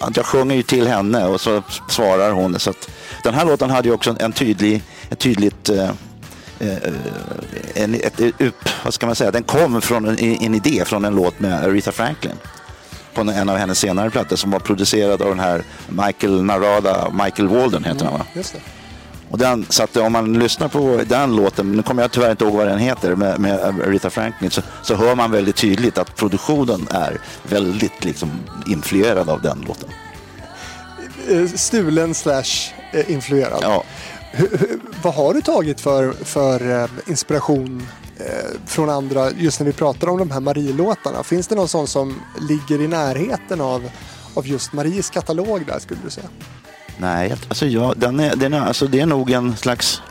Att 0.00 0.16
jag 0.16 0.26
sjunger 0.26 0.56
ju 0.56 0.62
till 0.62 0.86
henne 0.86 1.26
och 1.26 1.40
så 1.40 1.62
svarar 1.88 2.30
hon. 2.30 2.58
Så 2.58 2.70
att, 2.70 2.88
den 3.22 3.34
här 3.34 3.44
låten 3.44 3.70
hade 3.70 3.88
ju 3.88 3.94
också 3.94 4.16
en, 4.20 4.32
tydlig, 4.32 4.82
ett 5.10 5.18
tydligt 5.18 5.68
eh, 5.68 5.90
eh, 6.58 6.76
en, 7.74 7.94
ett, 7.94 8.20
upp, 8.20 8.68
vad 8.84 8.94
ska 8.94 9.06
man 9.06 9.14
säga, 9.14 9.30
den 9.30 9.42
kom 9.42 9.80
från 9.80 10.08
en, 10.08 10.18
en 10.18 10.54
idé 10.54 10.84
från 10.86 11.04
en 11.04 11.14
låt 11.14 11.40
med 11.40 11.64
Aretha 11.64 11.92
Franklin. 11.92 12.36
På 13.14 13.20
en, 13.20 13.28
en 13.28 13.48
av 13.48 13.56
hennes 13.56 13.78
senare 13.78 14.10
plattor 14.10 14.36
som 14.36 14.50
var 14.50 14.58
producerad 14.58 15.22
av 15.22 15.28
den 15.28 15.40
här 15.40 15.62
Michael 15.88 16.42
Narada, 16.42 17.10
Michael 17.24 17.48
Walden 17.48 17.84
heter 17.84 18.04
han 18.04 18.14
va? 18.14 18.26
Mm, 18.34 18.44
och 19.30 19.38
den, 19.38 19.66
så 19.68 19.82
att 19.82 19.96
om 19.96 20.12
man 20.12 20.32
lyssnar 20.38 20.68
på 20.68 21.00
den 21.08 21.36
låten, 21.36 21.72
nu 21.72 21.82
kommer 21.82 22.02
jag 22.02 22.12
tyvärr 22.12 22.30
inte 22.30 22.44
ihåg 22.44 22.54
vad 22.54 22.66
den 22.66 22.78
heter, 22.78 23.14
med, 23.14 23.40
med 23.40 23.60
Aretha 23.60 24.10
Franklin, 24.10 24.50
så, 24.50 24.62
så 24.82 24.94
hör 24.94 25.14
man 25.14 25.30
väldigt 25.30 25.56
tydligt 25.56 25.98
att 25.98 26.16
produktionen 26.16 26.86
är 26.90 27.20
väldigt 27.42 28.04
liksom, 28.04 28.30
influerad 28.66 29.28
av 29.28 29.42
den 29.42 29.64
låten. 29.68 29.88
Eh, 31.28 31.46
Stulen 31.54 32.14
slash 32.14 32.72
eh, 32.92 33.10
influerad. 33.10 33.58
Ja, 33.62 33.84
Hur- 34.32 34.58
hur- 34.58 34.80
Vad 35.02 35.14
har 35.14 35.34
du 35.34 35.40
tagit 35.42 35.80
för, 35.80 36.12
för 36.12 36.82
eh, 36.82 36.88
inspiration 37.06 37.86
från 38.66 38.90
andra, 38.90 39.30
just 39.30 39.60
när 39.60 39.66
vi 39.66 39.72
pratar 39.72 40.08
om 40.08 40.18
de 40.18 40.30
här 40.30 40.40
Marie-låtarna? 40.40 41.22
Finns 41.22 41.48
det 41.48 41.54
någon 41.54 41.68
sån 41.68 41.86
som 41.86 42.20
ligger 42.48 42.84
i 42.84 42.88
närheten 42.88 43.60
av, 43.60 43.90
av 44.34 44.46
just 44.46 44.72
Maries 44.72 45.10
katalog 45.10 45.66
där 45.66 45.78
skulle 45.78 46.00
du 46.04 46.10
säga? 46.10 46.28
Nej, 46.98 47.34
alltså, 47.48 47.66
jag, 47.66 47.94
den 47.96 48.20
är, 48.20 48.36
den 48.36 48.54
är, 48.54 48.60
alltså, 48.60 48.86
det 48.86 49.00
är 49.00 49.06
nog 49.06 49.30
en 49.30 49.56
slags 49.56 50.02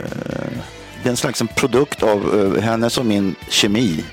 eh, 0.00 0.58
det 1.02 1.08
är 1.08 1.10
en 1.10 1.16
slags 1.16 1.40
en 1.40 1.48
produkt 1.48 2.02
av 2.02 2.52
eh, 2.56 2.62
hennes 2.62 2.98
och 2.98 3.06
min 3.06 3.34
kemi 3.48 4.04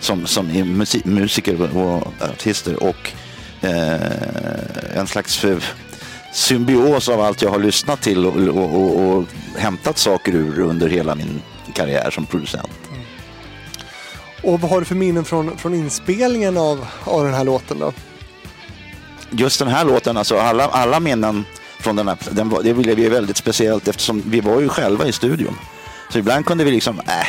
som, 0.00 0.26
som 0.26 0.50
är 0.50 0.64
musik, 0.64 1.04
musiker 1.04 1.76
och 1.76 2.12
artister 2.20 2.82
och 2.82 3.12
eh, 3.60 4.98
en 4.98 5.06
slags 5.06 5.44
eh, 5.44 5.58
symbios 6.32 7.08
av 7.08 7.20
allt 7.20 7.42
jag 7.42 7.50
har 7.50 7.58
lyssnat 7.58 8.02
till 8.02 8.26
och, 8.26 8.36
och, 8.36 8.74
och, 8.74 9.00
och 9.00 9.24
hämtat 9.56 9.98
saker 9.98 10.32
ur 10.34 10.60
under 10.60 10.88
hela 10.88 11.14
min 11.14 11.42
karriär 11.74 12.10
som 12.10 12.26
producent. 12.26 12.72
Och 14.42 14.60
vad 14.60 14.70
har 14.70 14.80
du 14.80 14.84
för 14.84 14.94
minnen 14.94 15.24
från, 15.24 15.58
från 15.58 15.74
inspelningen 15.74 16.56
av, 16.56 16.86
av 17.04 17.24
den 17.24 17.34
här 17.34 17.44
låten 17.44 17.78
då? 17.78 17.92
Just 19.30 19.58
den 19.58 19.68
här 19.68 19.84
låten, 19.84 20.16
alltså 20.16 20.38
alla, 20.38 20.64
alla 20.64 21.00
minnen 21.00 21.44
från 21.80 21.96
den 21.96 22.08
här, 22.08 22.18
den, 22.30 22.54
det 22.62 22.74
blev 22.74 22.98
ju 22.98 23.08
väldigt 23.08 23.36
speciellt 23.36 23.88
eftersom 23.88 24.22
vi 24.26 24.40
var 24.40 24.60
ju 24.60 24.68
själva 24.68 25.06
i 25.06 25.12
studion. 25.12 25.58
Så 26.12 26.18
ibland 26.18 26.46
kunde 26.46 26.64
vi 26.64 26.70
liksom, 26.70 27.00
äh, 27.00 27.26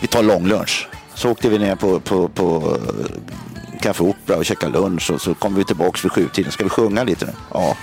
vi 0.00 0.06
tar 0.06 0.22
långlunch. 0.22 0.88
Så 1.14 1.30
åkte 1.30 1.48
vi 1.48 1.58
ner 1.58 1.76
på, 1.76 2.00
på, 2.00 2.28
på 2.28 2.78
eh, 3.00 3.80
Café 3.80 4.04
Opera 4.04 4.36
och 4.36 4.44
käkade 4.44 4.78
lunch 4.78 5.10
och 5.10 5.20
så 5.20 5.34
kom 5.34 5.54
vi 5.54 5.64
tillbaka 5.64 5.98
vid 6.02 6.12
sjutiden. 6.12 6.52
Ska 6.52 6.64
vi 6.64 6.70
sjunga 6.70 7.04
lite 7.04 7.26
nu? 7.26 7.32
Ja. 7.52 7.76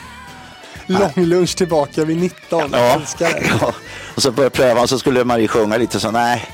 Långlunch 0.86 1.56
tillbaka 1.56 2.06
vid 2.06 2.18
19. 2.18 2.72
Jag 2.72 3.02
Ja. 3.20 3.30
ja. 3.62 3.74
Och 4.16 4.22
så 4.22 4.32
började 4.32 4.56
pröva 4.56 4.82
och 4.82 4.90
så 4.90 5.00
skulle 5.00 5.24
Marie 5.24 5.48
sjunga 5.48 5.78
lite 5.78 6.00
så 6.00 6.12
nej. 6.12 6.50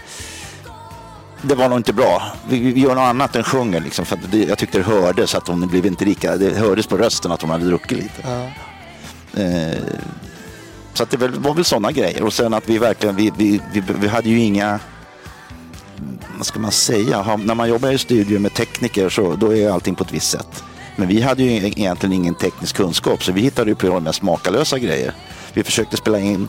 Det 1.41 1.55
var 1.55 1.69
nog 1.69 1.79
inte 1.79 1.93
bra. 1.93 2.23
Vi, 2.49 2.59
vi 2.59 2.81
gör 2.81 2.95
något 2.95 3.01
annat 3.01 3.35
än 3.35 3.43
sjunger 3.43 3.79
liksom. 3.79 4.05
För 4.05 4.15
att 4.15 4.31
det, 4.31 4.43
jag 4.43 4.57
tyckte 4.57 4.77
det 4.77 4.83
hördes 4.83 5.35
att 5.35 5.47
hon 5.47 5.67
blev 5.67 5.85
inte 5.85 6.05
lika, 6.05 6.38
det 6.38 6.57
hördes 6.57 6.88
på 6.88 6.97
rösten 6.97 7.31
att 7.31 7.41
hon 7.41 7.51
hade 7.51 7.65
druckit 7.65 7.97
lite. 7.97 8.21
Ja. 8.23 8.43
Eh, 9.41 9.77
så 10.93 11.05
det 11.09 11.17
var 11.17 11.53
väl 11.53 11.65
sådana 11.65 11.91
grejer. 11.91 12.23
Och 12.23 12.33
sen 12.33 12.53
att 12.53 12.69
vi 12.69 12.77
verkligen, 12.77 13.15
vi, 13.15 13.31
vi, 13.38 13.61
vi, 13.73 13.83
vi 13.99 14.07
hade 14.07 14.29
ju 14.29 14.39
inga, 14.39 14.79
vad 16.38 16.45
ska 16.45 16.59
man 16.59 16.71
säga, 16.71 17.21
Ha- 17.21 17.38
när 17.38 17.55
man 17.55 17.69
jobbar 17.69 17.91
i 17.91 17.97
studio 17.97 18.39
med 18.39 18.53
tekniker 18.53 19.09
så 19.09 19.35
då 19.35 19.55
är 19.55 19.69
allting 19.69 19.95
på 19.95 20.03
ett 20.03 20.11
visst 20.13 20.29
sätt. 20.31 20.63
Men 20.95 21.07
vi 21.07 21.21
hade 21.21 21.43
ju 21.43 21.51
egentligen 21.67 22.13
ingen 22.13 22.35
teknisk 22.35 22.75
kunskap 22.75 23.23
så 23.23 23.31
vi 23.31 23.41
hittade 23.41 23.69
ju 23.69 23.75
på 23.75 23.88
de 23.88 24.03
mest 24.03 24.21
makalösa 24.21 24.79
grejer. 24.79 25.13
Vi 25.53 25.63
försökte 25.63 25.97
spela 25.97 26.19
in 26.19 26.47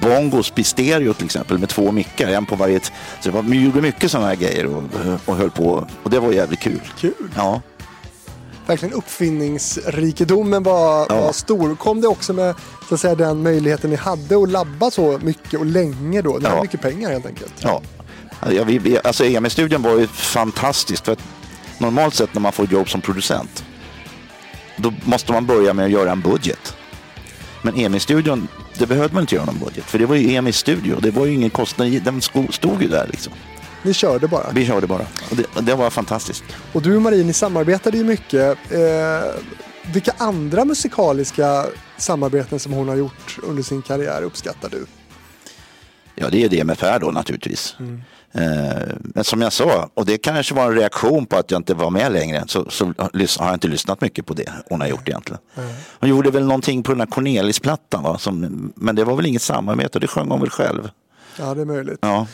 bongos 0.00 0.52
i 0.56 0.64
stereo 0.64 1.12
till 1.14 1.24
exempel 1.24 1.58
med 1.58 1.68
två 1.68 1.92
mickar, 1.92 2.28
en 2.28 2.46
på 2.46 2.56
varje. 2.56 2.80
Så 2.80 2.90
det 3.22 3.30
var, 3.30 3.42
vi 3.42 3.64
gjorde 3.64 3.80
mycket 3.80 4.10
sådana 4.10 4.28
här 4.28 4.36
grejer 4.36 4.66
och, 4.66 4.82
och 5.24 5.36
höll 5.36 5.50
på 5.50 5.88
och 6.02 6.10
det 6.10 6.18
var 6.20 6.32
jävligt 6.32 6.60
kul. 6.60 6.80
Kul. 6.98 7.12
Ja. 7.36 7.60
Verkligen 8.66 8.94
uppfinningsrikedomen 8.94 10.62
var, 10.62 11.06
Ja. 11.08 11.20
var 11.20 11.32
stor. 11.32 11.74
Kom 11.76 12.00
det 12.00 12.08
också 12.08 12.32
med 12.32 12.54
så 12.88 12.94
att 12.94 13.00
säga, 13.00 13.14
den 13.14 13.42
möjligheten 13.42 13.90
ni 13.90 13.96
hade 13.96 14.42
att 14.42 14.48
labba 14.50 14.90
så 14.90 15.18
mycket 15.22 15.60
och 15.60 15.66
länge 15.66 16.22
då? 16.22 16.30
Ni 16.30 16.44
hade 16.44 16.56
Ja. 16.56 16.62
mycket 16.62 16.80
pengar 16.82 17.10
helt 17.10 17.26
enkelt. 17.26 17.52
Ja, 17.58 17.82
ja 18.50 18.64
vi, 18.64 18.78
vi, 18.78 18.98
alltså 19.04 19.24
EM-studion 19.24 19.82
var 19.82 19.98
ju 19.98 20.06
fantastiskt. 20.06 21.04
För 21.04 21.12
att 21.12 21.22
normalt 21.78 22.14
sett 22.14 22.34
när 22.34 22.40
man 22.40 22.52
får 22.52 22.72
jobb 22.72 22.88
som 22.90 23.00
producent, 23.00 23.64
då 24.76 24.92
måste 25.04 25.32
man 25.32 25.46
börja 25.46 25.72
med 25.74 25.84
att 25.84 25.90
göra 25.90 26.12
en 26.12 26.20
budget. 26.20 26.76
Men 27.62 27.74
EMI-studion, 27.74 28.48
det 28.80 28.86
behövde 28.86 29.14
man 29.14 29.22
inte 29.22 29.34
göra 29.34 29.44
någon 29.44 29.58
budget. 29.58 29.84
För 29.84 29.98
det 29.98 30.06
var 30.06 30.16
ju 30.16 30.34
EMI-studio, 30.34 31.00
det 31.00 31.10
var 31.10 31.26
ju 31.26 31.34
ingen 31.34 31.50
kostnad 31.50 32.02
den 32.02 32.20
stod 32.50 32.82
ju 32.82 32.88
där 32.88 33.06
liksom. 33.10 33.32
Ni 33.82 33.94
körde 33.94 34.28
bara. 34.28 34.50
Vi 34.54 34.66
körde 34.66 34.86
bara. 34.86 35.06
Och 35.30 35.36
det, 35.36 35.60
det 35.60 35.74
var 35.74 35.90
fantastiskt. 35.90 36.44
Och 36.72 36.82
du 36.82 36.96
och 36.96 37.02
Marie, 37.02 37.24
ni 37.24 37.32
samarbetade 37.32 37.96
ju 37.96 38.04
mycket. 38.04 38.72
Eh, 38.72 38.80
vilka 39.92 40.12
andra 40.18 40.64
musikaliska 40.64 41.66
samarbeten 41.96 42.58
som 42.58 42.72
hon 42.72 42.88
har 42.88 42.96
gjort 42.96 43.38
under 43.42 43.62
sin 43.62 43.82
karriär 43.82 44.22
uppskattar 44.22 44.68
du? 44.68 44.86
Ja, 46.14 46.28
det 46.30 46.44
är 46.44 46.48
det 46.48 46.64
med 46.64 46.78
Per 46.78 46.98
då 46.98 47.10
naturligtvis. 47.10 47.76
Eh, 47.80 47.86
men 49.00 49.24
som 49.24 49.42
jag 49.42 49.52
sa, 49.52 49.90
och 49.94 50.06
det 50.06 50.18
kanske 50.18 50.54
var 50.54 50.66
en 50.66 50.74
reaktion 50.74 51.26
på 51.26 51.36
att 51.36 51.50
jag 51.50 51.58
inte 51.58 51.74
var 51.74 51.90
med 51.90 52.12
längre, 52.12 52.44
så, 52.46 52.70
så 52.70 52.84
har 53.38 53.46
jag 53.46 53.54
inte 53.54 53.68
lyssnat 53.68 54.00
mycket 54.00 54.26
på 54.26 54.34
det 54.34 54.52
hon 54.68 54.80
har 54.80 54.88
gjort 54.88 55.08
egentligen. 55.08 55.40
Hon 56.00 56.10
gjorde 56.10 56.30
väl 56.30 56.44
någonting 56.44 56.82
på 56.82 56.92
den 56.92 57.00
här 57.00 57.06
Cornelis-plattan, 57.06 58.02
va? 58.02 58.18
Som, 58.18 58.72
men 58.76 58.96
det 58.96 59.04
var 59.04 59.16
väl 59.16 59.26
inget 59.26 59.42
samarbete, 59.42 59.98
det 59.98 60.06
sjöng 60.06 60.30
hon 60.30 60.40
väl 60.40 60.50
själv. 60.50 60.90
Ja, 61.36 61.54
det 61.54 61.60
är 61.60 61.64
möjligt. 61.64 61.98
Ja, 62.02 62.26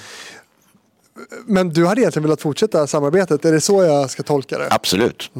Men 1.46 1.68
du 1.68 1.86
hade 1.86 2.00
egentligen 2.00 2.24
velat 2.24 2.40
fortsätta 2.40 2.86
samarbetet, 2.86 3.44
är 3.44 3.52
det 3.52 3.60
så 3.60 3.84
jag 3.84 4.10
ska 4.10 4.22
tolka 4.22 4.58
det? 4.58 4.68
absolut. 4.70 5.30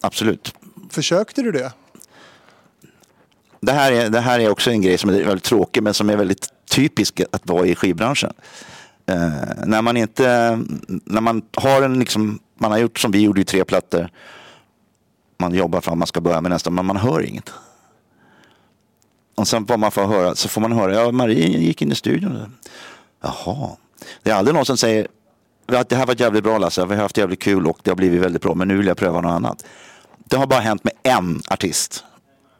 Absolut. 0.00 0.54
Försökte 0.90 1.42
du 1.42 1.52
det? 1.52 1.72
Det 3.60 3.72
här, 3.72 3.92
är, 3.92 4.08
det 4.08 4.20
här 4.20 4.40
är 4.40 4.50
också 4.50 4.70
en 4.70 4.82
grej 4.82 4.98
som 4.98 5.10
är 5.10 5.24
väldigt 5.24 5.44
tråkig, 5.44 5.82
men 5.82 5.94
som 5.94 6.10
är 6.10 6.16
väldigt 6.16 6.48
typisk 6.70 7.20
att 7.32 7.46
vara 7.46 7.66
i 7.66 7.74
skivbranschen. 7.74 8.32
Eh, 9.10 9.64
när 9.66 9.82
man 9.82 9.96
inte, 9.96 10.58
när 10.88 11.20
man 11.20 11.42
har 11.56 11.82
en 11.82 11.98
liksom, 11.98 12.38
man 12.58 12.70
har 12.70 12.78
gjort 12.78 12.98
som 12.98 13.10
vi 13.10 13.20
gjorde 13.20 13.40
i 13.40 13.44
tre 13.44 13.64
plattor. 13.64 14.08
Man 15.38 15.54
jobbar 15.54 15.80
fram, 15.80 15.98
man 15.98 16.06
ska 16.06 16.20
börja 16.20 16.40
med 16.40 16.50
nästa, 16.50 16.70
men 16.70 16.86
man 16.86 16.96
hör 16.96 17.22
inget. 17.26 17.52
Och 19.34 19.48
sen 19.48 19.66
får 19.66 19.76
man 19.76 19.90
få 19.90 20.06
höra, 20.06 20.34
så 20.34 20.48
får 20.48 20.60
man 20.60 20.72
höra, 20.72 20.94
ja 20.94 21.12
Marie 21.12 21.58
gick 21.58 21.82
in 21.82 21.92
i 21.92 21.94
studion. 21.94 22.54
Jaha. 23.22 23.70
Det 24.22 24.30
är 24.30 24.34
aldrig 24.34 24.54
någon 24.54 24.66
som 24.66 24.76
säger, 24.76 25.08
"Ja, 25.66 25.84
det 25.88 25.96
här 25.96 26.06
var 26.06 26.20
jävligt 26.20 26.44
bra 26.44 26.58
Lasse, 26.58 26.86
vi 26.86 26.94
har 26.94 27.02
haft 27.02 27.16
jävligt 27.16 27.42
kul 27.42 27.66
och 27.66 27.78
det 27.82 27.90
har 27.90 27.96
blivit 27.96 28.20
väldigt 28.22 28.42
bra, 28.42 28.54
men 28.54 28.68
nu 28.68 28.76
vill 28.76 28.86
jag 28.86 28.96
pröva 28.96 29.20
något 29.20 29.30
annat. 29.32 29.64
Det 30.18 30.36
har 30.36 30.46
bara 30.46 30.60
hänt 30.60 30.84
med 30.84 30.92
en 31.02 31.42
artist. 31.50 32.04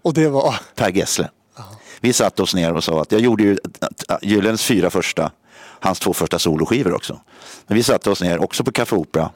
Och 0.03 0.15
det 0.15 0.29
var... 0.29 0.55
Per 0.75 0.91
Gessle. 0.91 1.29
Vi 2.01 2.13
satte 2.13 2.43
oss 2.43 2.55
ner 2.55 2.73
och 2.75 2.85
sa 2.85 3.03
att 3.03 3.13
jag 3.13 3.21
gjorde 3.21 3.43
ju 3.43 3.59
Gyllens 4.23 4.65
fyra 4.65 4.91
första, 4.91 5.31
hans 5.81 5.99
två 5.99 6.13
första 6.13 6.39
soloskivor 6.39 6.95
också. 6.95 7.21
Men 7.67 7.77
vi 7.77 7.83
satte 7.83 8.11
oss 8.11 8.23
ner 8.23 8.43
också 8.45 8.65
på 8.65 8.73
Café 8.73 8.97
Opera 8.97 9.31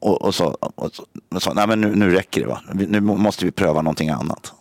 och, 0.00 0.22
och 0.22 0.34
sa, 0.34 0.56
och, 0.60 0.90
och 1.34 1.42
sa 1.42 1.52
nej 1.52 1.66
men 1.66 1.80
nu, 1.80 1.94
nu 1.94 2.10
räcker 2.10 2.40
det 2.40 2.46
va. 2.46 2.60
Nu 2.72 3.00
måste 3.00 3.44
vi 3.44 3.50
pröva 3.50 3.82
någonting 3.82 4.08
annat. 4.08 4.52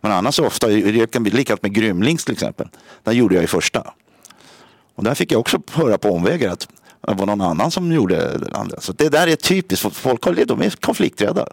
Men 0.00 0.12
annars 0.12 0.38
ofta, 0.38 0.66
det 0.66 1.10
kan 1.10 1.22
bli 1.22 1.32
likadant 1.32 1.62
med 1.62 1.74
Grymlings 1.74 2.24
till 2.24 2.34
exempel. 2.34 2.68
Där 3.02 3.12
gjorde 3.12 3.34
jag 3.34 3.42
ju 3.42 3.48
första. 3.48 3.94
Och 4.94 5.04
där 5.04 5.14
fick 5.14 5.32
jag 5.32 5.40
också 5.40 5.60
höra 5.72 5.98
på 5.98 6.08
omvägar 6.08 6.52
att 6.52 6.68
det 7.06 7.14
var 7.14 7.26
någon 7.26 7.40
annan 7.40 7.70
som 7.70 7.92
gjorde 7.92 8.38
det 8.38 8.56
andra. 8.56 8.80
Så 8.80 8.92
det 8.92 9.08
där 9.08 9.26
är 9.26 9.36
typiskt, 9.36 9.96
folk 9.96 10.24
har, 10.24 10.44
de 10.44 10.62
är 10.62 10.70
konflikträdda. 10.70 11.46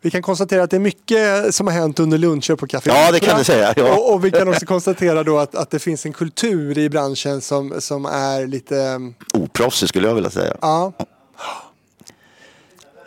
Vi 0.00 0.10
kan 0.10 0.22
konstatera 0.22 0.62
att 0.62 0.70
det 0.70 0.76
är 0.76 0.80
mycket 0.80 1.54
som 1.54 1.66
har 1.66 1.74
hänt 1.74 2.00
under 2.00 2.18
luncher 2.18 2.56
på 2.56 2.66
Café 2.66 2.90
Ja, 2.90 3.12
det 3.12 3.20
kan 3.20 3.38
du 3.38 3.44
säga, 3.44 3.74
ja. 3.76 3.94
Och, 3.94 4.14
och 4.14 4.24
vi 4.24 4.30
kan 4.30 4.48
också 4.48 4.66
konstatera 4.66 5.22
då 5.22 5.38
att, 5.38 5.54
att 5.54 5.70
det 5.70 5.78
finns 5.78 6.06
en 6.06 6.12
kultur 6.12 6.78
i 6.78 6.90
branschen 6.90 7.40
som, 7.40 7.74
som 7.78 8.04
är 8.06 8.46
lite... 8.46 9.00
Oproffsig 9.34 9.88
skulle 9.88 10.08
jag 10.08 10.14
vilja 10.14 10.30
säga. 10.30 10.56
Ja, 10.60 10.92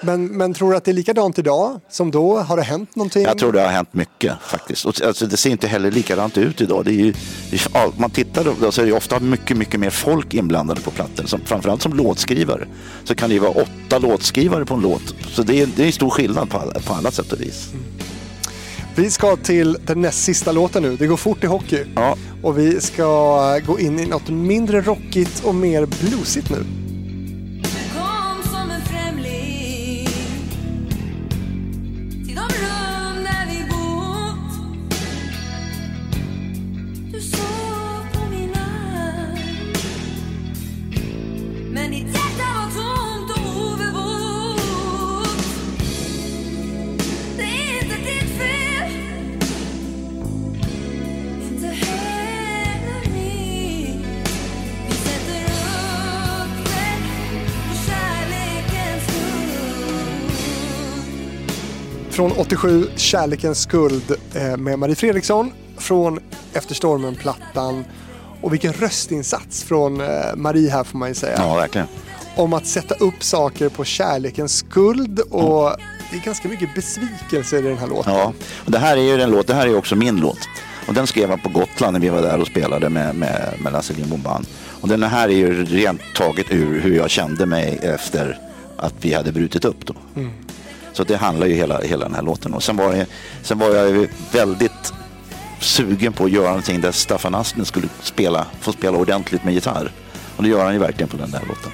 Men, 0.03 0.25
men 0.25 0.53
tror 0.53 0.71
du 0.71 0.77
att 0.77 0.85
det 0.85 0.91
är 0.91 0.93
likadant 0.93 1.39
idag 1.39 1.79
som 1.89 2.11
då? 2.11 2.39
Har 2.39 2.57
det 2.57 2.63
hänt 2.63 2.95
någonting? 2.95 3.23
Jag 3.23 3.37
tror 3.37 3.51
det 3.51 3.61
har 3.61 3.69
hänt 3.69 3.93
mycket 3.93 4.33
faktiskt. 4.41 4.85
Och, 4.85 5.01
alltså, 5.01 5.25
det 5.25 5.37
ser 5.37 5.49
inte 5.49 5.67
heller 5.67 5.91
likadant 5.91 6.37
ut 6.37 6.61
idag. 6.61 6.85
Det 6.85 6.91
är 6.91 7.05
ju, 7.05 7.13
ja, 7.73 7.91
man 7.97 8.09
tittar 8.09 8.55
då, 8.59 8.71
så 8.71 8.81
är 8.81 8.85
det 8.85 8.93
ofta 8.93 9.19
mycket, 9.19 9.57
mycket 9.57 9.79
mer 9.79 9.89
folk 9.89 10.33
inblandade 10.33 10.81
på 10.81 10.91
plattor. 10.91 11.25
Som, 11.25 11.39
framförallt 11.45 11.81
som 11.81 11.93
låtskrivare. 11.93 12.67
Så 13.03 13.15
kan 13.15 13.29
det 13.29 13.33
ju 13.33 13.39
vara 13.39 13.51
åtta 13.51 13.97
låtskrivare 13.99 14.65
på 14.65 14.73
en 14.73 14.81
låt. 14.81 15.15
Så 15.29 15.43
det 15.43 15.61
är, 15.61 15.69
det 15.75 15.87
är 15.87 15.91
stor 15.91 16.09
skillnad 16.09 16.49
på 16.49 16.57
alla, 16.57 16.79
på 16.79 16.93
alla 16.93 17.11
sätt 17.11 17.31
och 17.31 17.41
vis. 17.41 17.69
Vi 18.95 19.11
ska 19.11 19.35
till 19.35 19.77
den 19.85 20.01
näst 20.01 20.23
sista 20.23 20.51
låten 20.51 20.83
nu. 20.83 20.95
Det 20.95 21.07
går 21.07 21.17
fort 21.17 21.43
i 21.43 21.47
hockey. 21.47 21.85
Ja. 21.95 22.17
Och 22.43 22.57
vi 22.57 22.81
ska 22.81 23.59
gå 23.59 23.79
in 23.79 23.99
i 23.99 24.05
något 24.05 24.29
mindre 24.29 24.81
rockigt 24.81 25.43
och 25.43 25.55
mer 25.55 25.85
bluesigt 25.85 26.49
nu. 26.49 26.65
Från 62.23 62.31
87, 62.31 62.87
Kärlekens 62.95 63.59
skuld 63.61 64.15
eh, 64.33 64.57
med 64.57 64.79
Marie 64.79 64.95
Fredriksson. 64.95 65.51
Från 65.77 66.19
Efter 66.53 66.75
stormen-plattan. 66.75 67.85
Och 68.41 68.53
vilken 68.53 68.73
röstinsats 68.73 69.63
från 69.63 70.01
eh, 70.01 70.07
Marie 70.35 70.69
här 70.69 70.83
får 70.83 70.97
man 70.97 71.09
ju 71.09 71.15
säga. 71.15 71.35
Ja, 71.37 71.55
verkligen. 71.55 71.87
Om 72.35 72.53
att 72.53 72.65
sätta 72.65 72.95
upp 72.95 73.23
saker 73.23 73.69
på 73.69 73.83
kärlekens 73.83 74.57
skuld 74.57 75.19
och 75.19 75.75
det 76.11 76.17
är 76.17 76.21
ganska 76.25 76.47
mycket 76.47 76.75
besvikelse 76.75 77.57
i 77.57 77.61
den 77.61 77.77
här 77.77 77.87
låten. 77.87 78.13
Ja, 78.13 78.33
och 78.65 78.71
det 78.71 78.79
här 78.79 78.97
är 78.97 79.01
ju 79.01 79.21
en 79.21 79.31
låt, 79.31 79.47
det 79.47 79.53
här 79.53 79.67
är 79.67 79.77
också 79.77 79.95
min 79.95 80.17
låt. 80.17 80.49
Och 80.87 80.93
den 80.93 81.07
skrev 81.07 81.29
jag 81.29 81.43
på 81.43 81.49
Gotland 81.49 81.93
när 81.93 81.99
vi 81.99 82.09
var 82.09 82.21
där 82.21 82.39
och 82.39 82.47
spelade 82.47 82.89
med, 82.89 83.15
med, 83.15 83.53
med 83.59 83.73
Lasse 83.73 83.93
Lindbom 83.93 84.21
Band. 84.21 84.47
Och 84.81 84.87
den 84.87 85.03
här 85.03 85.29
är 85.29 85.35
ju 85.35 85.65
rent 85.65 86.01
taget 86.15 86.45
ur 86.49 86.81
hur 86.81 86.95
jag 86.95 87.09
kände 87.09 87.45
mig 87.45 87.79
efter 87.81 88.39
att 88.77 88.93
vi 89.01 89.13
hade 89.13 89.31
brutit 89.31 89.65
upp 89.65 89.85
då. 89.85 89.93
Så 90.93 91.03
det 91.03 91.15
handlar 91.15 91.47
ju 91.47 91.53
hela, 91.53 91.81
hela 91.81 92.05
den 92.05 92.15
här 92.15 92.21
låten 92.21 92.53
om. 92.53 92.61
Sen 92.61 92.77
var, 92.77 92.93
jag, 92.93 93.07
sen 93.41 93.59
var 93.59 93.69
jag 93.69 93.89
ju 93.89 94.07
väldigt 94.31 94.93
sugen 95.59 96.13
på 96.13 96.25
att 96.25 96.31
göra 96.31 96.47
någonting 96.47 96.81
där 96.81 96.91
Staffan 96.91 97.35
Aspen 97.35 97.65
skulle 97.65 97.87
spela, 98.01 98.45
få 98.61 98.71
spela 98.71 98.97
ordentligt 98.97 99.43
med 99.43 99.53
gitarr. 99.53 99.91
Och 100.37 100.43
det 100.43 100.49
gör 100.49 100.63
han 100.63 100.73
ju 100.73 100.79
verkligen 100.79 101.09
på 101.09 101.17
den 101.17 101.31
där 101.31 101.41
låten. 101.47 101.71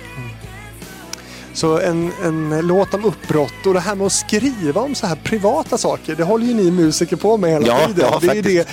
Så 1.60 1.80
en, 1.80 2.12
en 2.24 2.68
låt 2.68 2.94
om 2.94 3.06
uppbrott 3.06 3.66
och 3.66 3.74
det 3.74 3.80
här 3.80 3.96
med 3.96 4.06
att 4.06 4.12
skriva 4.12 4.82
om 4.82 4.96
så 4.96 5.08
här 5.08 5.16
privata 5.16 5.78
saker, 5.78 6.16
det 6.16 6.24
håller 6.24 6.46
ju 6.46 6.54
ni 6.54 6.72
musiker 6.72 7.16
på 7.16 7.38
med 7.38 7.52
hela 7.52 7.68
Ja, 7.68 7.88
tiden. 7.88 8.06
ja, 8.12 8.20
det 8.22 8.38
är 8.38 8.44
det, 8.44 8.68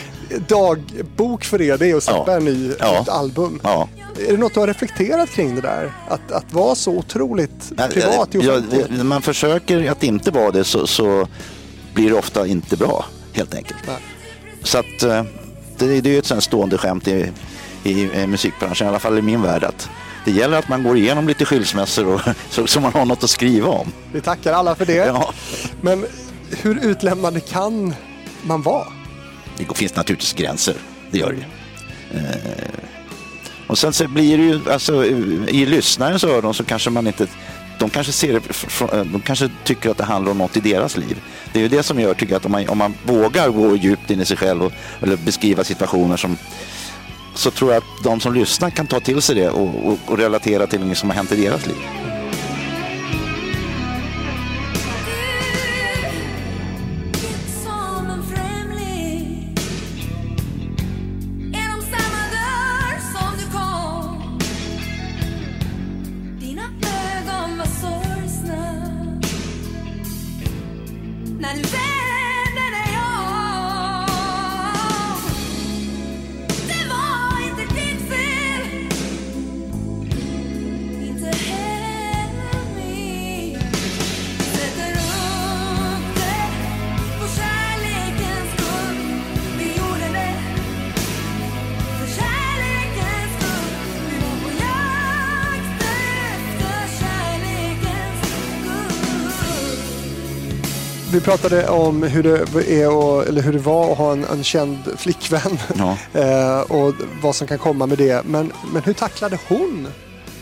dagbok 0.48 1.44
för 1.44 1.62
er, 1.62 1.78
det 1.78 1.90
är 1.90 1.96
att 1.96 2.02
släppa 2.02 2.24
Ja. 2.30 2.36
en 2.36 2.44
ny, 2.44 2.72
Ja. 2.78 3.00
ett 3.02 3.08
album. 3.08 3.60
Ja. 3.62 3.88
Är 4.28 4.32
det 4.32 4.38
något 4.38 4.54
du 4.54 4.60
har 4.60 4.66
reflekterat 4.66 5.30
kring 5.30 5.54
det 5.54 5.60
där? 5.60 5.92
Att, 6.08 6.32
att 6.32 6.52
vara 6.52 6.74
så 6.74 6.92
otroligt 6.92 7.72
privat 7.90 8.34
i 8.34 8.38
ja, 8.38 8.52
offentlighet? 8.52 8.90
När 8.90 9.04
man 9.04 9.22
försöker 9.22 9.90
att 9.90 10.02
inte 10.02 10.30
vara 10.30 10.50
det 10.50 10.64
så, 10.64 10.86
så 10.86 11.28
blir 11.94 12.10
det 12.10 12.16
ofta 12.16 12.46
inte 12.46 12.76
bra, 12.76 13.04
helt 13.32 13.54
enkelt. 13.54 13.80
Nej. 13.86 13.96
Så 14.62 14.78
att 14.78 15.02
eh, 15.02 15.24
det, 15.78 16.00
det 16.00 16.08
är 16.08 16.12
ju 16.12 16.18
ett 16.18 16.26
sånt 16.26 16.42
stående 16.44 16.78
skämt 16.78 17.08
i, 17.08 17.32
i, 17.84 18.10
eh, 18.20 18.26
musikbranschen, 18.26 18.86
i 18.86 18.88
alla 18.88 18.98
fall 18.98 19.18
i 19.18 19.22
min 19.22 19.42
värld, 19.42 19.64
att 19.64 19.88
det 20.26 20.32
gäller 20.32 20.58
att 20.58 20.68
man 20.68 20.82
går 20.82 20.96
igenom 20.96 21.28
lite 21.28 21.44
skilsmässor 21.44 22.06
och, 22.06 22.20
så, 22.50 22.66
så 22.66 22.80
man 22.80 22.92
har 22.92 23.04
något 23.04 23.24
att 23.24 23.30
skriva 23.30 23.68
om. 23.68 23.92
Vi 24.12 24.20
tackar 24.20 24.52
alla 24.52 24.74
för 24.74 24.86
det. 24.86 24.94
Ja. 25.06 25.32
Men 25.80 26.06
hur 26.62 26.84
utlämnande 26.84 27.40
kan 27.40 27.94
man 28.42 28.62
vara? 28.62 28.86
Det 29.58 29.74
finns 29.78 29.96
naturligtvis 29.96 30.32
gränser, 30.32 30.74
det 31.10 31.18
gör 31.18 31.30
det 31.32 31.36
ju. 31.36 31.44
Eh, 32.20 32.26
och 33.66 33.78
sen 33.78 33.92
så 33.92 34.08
blir 34.08 34.38
det 34.38 34.44
ju, 34.44 34.60
alltså 34.72 35.04
i 35.48 35.66
lyssnarens 35.66 36.24
öron 36.24 36.54
så 36.54 36.64
kanske 36.64 36.90
man 36.90 37.06
inte, 37.06 37.26
de 37.78 37.90
kanske 37.90 38.12
ser 38.12 38.32
det, 38.32 38.38
fr- 38.40 39.08
de 39.12 39.20
kanske 39.20 39.50
tycker 39.64 39.90
att 39.90 39.96
det 39.96 40.04
handlar 40.04 40.32
om 40.32 40.38
något 40.38 40.56
i 40.56 40.60
deras 40.60 40.96
liv. 40.96 41.20
Det 41.52 41.58
är 41.58 41.62
ju 41.62 41.68
det 41.68 41.82
som 41.82 42.00
gör, 42.00 42.14
tycker 42.14 42.32
jag, 42.32 42.38
att 42.38 42.46
om 42.46 42.52
man, 42.52 42.68
om 42.68 42.78
man 42.78 42.94
vågar 43.04 43.48
gå 43.48 43.76
djupt 43.76 44.10
in 44.10 44.20
i 44.20 44.24
sig 44.24 44.36
själv 44.36 44.62
och, 44.62 44.72
eller 45.02 45.16
beskriva 45.16 45.64
situationer 45.64 46.16
som 46.16 46.36
så 47.38 47.50
tror 47.50 47.72
jag 47.72 47.78
att 47.78 48.04
de 48.04 48.20
som 48.20 48.34
lyssnar 48.34 48.70
kan 48.70 48.86
ta 48.86 49.00
till 49.00 49.22
sig 49.22 49.34
det 49.34 49.48
och, 49.48 49.86
och, 49.86 49.98
och 50.06 50.18
relatera 50.18 50.66
till 50.66 50.86
något 50.86 50.98
som 50.98 51.10
har 51.10 51.16
hänt 51.16 51.32
i 51.32 51.44
deras 51.44 51.66
liv. 51.66 51.76
Pratade 101.48 101.68
om 101.68 102.02
hur 102.02 102.22
det, 102.22 102.82
är 102.82 103.20
att, 103.20 103.26
eller 103.26 103.42
hur 103.42 103.52
det 103.52 103.58
var 103.58 103.92
att 103.92 103.98
ha 103.98 104.12
en, 104.12 104.24
en 104.24 104.44
känd 104.44 104.78
flickvän 104.96 105.58
Ja. 105.78 105.98
eh, 106.20 106.60
och 106.60 106.94
vad 107.22 107.34
som 107.34 107.46
kan 107.46 107.58
komma 107.58 107.86
med 107.86 107.98
det. 107.98 108.24
Men, 108.26 108.52
men 108.72 108.82
hur 108.82 108.92
tacklade 108.92 109.38
hon 109.48 109.88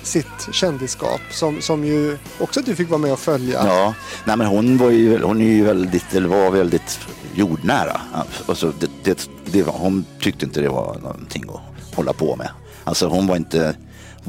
sitt 0.03 0.49
kändisskap 0.53 1.21
som, 1.31 1.61
som 1.61 1.85
ju 1.85 2.19
också 2.39 2.61
du 2.65 2.77
fick 2.77 2.91
vara 2.91 2.99
med 2.99 3.13
och 3.13 3.19
följa? 3.19 3.67
Ja, 3.67 3.95
nej 4.25 4.37
men 4.37 4.47
hon 4.47 4.79
var 4.79 4.91
ju, 4.91 5.23
hon 5.23 5.41
är 5.41 5.45
ju 5.45 5.65
väldigt, 5.65 6.15
eller 6.15 6.29
var 6.29 6.51
väldigt 6.51 7.01
jordnära. 7.35 8.01
Alltså 8.47 8.73
det, 8.81 8.91
det, 9.03 9.29
det 9.45 9.63
var, 9.63 9.73
hon 9.73 10.05
tyckte 10.21 10.45
inte 10.45 10.61
det 10.61 10.69
var 10.69 10.99
någonting 11.03 11.45
att 11.49 11.97
hålla 11.97 12.13
på 12.13 12.37
med. 12.37 12.49
Alltså 12.85 13.07
hon 13.07 13.27
var 13.27 13.37
inte, 13.37 13.77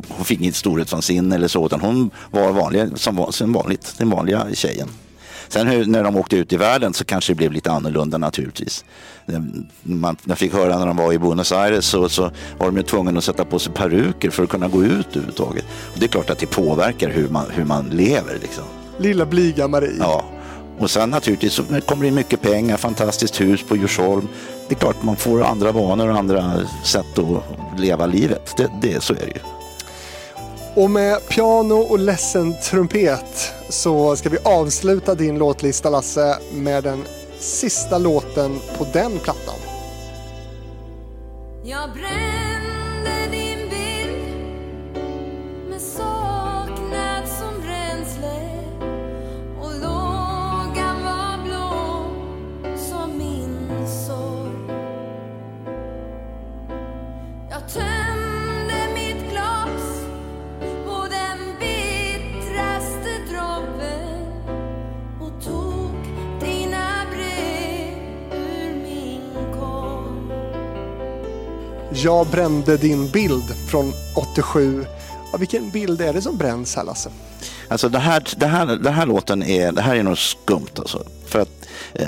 hon 0.07 0.26
fick 0.26 0.41
inget 0.41 0.55
storhetsvansinne 0.55 1.36
eller 1.36 1.47
så, 1.47 1.65
utan 1.65 1.82
hon 1.82 2.11
var 2.32 2.51
vanlig, 2.51 2.89
som 3.30 3.53
vanligt, 3.53 3.93
den 3.97 4.09
vanliga 4.09 4.47
tjejen. 4.53 4.89
Sen 5.48 5.68
hur, 5.68 5.86
när 5.86 6.04
de 6.04 6.18
åkte 6.18 6.36
ut 6.38 6.54
i 6.54 6.58
världen 6.58 6.93
så 6.93 7.06
kanske 7.06 7.34
det 7.34 7.38
blev 7.38 7.52
lite 7.52 7.72
annorlunda 7.72 8.18
naturligtvis. 8.18 8.86
Man, 9.84 10.18
jag 10.26 10.38
fick 10.38 10.54
höra 10.54 10.80
när 10.80 10.86
de 10.86 10.98
var 10.98 11.14
i 11.14 11.20
Buenos 11.20 11.52
Aires 11.52 11.86
så, 11.86 12.10
så 12.10 12.32
var 12.58 12.66
de 12.68 12.78
ju 12.78 12.84
tvungna 12.84 13.18
att 13.18 13.24
sätta 13.24 13.46
på 13.46 13.60
sig 13.60 13.74
peruker 13.74 14.30
för 14.30 14.43
att 14.43 14.50
kunna 14.50 14.68
gå 14.68 14.84
ut 14.84 15.08
överhuvudtaget. 15.10 15.66
Och 15.93 16.00
det 16.00 16.06
är 16.06 16.10
klart 16.10 16.30
att 16.30 16.39
det 16.39 16.48
påverkar 16.48 17.10
hur 17.10 17.28
man, 17.28 17.46
hur 17.52 17.66
man 17.66 17.86
lever. 17.86 18.39
Liksom. 18.41 18.64
Lilla 18.98 19.26
blyga 19.26 19.68
Marie. 19.68 19.98
Ja, 20.00 20.26
och 20.80 20.91
sen 20.91 21.10
naturligtvis 21.10 21.54
så 21.54 21.64
kommer 21.64 22.02
det 22.02 22.08
in 22.08 22.16
mycket 22.16 22.41
pengar, 22.41 22.78
fantastiskt 22.78 23.41
hus 23.41 23.64
på 23.68 23.76
Djursholm. 23.76 24.28
Det 24.68 24.76
är 24.76 24.80
klart 24.80 25.04
man 25.04 25.16
får 25.16 25.43
andra 25.43 25.72
vanor 25.72 26.10
och 26.10 26.18
andra 26.18 26.54
sätt 26.84 27.20
att 27.20 27.80
leva 27.80 28.06
livet. 28.06 28.54
Det, 28.58 28.72
det, 28.82 29.04
så 29.04 29.14
är 29.14 29.18
det 29.18 29.26
ju. 29.26 29.55
Och 30.76 30.89
med 30.89 31.28
piano 31.28 31.76
och 31.76 31.99
ledsen 31.99 32.55
trumpet 32.61 33.53
så 33.69 34.15
ska 34.15 34.30
vi 34.30 34.38
avsluta 34.43 35.15
din 35.15 35.38
låtlista 35.38 35.89
Lasse 35.89 36.38
med 36.53 36.84
den 36.84 37.03
sista 37.39 37.97
låten 37.97 38.59
på 38.78 38.88
den 38.93 39.19
plattan. 39.19 39.55
Jag 72.06 72.28
brände 72.28 72.78
din 72.78 73.10
bild 73.10 73.43
från 73.70 73.93
87. 74.16 74.86
Ja, 75.32 75.38
vilken 75.38 75.70
bild 75.70 76.01
är 76.01 76.14
det 76.14 76.22
som 76.22 76.38
bränns 76.38 76.76
här 76.76 76.84
Lasse? 76.84 77.10
Alltså 77.68 77.89
det 77.89 77.99
här, 77.99 78.24
det 78.38 78.45
här, 78.45 78.66
det 78.66 78.89
här 78.89 79.06
låten 79.06 79.43
är, 79.43 79.72
det 79.72 79.82
här 79.82 79.95
är 79.95 80.03
något 80.03 80.20
skumt 80.20 80.70
alltså. 80.76 81.03
För 81.26 81.39
att 81.39 81.68
eh, 81.93 82.08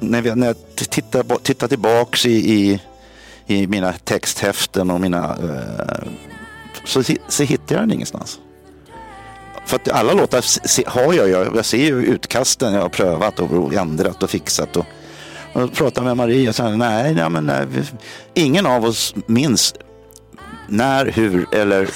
när, 0.00 0.22
vi, 0.22 0.34
när 0.34 0.46
jag 0.46 0.56
tittar, 0.76 1.38
tittar 1.38 1.68
tillbaks 1.68 2.26
i, 2.26 2.52
i, 2.52 2.80
i 3.46 3.66
mina 3.66 3.92
texthäften 3.92 4.90
och 4.90 5.00
mina 5.00 5.36
eh, 5.42 6.08
så, 6.84 7.02
så 7.28 7.42
hittar 7.42 7.74
jag 7.74 7.82
den 7.82 7.92
ingenstans. 7.92 8.38
För 9.66 9.76
att 9.76 9.88
alla 9.88 10.12
låtar 10.12 10.44
har 10.90 11.12
jag, 11.12 11.28
jag, 11.28 11.56
jag 11.56 11.64
ser 11.64 11.84
ju 11.84 12.04
utkasten 12.04 12.74
jag 12.74 12.82
har 12.82 12.88
prövat 12.88 13.40
och 13.40 13.74
ändrat 13.74 14.22
och 14.22 14.30
fixat. 14.30 14.76
Och, 14.76 14.86
och 15.62 15.72
pratar 15.72 16.02
med 16.02 16.16
Maria 16.16 16.48
och 16.50 16.54
säger 16.56 16.76
nej, 16.76 17.14
nej, 17.14 17.30
men 17.30 17.46
nej, 17.46 17.66
ingen 18.34 18.66
av 18.66 18.84
oss 18.84 19.14
minns 19.26 19.74
när, 20.68 21.06
hur 21.06 21.46
eller 21.54 21.88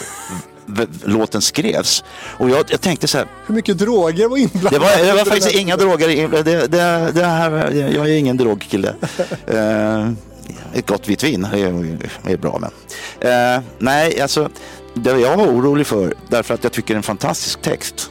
låten 1.05 1.43
skrevs. 1.43 2.05
Och 2.39 2.51
jag, 2.51 2.65
jag 2.69 2.81
tänkte 2.81 3.09
så 3.09 3.19
här, 3.19 3.27
Hur 3.47 3.55
mycket 3.55 3.79
droger 3.79 4.29
var 4.29 4.37
inblandade? 4.37 4.77
det 4.77 4.79
var, 4.79 5.05
det 5.07 5.13
var 5.13 5.25
faktiskt 5.25 5.55
inga 5.55 5.77
droger. 5.77 6.09
i- 6.09 6.27
Det, 6.43 6.67
det, 6.67 7.11
det 7.15 7.25
här, 7.25 7.71
jag 7.73 8.09
är 8.09 8.17
ingen 8.17 8.37
drogkille. 8.37 8.95
Eh, 9.47 10.09
ett 10.75 10.87
gott 10.87 11.09
vitt 11.09 11.25
vin 11.25 11.45
är, 11.45 11.99
är 12.33 12.37
bra 12.37 12.59
med. 12.59 12.71
Eh, 13.57 13.63
nej, 13.79 14.21
alltså 14.21 14.49
det 14.95 15.11
jag 15.21 15.37
var 15.37 15.47
orolig 15.47 15.87
för, 15.87 16.15
därför 16.29 16.55
att 16.55 16.65
jag 16.65 16.73
tycker 16.73 16.89
det 16.89 16.95
är 16.95 16.97
en 16.97 17.03
fantastisk 17.03 17.63
text. 17.63 18.11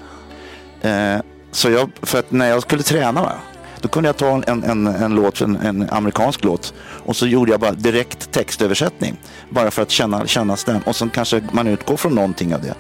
Eh, 0.82 1.18
så 1.52 1.70
jag, 1.70 1.90
för 2.02 2.20
att 2.20 2.32
när 2.32 2.50
jag 2.50 2.62
skulle 2.62 2.84
träna, 2.84 3.32
då 3.82 3.88
kunde 3.90 4.10
jag 4.10 4.18
ta 4.18 4.28
en, 4.48 4.64
en, 4.64 4.88
en 4.88 5.16
låt, 5.16 5.42
en, 5.42 5.56
en 5.56 5.90
amerikansk 5.90 6.44
låt 6.44 6.74
och 7.06 7.16
så 7.16 7.28
gjorde 7.28 7.52
jag 7.52 7.60
bara 7.60 7.72
direkt 7.72 8.32
textöversättning. 8.32 9.18
Bara 9.50 9.72
för 9.72 9.82
att 9.82 9.90
känna, 9.92 10.28
känna 10.28 10.56
stäm. 10.56 10.82
Och 10.86 10.96
så 10.96 11.10
kanske 11.10 11.42
man 11.52 11.68
utgår 11.68 11.98
från 11.98 12.16
någonting 12.16 12.56
av 12.56 12.62
det. 12.62 12.74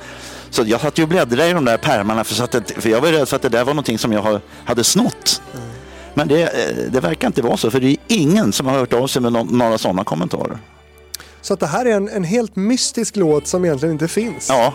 Så 0.49 0.63
jag 0.65 0.81
satt 0.81 0.97
ju 0.99 1.03
och 1.03 1.09
bläddrade 1.09 1.49
i 1.49 1.53
de 1.53 1.65
där 1.65 1.77
pärmarna 1.77 2.23
för, 2.23 2.33
så 2.35 2.43
att 2.43 2.51
det, 2.51 2.63
för 2.81 2.89
jag 2.89 3.01
var 3.01 3.09
rädd 3.11 3.29
för 3.29 3.35
att 3.35 3.41
det 3.41 3.49
där 3.49 3.63
var 3.63 3.73
någonting 3.73 3.97
som 3.97 4.11
jag 4.13 4.39
hade 4.65 4.83
snott. 4.83 5.41
Men 6.13 6.27
det, 6.27 6.51
det 6.91 6.99
verkar 6.99 7.27
inte 7.27 7.41
vara 7.41 7.57
så, 7.57 7.71
för 7.71 7.79
det 7.79 7.87
är 7.87 7.97
ingen 8.07 8.51
som 8.51 8.67
har 8.67 8.73
hört 8.73 8.93
av 8.93 9.07
sig 9.07 9.21
med 9.21 9.33
nå- 9.33 9.43
några 9.43 9.77
sådana 9.77 10.03
kommentarer. 10.03 10.57
Så 11.41 11.53
att 11.53 11.59
det 11.59 11.67
här 11.67 11.85
är 11.85 11.91
en, 11.95 12.09
en 12.09 12.23
helt 12.23 12.55
mystisk 12.55 13.15
låt 13.15 13.47
som 13.47 13.65
egentligen 13.65 13.93
inte 13.93 14.07
finns. 14.07 14.49
Ja, 14.49 14.73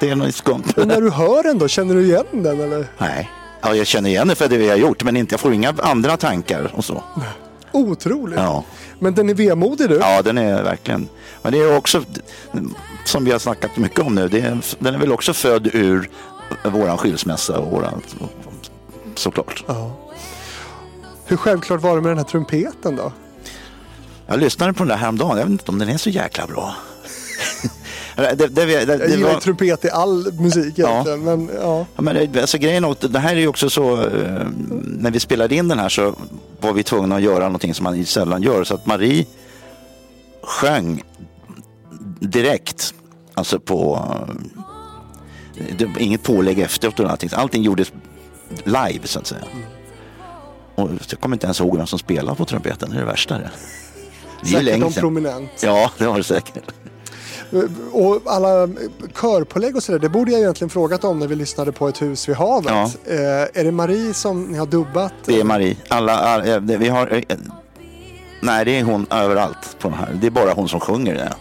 det 0.00 0.10
är 0.10 0.16
något 0.16 0.34
skumt. 0.34 0.62
Men 0.76 0.88
när 0.88 1.00
du 1.00 1.10
hör 1.10 1.42
den 1.42 1.58
då, 1.58 1.68
känner 1.68 1.94
du 1.94 2.02
igen 2.04 2.24
den 2.32 2.60
eller? 2.60 2.86
Nej, 2.98 3.30
ja, 3.64 3.74
jag 3.74 3.86
känner 3.86 4.10
igen 4.10 4.28
det 4.28 4.34
för 4.34 4.48
det 4.48 4.56
vi 4.56 4.68
har 4.68 4.76
gjort, 4.76 5.04
men 5.04 5.16
inte, 5.16 5.32
jag 5.32 5.40
får 5.40 5.52
inga 5.52 5.74
andra 5.78 6.16
tankar 6.16 6.70
och 6.74 6.84
så. 6.84 7.02
Otroligt. 7.72 8.38
Ja. 8.38 8.64
Men 8.98 9.14
den 9.14 9.28
är 9.30 9.34
vemodig 9.34 9.88
du. 9.88 9.94
Ja, 9.94 10.22
den 10.22 10.38
är 10.38 10.62
verkligen. 10.62 11.08
Men 11.42 11.52
det 11.52 11.58
är 11.58 11.76
också, 11.76 12.04
som 13.04 13.24
vi 13.24 13.32
har 13.32 13.38
snackat 13.38 13.76
mycket 13.76 14.00
om 14.00 14.14
nu, 14.14 14.28
det 14.28 14.40
är, 14.40 14.58
den 14.78 14.94
är 14.94 14.98
väl 14.98 15.12
också 15.12 15.32
född 15.32 15.70
ur 15.72 16.10
våran 16.64 16.98
skilsmässa 16.98 17.58
och 17.58 17.70
våran, 17.70 18.02
såklart. 19.14 19.64
Hur 21.26 21.36
självklart 21.36 21.80
var 21.80 21.96
det 21.96 22.02
med 22.02 22.10
den 22.10 22.18
här 22.18 22.24
trumpeten 22.24 22.96
då? 22.96 23.12
Jag 24.26 24.40
lyssnade 24.40 24.72
på 24.72 24.78
den 24.78 24.88
där 24.88 24.96
häromdagen, 24.96 25.38
jag 25.38 25.44
vet 25.44 25.50
inte 25.50 25.70
om 25.70 25.78
den 25.78 25.88
är 25.88 25.98
så 25.98 26.10
jäkla 26.10 26.46
bra. 26.46 26.74
Det, 28.16 28.34
det, 28.34 28.48
det, 28.48 28.84
det, 28.84 28.96
Jag 28.98 29.10
gillar 29.10 29.32
var, 29.32 29.40
trumpet 29.40 29.84
i 29.84 29.90
all 29.90 30.32
musik 30.32 30.78
egentligen. 30.78 31.24
Men 31.24 31.50
ja. 31.62 31.86
Ja, 31.96 32.02
men 32.02 32.32
det, 32.32 32.40
alltså, 32.40 32.58
grejen 32.58 32.84
är, 32.84 32.90
att 32.90 33.12
det 33.12 33.18
här 33.18 33.36
är 33.36 33.40
ju 33.40 33.48
också 33.48 33.70
så, 33.70 34.02
eh, 34.02 34.46
när 34.84 35.10
vi 35.10 35.20
spelade 35.20 35.54
in 35.54 35.68
den 35.68 35.78
här 35.78 35.88
så 35.88 36.14
var 36.60 36.72
vi 36.72 36.82
tvungna 36.82 37.16
att 37.16 37.22
göra 37.22 37.44
någonting 37.44 37.74
som 37.74 37.84
man 37.84 37.98
ju 37.98 38.04
sällan 38.04 38.42
gör. 38.42 38.64
Så 38.64 38.74
att 38.74 38.86
Marie 38.86 39.26
sjöng 40.42 41.02
direkt, 42.20 42.94
alltså 43.34 43.60
på, 43.60 44.08
eh, 45.56 45.86
inget 45.98 46.22
pålägg 46.22 46.58
efteråt 46.58 47.00
och 47.00 47.10
allting. 47.10 47.30
Allting 47.32 47.62
gjordes 47.62 47.92
live 48.64 49.00
så 49.04 49.18
att 49.18 49.26
säga. 49.26 49.44
Och 50.74 50.90
jag 51.10 51.20
kommer 51.20 51.36
inte 51.36 51.46
ens 51.46 51.60
ihåg 51.60 51.76
vem 51.76 51.86
som 51.86 51.98
spelade 51.98 52.36
på 52.36 52.44
trumpeten, 52.44 52.90
det 52.90 52.96
är 52.96 53.00
det 53.00 53.06
värsta 53.06 53.38
det. 53.38 53.50
Det 54.42 54.48
är 54.48 54.50
Säkert 54.50 54.64
länge 54.64 54.78
någon 54.78 54.92
sedan. 54.92 55.00
prominent. 55.00 55.50
Ja, 55.62 55.90
det 55.98 56.06
var 56.06 56.16
det 56.18 56.24
säkert. 56.24 56.64
Och 57.92 58.22
alla 58.26 58.68
körpålägg 59.20 59.76
och 59.76 59.82
sådär, 59.82 59.98
det 59.98 60.08
borde 60.08 60.30
jag 60.30 60.40
egentligen 60.40 60.70
frågat 60.70 61.04
om 61.04 61.18
när 61.18 61.26
vi 61.26 61.34
lyssnade 61.34 61.72
på 61.72 61.88
Ett 61.88 62.02
hus 62.02 62.28
vid 62.28 62.36
havet. 62.36 62.72
Ja. 62.72 63.12
Eh, 63.12 63.60
är 63.60 63.64
det 63.64 63.72
Marie 63.72 64.14
som 64.14 64.44
ni 64.44 64.58
har 64.58 64.66
dubbat? 64.66 65.12
Det 65.24 65.40
är 65.40 65.44
Marie. 65.44 65.76
Alla, 65.88 66.12
all, 66.12 66.48
eh, 66.48 66.58
vi 66.58 66.88
har, 66.88 67.12
eh, 67.12 67.36
nej, 68.40 68.64
det 68.64 68.78
är 68.78 68.82
hon 68.82 69.06
överallt 69.10 69.76
på 69.78 69.88
den 69.88 69.98
här. 69.98 70.18
Det 70.20 70.26
är 70.26 70.30
bara 70.30 70.52
hon 70.52 70.68
som 70.68 70.80
sjunger 70.80 71.14
det. 71.14 71.34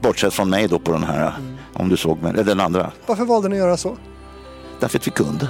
Bortsett 0.00 0.32
från 0.32 0.50
mig 0.50 0.68
då 0.68 0.78
på 0.78 0.92
den 0.92 1.04
här, 1.04 1.32
om 1.74 1.88
du 1.88 1.96
såg 1.96 2.22
mig, 2.22 2.32
den 2.32 2.60
andra. 2.60 2.90
Varför 3.06 3.24
valde 3.24 3.48
ni 3.48 3.54
att 3.54 3.58
göra 3.58 3.76
så? 3.76 3.96
Därför 4.80 4.98
att 4.98 5.06
vi 5.06 5.10
kunde. 5.10 5.48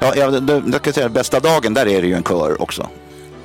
Ja, 0.00 0.14
jag, 0.16 0.42
det, 0.42 0.62
jag 0.72 0.82
kan 0.82 0.92
säga 0.92 1.08
bästa 1.08 1.40
dagen, 1.40 1.74
där 1.74 1.86
är 1.86 2.02
det 2.02 2.08
ju 2.08 2.14
en 2.14 2.22
kör 2.22 2.62
också. 2.62 2.88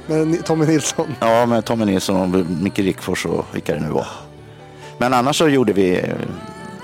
Med 0.08 0.46
Tommy 0.46 0.66
Nilsson? 0.66 1.16
Ja, 1.20 1.46
med 1.46 1.66
Tommy 1.66 1.86
Nilsson 1.86 2.22
och 2.22 2.46
Micke 2.62 2.80
Rickfors 2.80 3.26
och 3.26 3.46
vilka 3.52 3.74
det 3.74 3.80
nu 3.80 3.90
var. 3.90 4.08
Men 4.98 5.14
annars 5.14 5.38
så 5.38 5.48
gjorde 5.48 5.74
vi 5.74 5.98
eh, 6.00 6.10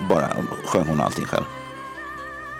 bara, 0.10 0.28
sjöng 0.66 0.88
hon 0.88 1.02
allting 1.02 1.26
själv. 1.26 1.44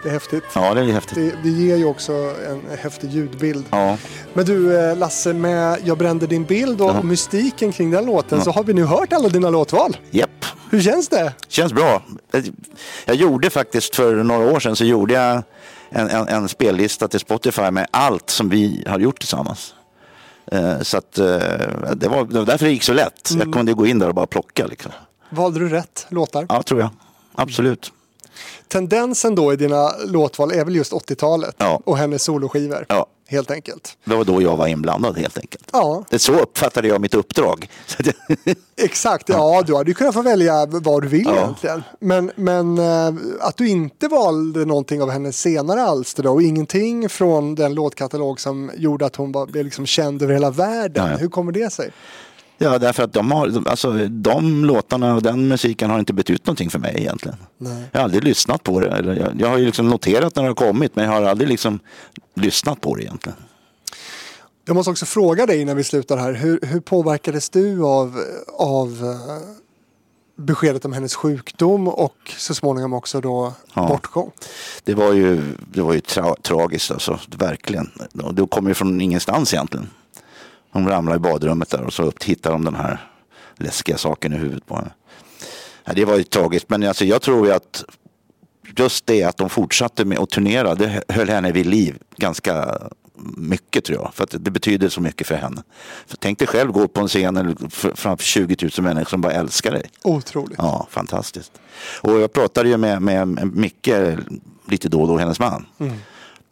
Det 0.04 0.10
är 0.10 0.14
häftigt. 0.14 0.44
Ja, 0.56 0.74
det 0.74 0.82
är 0.82 0.86
häftigt. 0.86 1.16
Det, 1.16 1.34
det 1.44 1.50
ger 1.50 1.76
ju 1.78 1.86
också 1.86 2.14
en 2.50 2.78
häftig 2.80 3.10
ljudbild. 3.12 3.66
Ja, 3.70 3.98
Men 4.34 4.46
du 4.46 4.80
eh, 4.80 4.98
Lasse, 4.98 5.34
med 5.34 5.80
Jag 5.84 5.98
brände 5.98 6.28
din 6.28 6.44
bild 6.44 6.82
och, 6.82 6.90
Ja. 6.90 7.02
mystiken 7.04 7.72
kring 7.72 7.92
den 7.92 8.06
låten 8.06 8.42
så 8.42 8.52
har 8.52 8.64
vi 8.64 8.74
nu 8.74 8.84
hört 8.86 9.14
alla 9.14 9.30
dina 9.30 9.50
låtval. 9.50 9.98
japp. 10.12 10.46
Hur 10.70 10.82
känns 10.82 11.08
det? 11.08 11.34
Känns 11.48 11.74
bra. 11.74 12.02
Jag 13.06 13.16
gjorde 13.16 13.50
faktiskt 13.50 13.96
för 13.96 14.16
några 14.16 14.52
år 14.52 14.60
sedan 14.60 14.76
så 14.76 14.86
gjorde 14.86 15.14
jag 15.14 15.44
en, 15.90 16.10
en, 16.10 16.28
en 16.28 16.50
spellista 16.50 17.08
till 17.08 17.20
Spotify 17.20 17.72
med 17.72 17.88
allt 17.92 18.30
som 18.30 18.50
vi 18.50 18.84
har 18.88 19.00
gjort 19.00 19.20
tillsammans. 19.20 19.74
Eh, 20.52 20.80
Så 20.82 20.98
att 20.98 21.18
eh, 21.18 21.26
det 21.96 22.08
var, 22.08 22.26
det 22.26 22.40
var 22.40 22.46
därför 22.46 22.66
det 22.66 22.72
gick 22.72 22.84
så 22.84 22.94
lätt. 22.94 23.30
Jag 23.40 23.54
kunde 23.54 23.74
gå 23.74 23.86
in 23.86 24.00
där 24.00 24.08
och 24.10 24.16
bara 24.16 24.28
plocka. 24.28 24.66
Liksom. 24.68 24.92
Valde 25.32 25.60
du 25.60 25.70
rätt 25.70 26.06
låtar? 26.10 26.46
Ja, 26.50 26.64
tror 26.64 26.80
jag. 26.80 26.90
Absolut. 27.36 27.92
Tendensen 28.68 29.36
då 29.36 29.54
i 29.54 29.56
dina 29.56 29.92
låtval 30.06 30.52
är 30.52 30.66
väl 30.66 30.76
just 30.76 30.94
80-talet 30.94 31.56
Ja. 31.58 31.82
och 31.86 31.98
hennes 31.98 32.24
soloskivor. 32.24 32.86
Ja. 32.90 33.06
Helt 33.28 33.52
enkelt. 33.52 33.98
Det 34.06 34.16
var 34.16 34.24
då 34.24 34.42
jag 34.42 34.58
var 34.58 34.68
inblandad 34.68 35.18
helt 35.18 35.38
enkelt. 35.38 35.70
Ja, 35.74 36.04
Det 36.10 36.20
så 36.20 36.34
uppfattade 36.34 36.88
jag 36.88 37.02
mitt 37.02 37.14
uppdrag. 37.14 37.70
Exakt. 38.78 39.30
Ja, 39.30 39.64
du 39.68 39.76
hade 39.76 39.90
ju 39.90 39.94
kunnat 39.94 40.14
få 40.14 40.22
välja 40.22 40.66
vad 40.66 41.02
du 41.02 41.08
vill 41.08 41.26
Ja. 41.26 41.36
egentligen. 41.38 41.84
Men, 42.00 42.32
men 42.36 42.78
eh, 42.78 43.14
att 43.40 43.58
du 43.58 43.68
inte 43.68 44.08
valde 44.08 44.66
någonting 44.66 45.02
av 45.02 45.10
hennes 45.10 45.38
senare 45.42 45.84
alster 45.84 46.24
då 46.24 46.32
och 46.32 46.42
ingenting 46.44 47.10
från 47.10 47.56
den 47.56 47.74
låtkatalog 47.74 48.40
som 48.40 48.72
gjorde 48.78 49.06
att 49.06 49.16
hon 49.16 49.32
var, 49.32 49.46
blev 49.46 49.66
liksom 49.66 49.86
känd 49.86 50.22
över 50.22 50.34
hela 50.34 50.50
världen. 50.52 51.18
Hur 51.20 51.30
kommer 51.30 51.52
det 51.52 51.74
sig? 51.74 51.92
Ja, 52.64 52.78
därför 52.80 53.04
att 53.04 53.14
de, 53.14 53.32
har, 53.32 53.64
alltså, 53.70 53.92
de 54.10 54.66
låtarna 54.66 55.16
och 55.16 55.22
den 55.22 55.48
musiken 55.48 55.90
har 55.90 56.00
inte 56.00 56.14
betytt 56.14 56.46
någonting 56.46 56.70
för 56.70 56.80
mig 56.80 56.96
egentligen. 56.98 57.38
Nej. 57.58 57.84
Jag 57.92 58.00
har 58.00 58.04
aldrig 58.04 58.24
lyssnat 58.24 58.64
på 58.64 58.80
det. 58.80 58.88
Eller 58.90 59.16
jag, 59.16 59.42
jag 59.42 59.48
har 59.50 59.58
ju 59.58 59.66
liksom 59.66 59.90
noterat 59.90 60.36
när 60.36 60.44
det 60.44 60.50
har 60.50 60.56
kommit 60.56 60.96
men 60.96 61.06
jag 61.06 61.12
har 61.12 61.22
aldrig 61.24 61.50
liksom 61.50 61.80
lyssnat 62.36 62.82
på 62.82 62.96
det 62.96 63.04
egentligen. 63.04 63.38
Jag 64.66 64.74
måste 64.76 64.92
också 64.92 65.06
fråga 65.06 65.46
dig 65.46 65.62
innan 65.62 65.78
vi 65.78 65.84
slutar 65.84 66.18
här. 66.18 66.34
Hur, 66.34 66.60
hur 66.62 66.80
påverkades 66.80 67.50
du 67.50 67.84
av, 67.84 68.20
av 68.60 68.88
eh, 69.04 69.48
beskedet 70.46 70.86
om 70.86 70.94
hennes 70.94 71.16
sjukdom 71.16 71.88
och 71.88 72.16
så 72.38 72.56
småningom 72.56 72.94
också 72.94 73.22
då 73.22 73.54
Ja. 73.74 73.88
bortgång? 73.88 74.32
Det 74.84 74.94
var 74.94 75.14
ju, 75.14 75.42
det 75.74 75.82
var 75.82 75.94
ju 75.94 76.00
tra 76.02 76.36
tragiskt 76.42 76.92
alltså, 76.92 77.20
verkligen. 77.38 77.92
Och 78.24 78.34
Det 78.36 78.48
kom 78.48 78.68
ju 78.68 78.74
från 78.74 79.02
ingenstans 79.02 79.54
egentligen. 79.54 79.90
Hon 80.72 80.88
ramlade 80.88 81.16
i 81.16 81.20
badrummet 81.20 81.70
där 81.70 81.82
och 81.82 81.94
så 81.94 82.04
upp 82.04 82.24
hittade 82.24 82.56
de 82.56 82.66
den 82.66 82.76
här 82.76 83.08
läskiga 83.56 83.98
saken 83.98 84.34
i 84.34 84.38
huvudet 84.38 84.66
på 84.66 84.76
henne. 84.76 84.92
Ja, 85.84 85.94
det 85.94 86.06
var 86.06 86.18
ju 86.18 86.24
tragiskt 86.24 86.70
men 86.70 86.84
alltså, 86.84 87.06
jag 87.06 87.22
tror 87.22 87.48
ju 87.48 87.54
att 87.54 87.84
just 88.78 89.06
det 89.06 89.24
att 89.24 89.38
de 89.38 89.50
fortsatte 89.50 90.06
med 90.06 90.20
att 90.20 90.30
turnera 90.30 90.76
det 90.76 91.04
höll 91.10 91.30
henne 91.30 91.52
vid 91.52 91.66
liv 91.66 91.98
ganska 92.18 92.78
mycket 93.38 93.86
tror 93.86 93.98
jag. 93.98 94.14
För 94.14 94.24
att 94.24 94.36
det 94.40 94.52
betyder 94.52 94.90
så 94.90 95.02
mycket 95.02 95.28
för 95.28 95.36
henne. 95.36 95.64
För 96.08 96.18
tänk 96.18 96.40
dig 96.40 96.48
själv 96.48 96.72
gå 96.72 96.88
på 96.88 97.02
en 97.02 97.08
scen 97.08 97.58
framför 97.96 98.24
20 98.24 98.70
000 98.78 98.84
människor 98.84 99.10
som 99.10 99.22
bara 99.22 99.34
älskar 99.34 99.72
dig. 99.72 99.84
Otroligt. 100.04 100.58
Ja, 100.58 100.88
fantastiskt. 100.90 101.52
Och 102.02 102.20
jag 102.20 102.34
pratade 102.34 102.70
ju 102.70 102.78
med, 102.78 103.02
med 103.02 103.56
Micke 103.56 103.90
lite 104.68 104.90
då 104.90 105.02
och 105.02 105.08
då, 105.08 105.18
hennes 105.18 105.40
man. 105.40 105.66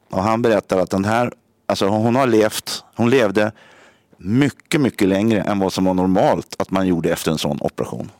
Och 0.09 0.23
han 0.23 0.41
berättade 0.41 0.81
att 0.81 0.89
den 0.89 1.05
här, 1.05 1.33
alltså 1.65 1.87
hon 1.87 2.15
har 2.15 2.27
levt, 2.27 2.83
hon 2.95 3.09
levde 3.09 3.51
mycket, 4.19 4.81
mycket 4.81 5.07
längre 5.07 5.41
än 5.41 5.59
vad 5.59 5.73
som 5.73 5.85
var 5.85 5.93
normalt 5.93 6.55
att 6.59 6.71
man 6.71 6.87
gjorde 6.87 7.09
efter 7.13 7.31
en 7.31 7.37
sån 7.37 7.57
operation. 7.61 8.11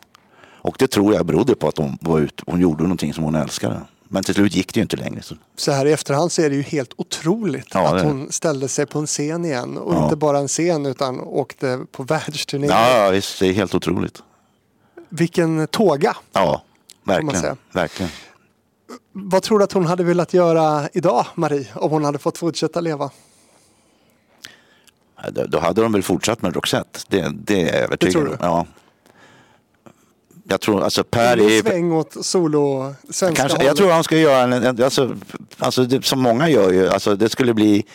Och 0.62 0.76
det 0.80 0.88
tror 0.88 1.14
jag 1.14 1.26
berodde 1.26 1.56
på 1.56 1.68
att 1.68 1.78
hon 1.78 1.98
var 2.02 2.20
ute, 2.20 2.44
hon 2.48 2.60
gjorde 2.62 2.84
någonting 2.84 3.14
som 3.14 3.24
hon 3.24 3.36
älskade. 3.36 3.82
Men 4.12 4.24
till 4.24 4.34
slut 4.34 4.56
gick 4.56 4.74
det 4.74 4.78
ju 4.78 4.82
inte 4.82 4.98
längre. 4.98 5.22
Så. 5.22 5.36
Så 5.56 5.72
här 5.72 5.86
i 5.86 5.92
efterhand 5.92 6.32
så 6.32 6.42
är 6.42 6.50
det 6.50 6.56
ju 6.56 6.62
helt 6.62 6.92
otroligt 6.98 7.68
Ja, 7.74 7.96
att 7.96 8.04
hon 8.04 8.32
ställde 8.32 8.68
sig 8.68 8.86
på 8.86 9.00
en 9.00 9.06
scen 9.08 9.46
igen. 9.46 9.78
Och 9.78 9.94
Ja. 9.94 10.04
inte 10.04 10.16
bara 10.16 10.38
en 10.40 10.48
scen 10.48 10.86
utan 10.86 11.20
åkte 11.20 11.80
på 11.92 12.04
världsturné. 12.14 12.68
Ja, 12.68 13.10
visst, 13.12 13.40
det 13.40 13.48
är 13.48 13.54
helt 13.54 13.76
otroligt. 13.76 14.24
Vilken 15.10 15.68
tåga. 15.68 16.16
Ja, 16.34 16.62
verkligen. 17.04 17.58
verkligen. 17.72 18.12
Vad 19.12 19.44
tror 19.44 19.58
du 19.60 19.64
att 19.64 19.72
hon 19.74 19.86
hade 19.86 20.04
velat 20.04 20.34
göra 20.34 20.90
idag, 20.94 21.26
Marie, 21.36 21.68
om 21.76 21.92
hon 21.92 22.04
hade 22.06 22.18
fått 22.20 22.38
fortsätta 22.38 22.82
leva? 22.82 23.10
Då, 25.48 25.60
hade 25.60 25.82
de 25.82 25.92
väl 25.92 26.04
fortsatt 26.04 26.42
med 26.42 26.56
Roxette. 26.56 27.00
Det, 27.08 27.32
det 27.34 27.62
är 27.62 27.66
jag 27.74 27.84
övertygad 27.84 28.14
tror 28.14 28.26
om. 28.26 28.32
du? 28.32 28.38
Ja. 28.46 28.66
Jag 30.52 30.62
tror, 30.62 30.84
alltså 30.84 31.04
Per 31.04 31.38
En 31.38 31.46
är... 31.46 31.62
sväng 31.62 31.92
åt 31.92 32.26
solo 32.26 32.94
svenska 33.10 33.42
Kanske, 33.48 33.66
jag 33.66 33.78
tror 33.78 33.92
han 33.92 34.04
ska 34.04 34.18
göra 34.18 34.44
en, 34.44 34.54
en 34.54 34.84
alltså, 34.84 35.16
alltså 35.58 35.84
det, 35.84 36.06
som 36.06 36.22
många 36.22 36.50
gör 36.50 36.72
ju, 36.72 36.90
alltså 36.90 37.16
det 37.16 37.30
skulle 37.30 37.54
bli, 37.54 37.86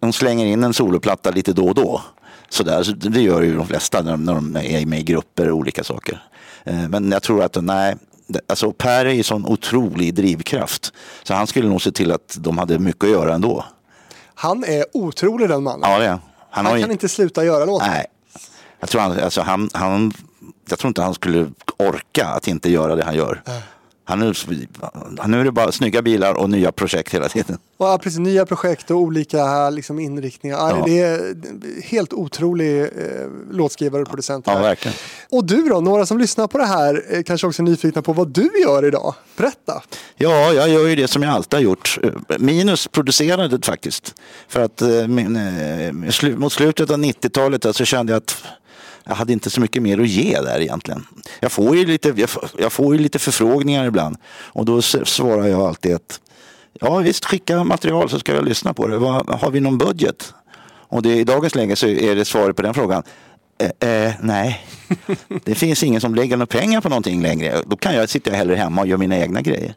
de 0.00 0.12
slänger 0.12 0.46
in 0.46 0.64
en 0.64 0.74
soloplatta 0.74 1.30
lite 1.30 1.52
då 1.52 1.68
och 1.68 1.74
då. 1.74 2.02
Så 2.48 2.62
där, 2.62 2.82
så 2.82 2.92
det 2.92 3.20
gör 3.20 3.42
ju 3.42 3.56
de 3.56 3.66
flesta 3.66 4.02
när 4.02 4.10
de, 4.10 4.24
när 4.24 4.34
de 4.34 4.56
är 4.56 4.86
med 4.86 5.00
i 5.00 5.02
grupper 5.02 5.50
och 5.50 5.56
olika 5.56 5.84
saker. 5.84 6.22
Eh, 6.64 6.88
Men 6.88 7.10
jag 7.12 7.22
tror 7.22 7.42
att, 7.42 7.56
nej, 7.62 7.96
det- 8.26 8.40
alltså 8.46 8.72
Per 8.72 9.06
är 9.06 9.12
ju 9.12 9.22
sån 9.22 9.46
otrolig 9.46 10.14
drivkraft. 10.14 10.92
Så 11.22 11.34
han 11.34 11.46
skulle 11.46 11.68
nog 11.68 11.82
se 11.82 11.92
till 11.92 12.12
att 12.12 12.36
de 12.40 12.58
hade 12.58 12.78
mycket 12.78 13.04
att 13.04 13.10
göra 13.10 13.34
ändå. 13.34 13.64
Han 14.34 14.64
är 14.64 14.84
otrolig 14.92 15.48
den 15.48 15.62
mannen. 15.62 15.90
Ja, 15.90 15.98
det 15.98 16.06
är 16.06 16.18
han. 16.52 16.64
han 16.64 16.72
har 16.72 16.76
ju- 16.76 16.82
kan 16.82 16.92
inte 16.92 17.08
sluta 17.08 17.44
göra 17.44 17.64
låtar. 17.64 17.86
Nej, 17.86 18.06
jag 18.80 18.88
tror, 18.88 19.00
han, 19.00 19.18
alltså 19.20 19.40
han, 19.40 19.70
han, 19.74 20.12
jag 20.68 20.78
tror 20.78 20.88
inte 20.88 21.02
han 21.02 21.14
skulle 21.14 21.50
orka 21.78 22.26
att 22.26 22.48
inte 22.48 22.70
göra 22.70 22.94
det 22.96 23.04
han 23.04 23.14
gör. 23.14 23.42
Han 24.12 24.22
är, 24.22 25.28
nu 25.28 25.40
är 25.40 25.44
det 25.44 25.52
bara 25.52 25.72
snygga 25.72 26.02
bilar 26.02 26.34
och 26.34 26.50
nya 26.50 26.72
projekt 26.72 27.14
hela 27.14 27.28
tiden. 27.28 27.58
Ja, 27.78 27.98
precis, 28.02 28.18
nya 28.18 28.46
projekt 28.46 28.90
och 28.90 28.96
olika 28.96 29.70
liksom, 29.70 29.98
inriktningar. 29.98 30.56
Ja. 30.56 30.82
Det 30.86 31.00
är 31.00 31.34
helt 31.82 32.12
otrolig 32.12 32.80
eh, 32.80 32.88
låtskrivare 33.50 34.02
och 34.02 34.08
producent. 34.08 34.46
Ja, 34.46 34.58
verkligen. 34.58 34.96
Och 35.30 35.44
du 35.44 35.68
då, 35.68 35.80
några 35.80 36.06
som 36.06 36.18
lyssnar 36.18 36.46
på 36.46 36.58
det 36.58 36.66
här 36.66 37.04
är 37.08 37.22
kanske 37.22 37.46
också 37.46 37.62
är 37.62 37.64
nyfikna 37.64 38.02
på 38.02 38.12
vad 38.12 38.28
du 38.28 38.50
gör 38.62 38.86
idag. 38.86 39.14
Berätta. 39.36 39.82
Ja, 40.16 40.52
jag 40.52 40.68
gör 40.68 40.88
ju 40.88 40.96
det 40.96 41.08
som 41.08 41.22
jag 41.22 41.32
alltid 41.32 41.58
har 41.58 41.64
gjort. 41.64 41.98
Minus 42.38 42.88
producerandet 42.88 43.66
faktiskt. 43.66 44.14
För 44.48 44.60
att 44.60 44.82
eh, 44.82 44.88
eh, 44.88 46.36
mot 46.36 46.52
slutet 46.52 46.90
av 46.90 46.98
90-talet 46.98 47.76
så 47.76 47.84
kände 47.84 48.12
jag 48.12 48.18
att 48.18 48.44
jag 49.04 49.14
hade 49.14 49.32
inte 49.32 49.50
så 49.50 49.60
mycket 49.60 49.82
mer 49.82 50.00
att 50.00 50.08
ge 50.08 50.40
där 50.40 50.60
egentligen. 50.60 51.06
Jag 51.40 51.52
får 51.52 51.76
ju 51.76 51.86
lite, 51.86 52.14
jag 52.16 52.30
får, 52.30 52.48
jag 52.58 52.72
får 52.72 52.94
ju 52.94 53.02
lite 53.02 53.18
förfrågningar 53.18 53.86
ibland 53.86 54.16
och 54.26 54.64
då 54.64 54.82
svarar 54.82 55.46
jag 55.46 55.60
alltid 55.60 55.94
att 55.94 56.20
ja 56.80 56.96
visst 56.96 57.24
skicka 57.24 57.64
material 57.64 58.10
så 58.10 58.18
ska 58.18 58.34
jag 58.34 58.44
lyssna 58.44 58.74
på 58.74 58.86
det. 58.86 58.98
Vad, 58.98 59.30
har 59.30 59.50
vi 59.50 59.60
någon 59.60 59.78
budget? 59.78 60.34
Och 60.64 61.02
det, 61.02 61.14
i 61.14 61.24
dagens 61.24 61.54
läge 61.54 61.76
så 61.76 61.86
är 61.86 62.16
det 62.16 62.24
svaret 62.24 62.56
på 62.56 62.62
den 62.62 62.74
frågan 62.74 63.02
Eh, 63.62 63.88
eh, 63.88 64.12
nej, 64.20 64.66
det 65.44 65.54
finns 65.54 65.82
ingen 65.82 66.00
som 66.00 66.14
lägger 66.14 66.36
några 66.36 66.46
pengar 66.46 66.80
på 66.80 66.88
någonting 66.88 67.22
längre. 67.22 67.62
Då 67.66 67.76
kan 67.76 67.94
jag 67.94 68.08
sitta 68.08 68.30
hellre 68.30 68.54
hemma 68.54 68.80
och 68.80 68.86
göra 68.86 68.98
mina 68.98 69.18
egna 69.18 69.40
grejer. 69.40 69.74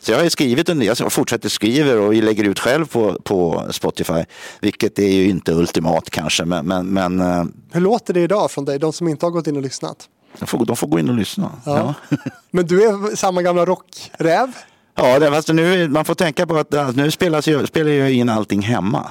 Så 0.00 0.12
jag 0.12 0.18
har 0.18 0.28
skrivit 0.28 0.68
en 0.68 0.82
jag 0.82 1.12
fortsätter 1.12 1.48
skriver 1.48 1.98
och 1.98 2.14
lägger 2.14 2.44
ut 2.44 2.58
själv 2.58 2.86
på, 2.86 3.20
på 3.24 3.66
Spotify. 3.70 4.24
Vilket 4.60 4.98
är 4.98 5.08
ju 5.08 5.28
inte 5.28 5.52
ultimat 5.52 6.10
kanske, 6.10 6.44
men, 6.44 6.66
men, 6.66 6.86
men 6.86 7.20
eh, 7.20 7.44
Hur 7.72 7.80
låter 7.80 8.14
det 8.14 8.20
idag 8.20 8.50
från 8.50 8.64
dig, 8.64 8.78
de 8.78 8.92
som 8.92 9.08
inte 9.08 9.26
har 9.26 9.30
gått 9.30 9.46
in 9.46 9.56
och 9.56 9.62
lyssnat? 9.62 10.08
de, 10.38 10.46
får, 10.46 10.64
de 10.64 10.76
får 10.76 10.86
gå 10.86 10.98
in 10.98 11.08
och 11.08 11.14
lyssna. 11.14 11.50
Ja. 11.64 11.94
Ja. 12.10 12.16
Men 12.50 12.66
du 12.66 12.84
är 12.84 13.16
samma 13.16 13.42
gamla 13.42 13.66
rockräv. 13.66 14.52
Ja, 14.94 15.18
det, 15.18 15.30
fast 15.30 15.48
nu, 15.48 15.88
man 15.88 16.04
får 16.04 16.14
tänka 16.14 16.46
på 16.46 16.56
att 16.56 16.74
alltså, 16.74 17.00
nu 17.00 17.10
spelas 17.10 17.44
spelar 17.44 17.90
jag 17.90 18.12
in 18.12 18.28
allting 18.28 18.62
hemma. 18.62 19.10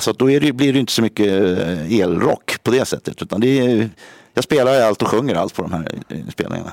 Så 0.00 0.12
då 0.12 0.30
är 0.30 0.40
det, 0.40 0.52
blir 0.52 0.72
det 0.72 0.78
inte 0.78 0.92
så 0.92 1.02
mycket 1.02 1.26
eh, 1.58 2.00
elrock 2.00 2.56
på 2.62 2.70
det 2.70 2.84
sättet. 2.84 3.22
Utan 3.22 3.40
det 3.40 3.58
är, 3.60 3.90
jag 4.34 4.44
spelar 4.44 4.80
allt 4.80 5.02
och 5.02 5.08
sjunger 5.08 5.34
allt 5.34 5.54
på 5.54 5.62
de 5.62 5.72
här 5.72 5.88
inspelningarna. 6.08 6.72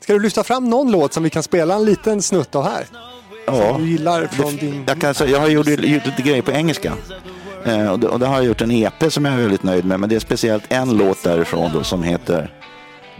Ska 0.00 0.12
du 0.12 0.20
lyfta 0.20 0.44
fram 0.44 0.70
någon 0.70 0.90
låt 0.92 1.12
som 1.12 1.22
vi 1.22 1.30
kan 1.30 1.42
spela 1.42 1.74
en 1.74 1.84
liten 1.84 2.22
snutt 2.22 2.54
av 2.54 2.64
här? 2.64 2.84
Ja, 3.46 3.76
Du 3.78 3.86
gillar 3.90 4.26
från 4.26 4.56
din... 4.56 4.84
jag, 4.86 5.00
kan, 5.00 5.14
säga- 5.14 5.30
jag 5.30 5.40
har 5.40 5.48
gjort, 5.48 5.66
gjort 5.68 6.06
lite 6.06 6.22
grejer 6.22 6.42
på 6.42 6.50
engelska. 6.52 6.92
Eh, 7.64 7.88
och, 7.92 7.98
det, 7.98 8.08
och 8.08 8.18
det 8.20 8.26
har 8.26 8.36
jag 8.36 8.44
gjort 8.44 8.60
en 8.60 8.70
EP 8.70 9.12
som 9.12 9.24
jag 9.24 9.34
är 9.34 9.38
väldigt 9.38 9.62
nöjd 9.62 9.84
med. 9.84 10.00
Men 10.00 10.08
det 10.08 10.14
är 10.16 10.20
speciellt 10.20 10.64
en 10.68 10.96
låt 10.96 11.22
därifrån 11.22 11.70
då, 11.74 11.82
som 11.84 12.02
heter 12.02 12.54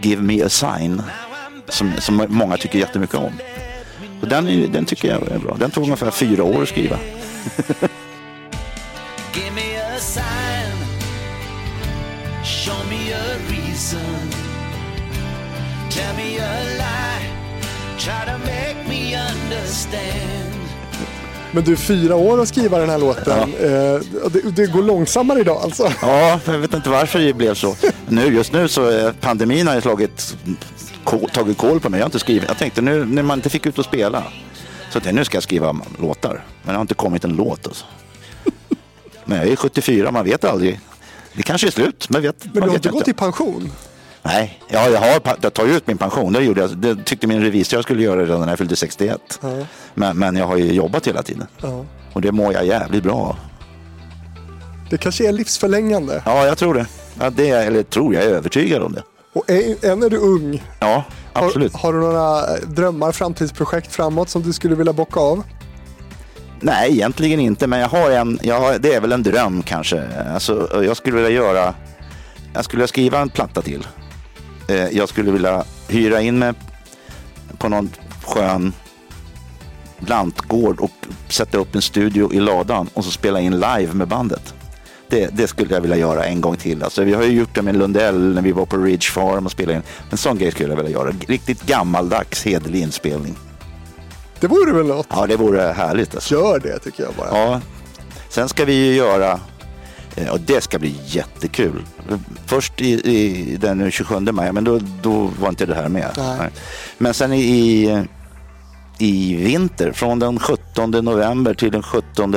Give 0.02 0.22
me 0.22 0.42
a 0.42 0.48
sign. 0.48 1.02
Som, 1.68 1.92
som 1.98 2.26
många 2.28 2.56
tycker 2.56 2.78
jättemycket 2.78 3.16
om. 3.16 3.32
Och 4.22 4.28
den, 4.28 4.72
den 4.72 4.84
tycker 4.84 5.08
jag 5.08 5.28
är 5.28 5.38
bra. 5.38 5.56
Den 5.60 5.70
tog 5.70 5.84
ungefär 5.84 6.10
fyra 6.10 6.42
år 6.44 6.62
att 6.62 6.68
skriva. 6.68 6.98
Give 9.34 9.52
me 9.54 9.76
a 9.76 9.98
sign. 10.00 10.72
Show 12.44 12.84
me 12.90 13.12
a 13.12 13.38
reason. 13.48 14.30
Tell 15.90 16.14
me 16.16 16.38
a 16.38 16.64
lie. 16.78 17.28
Try 17.98 18.24
to 18.24 18.38
make 18.38 18.88
me 18.88 19.14
understand. 19.14 20.54
Men 21.52 21.64
du, 21.64 21.76
fyra 21.76 22.16
år 22.16 22.40
att 22.40 22.48
skriva 22.48 22.78
den 22.78 22.90
här 22.90 22.98
låten. 22.98 23.38
Eh, 23.38 24.22
och 24.24 24.32
det, 24.32 24.40
det 24.56 24.66
går 24.66 24.82
långsammare 24.82 25.40
idag 25.40 25.60
alltså. 25.62 25.92
Ja, 26.02 26.40
jag 26.44 26.58
vet 26.58 26.74
inte 26.74 26.90
varför 26.90 27.18
det 27.18 27.32
blev 27.32 27.54
så. 27.54 27.76
Nu, 28.08 28.26
just 28.26 28.52
nu 28.52 28.68
så 28.68 28.84
är 28.84 29.12
pandemin 29.12 29.66
har 29.66 29.74
ju 29.74 29.80
slagit, 29.80 30.36
tagit 31.32 31.58
koll 31.58 31.80
på 31.80 31.88
mig. 31.90 31.98
Jag 31.98 32.04
har 32.04 32.08
inte 32.08 32.18
skrivit. 32.18 32.48
Jag 32.48 32.58
tänkte 32.58 32.80
nu 32.80 33.04
när 33.04 33.22
man 33.22 33.38
inte 33.38 33.50
fick 33.50 33.66
ut 33.66 33.78
och 33.78 33.84
spela. 33.84 34.22
Så 34.90 35.00
jag, 35.04 35.14
nu 35.14 35.24
ska 35.24 35.36
jag 35.36 35.42
skriva 35.42 35.76
låtar. 36.00 36.44
Men 36.62 36.72
det 36.72 36.78
har 36.78 36.80
inte 36.80 36.94
kommit 36.94 37.24
en 37.24 37.36
låt 37.36 37.66
alltså. 37.66 37.84
Men 39.28 39.38
jag 39.38 39.48
är 39.48 39.56
74, 39.56 40.10
man 40.10 40.24
vet 40.24 40.44
aldrig. 40.44 40.80
Det 41.34 41.42
kanske 41.42 41.66
är 41.66 41.70
slut, 41.70 42.10
men 42.10 42.22
vet, 42.22 42.44
Men 42.44 42.52
man 42.54 42.62
du 42.62 42.68
har 42.68 42.76
inte 42.76 42.88
gått 42.88 43.08
i 43.08 43.12
pension? 43.12 43.72
Nej, 44.22 44.60
ja, 44.68 44.88
jag 44.88 45.00
har 45.00 45.20
jag 45.40 45.54
tar 45.54 45.66
ju 45.66 45.76
ut 45.76 45.86
min 45.86 45.98
pension. 45.98 46.32
Det, 46.32 46.42
gjorde 46.42 46.60
jag. 46.60 46.76
det 46.78 47.04
tyckte 47.04 47.26
min 47.26 47.40
revisor 47.42 47.76
jag 47.76 47.84
skulle 47.84 48.02
göra 48.02 48.22
redan 48.22 48.40
när 48.40 48.48
jag 48.48 48.58
fyllde 48.58 48.76
61. 48.76 49.38
Ja. 49.42 49.48
Men, 49.94 50.18
men 50.18 50.36
jag 50.36 50.46
har 50.46 50.56
ju 50.56 50.72
jobbat 50.72 51.06
hela 51.06 51.22
tiden. 51.22 51.46
Ja. 51.60 51.84
Och 52.12 52.20
det 52.20 52.32
mår 52.32 52.52
jag 52.52 52.66
jävligt 52.66 53.02
bra 53.02 53.14
av. 53.14 53.36
Det 54.90 54.98
kanske 54.98 55.28
är 55.28 55.32
livsförlängande. 55.32 56.22
Ja, 56.26 56.46
jag 56.46 56.58
tror 56.58 56.74
det. 56.74 56.86
Ja, 57.20 57.30
det 57.30 57.50
är, 57.50 57.66
eller 57.66 57.82
tror 57.82 58.14
jag, 58.14 58.24
är 58.24 58.28
övertygad 58.28 58.82
om 58.82 58.92
det. 58.92 59.02
Och 59.32 59.50
än 59.50 59.76
än 59.82 60.02
är 60.02 60.10
du 60.10 60.16
ung. 60.16 60.62
Ja, 60.80 61.04
absolut. 61.32 61.72
Har, 61.72 61.80
har 61.80 61.92
du 61.92 61.98
några 61.98 62.56
eh, 62.56 62.68
drömmar, 62.68 63.12
framtidsprojekt 63.12 63.94
framåt 63.94 64.28
som 64.28 64.42
du 64.42 64.52
skulle 64.52 64.74
vilja 64.74 64.92
bocka 64.92 65.20
av? 65.20 65.42
Nej, 66.60 66.92
egentligen 66.92 67.40
inte, 67.40 67.66
men 67.66 67.80
jag 67.80 67.88
har 67.88 68.10
en, 68.10 68.38
jag 68.42 68.60
har, 68.60 68.78
det 68.78 68.94
är 68.94 69.00
väl 69.00 69.12
en 69.12 69.22
dröm 69.22 69.62
kanske. 69.62 70.02
Alltså, 70.34 70.82
jag 70.84 70.96
skulle 70.96 71.16
vilja 71.16 71.30
göra, 71.30 71.74
jag 72.54 72.64
skulle 72.64 72.78
vilja 72.78 72.88
skriva 72.88 73.18
en 73.18 73.28
platta 73.28 73.62
till. 73.62 73.86
Eh, 74.68 74.88
jag 74.88 75.08
skulle 75.08 75.30
vilja 75.30 75.64
hyra 75.88 76.20
in 76.20 76.38
mig 76.38 76.52
på 77.58 77.68
någon 77.68 77.90
skön 78.24 78.72
lantgård 79.98 80.80
och 80.80 80.90
sätta 81.28 81.58
upp 81.58 81.74
en 81.74 81.82
studio 81.82 82.32
i 82.32 82.40
ladan 82.40 82.88
och 82.94 83.04
så 83.04 83.10
spela 83.10 83.40
in 83.40 83.52
live 83.52 83.92
med 83.92 84.08
bandet. 84.08 84.54
Det, 85.08 85.28
det 85.32 85.46
skulle 85.46 85.74
jag 85.74 85.80
vilja 85.80 85.96
göra 85.96 86.24
en 86.24 86.40
gång 86.40 86.56
till. 86.56 86.82
Alltså, 86.82 87.04
vi 87.04 87.14
har 87.14 87.22
ju 87.22 87.32
gjort 87.32 87.54
det 87.54 87.62
med 87.62 87.76
Lundell 87.76 88.34
när 88.34 88.42
vi 88.42 88.52
var 88.52 88.66
på 88.66 88.76
Ridge 88.76 89.10
Farm 89.10 89.46
och 89.46 89.52
spelade 89.52 89.76
in. 89.76 89.82
En 90.10 90.18
sån 90.18 90.38
grej 90.38 90.50
skulle 90.50 90.68
jag 90.68 90.76
vilja 90.76 90.92
göra. 90.92 91.12
Riktigt 91.26 91.66
gammaldags 91.66 92.44
hederlig 92.44 92.80
inspelning. 92.80 93.36
Det 94.40 94.46
vore 94.46 94.72
väl 94.72 94.86
något? 94.86 95.06
Ja, 95.10 95.26
det 95.26 95.36
vore 95.36 95.60
härligt. 95.60 96.14
Alltså. 96.14 96.34
Gör 96.34 96.60
det 96.60 96.78
tycker 96.78 97.02
jag 97.02 97.14
bara. 97.14 97.28
Ja, 97.28 97.60
sen 98.28 98.48
ska 98.48 98.64
vi 98.64 98.86
ju 98.86 98.94
göra, 98.94 99.40
eh, 100.16 100.28
och 100.28 100.40
det 100.40 100.60
ska 100.60 100.78
bli 100.78 101.00
jättekul. 101.06 101.84
Först 102.46 102.80
i, 102.80 102.92
i 102.92 103.56
den 103.56 103.90
27 103.90 104.20
maj, 104.20 104.52
men 104.52 104.64
då, 104.64 104.80
då 105.02 105.30
var 105.40 105.48
inte 105.48 105.66
det 105.66 105.74
här 105.74 105.88
med. 105.88 106.10
Nej. 106.16 106.50
Men 106.98 107.14
sen 107.14 107.32
i, 107.32 108.06
i, 108.98 109.36
vinter, 109.36 109.92
från 109.92 110.18
den 110.18 110.38
17 110.38 110.90
november 110.90 111.54
till 111.54 111.72
den 111.72 111.82
17 111.82 112.34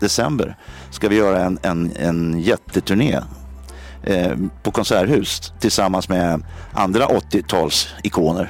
december, 0.00 0.56
ska 0.90 1.08
vi 1.08 1.16
göra 1.16 1.44
en, 1.44 1.58
en, 1.62 1.92
en 1.96 2.40
jätteturné 2.40 3.20
eh, 4.02 4.36
på 4.62 4.70
Konserthus 4.70 5.52
tillsammans 5.60 6.08
med 6.08 6.42
andra 6.72 7.06
80-talsikoner. 7.06 8.48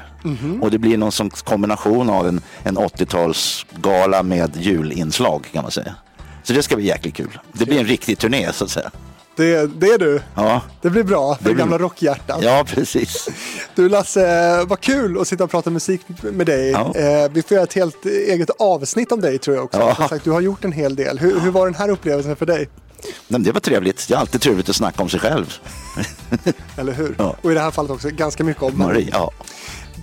Och 0.62 0.70
det 0.70 0.78
blir 0.78 0.96
någon 0.96 1.12
som 1.12 1.30
kombination 1.30 2.10
av 2.10 2.28
en, 2.28 2.40
en 2.64 2.78
80-talsgala 2.78 4.22
med 4.22 4.56
julinslag 4.56 5.44
kan 5.52 5.62
man 5.62 5.70
säga. 5.70 5.94
Så 6.42 6.52
det 6.52 6.62
ska 6.62 6.76
bli 6.76 6.86
jäkligt 6.86 7.14
kul. 7.14 7.38
Det 7.52 7.64
blir 7.66 7.78
en 7.80 7.86
riktig 7.86 8.18
turné 8.18 8.52
så 8.52 8.64
att 8.64 8.70
säga. 8.70 8.90
Det, 9.36 9.66
det 9.80 9.86
är 9.86 9.98
du. 9.98 10.20
Ja, 10.34 10.60
Det 10.82 10.90
blir 10.90 11.02
bra 11.04 11.34
för 11.34 11.44
Det 11.44 11.50
blir- 11.54 11.58
gamla 11.64 11.78
rockhjärtan. 11.78 12.40
ja 12.42 12.64
precis. 12.68 13.28
Du 13.74 13.88
Lasse, 13.88 14.64
vad 14.64 14.80
kul 14.80 15.20
att 15.20 15.28
sitta 15.28 15.44
och 15.44 15.50
prata 15.50 15.70
musik 15.70 16.00
med 16.22 16.46
dig. 16.46 16.70
Ja. 16.70 16.94
Eh, 16.96 17.30
vi 17.32 17.42
får 17.42 17.54
göra 17.54 17.64
ett 17.64 17.74
helt 17.74 18.06
eget 18.06 18.50
avsnitt 18.58 19.12
om 19.12 19.20
dig 19.20 19.38
tror 19.38 19.56
jag 19.56 19.64
också. 19.64 19.78
Ja. 19.98 20.08
Sagt, 20.08 20.24
du 20.24 20.30
har 20.30 20.40
gjort 20.40 20.64
en 20.64 20.72
hel 20.72 20.96
del. 20.96 21.18
Hur, 21.18 21.40
hur 21.40 21.50
var 21.50 21.66
den 21.66 21.74
här 21.74 21.88
upplevelsen 21.88 22.36
för 22.36 22.46
dig? 22.46 22.68
Nej, 23.28 23.40
det 23.40 23.52
var 23.52 23.60
trevligt. 23.60 24.08
Det 24.08 24.14
är 24.14 24.18
alltid 24.18 24.40
trevligt 24.40 24.68
att 24.68 24.76
snacka 24.76 25.02
om 25.02 25.08
sig 25.08 25.20
själv. 25.20 25.54
Eller 26.76 26.92
hur? 26.92 27.14
Ja. 27.18 27.36
Och 27.42 27.50
i 27.50 27.54
det 27.54 27.60
här 27.60 27.70
fallet 27.70 27.90
också 27.90 28.08
ganska 28.10 28.44
mycket 28.44 28.62
om. 28.62 28.78
Marie, 28.78 29.08
ja. 29.12 29.30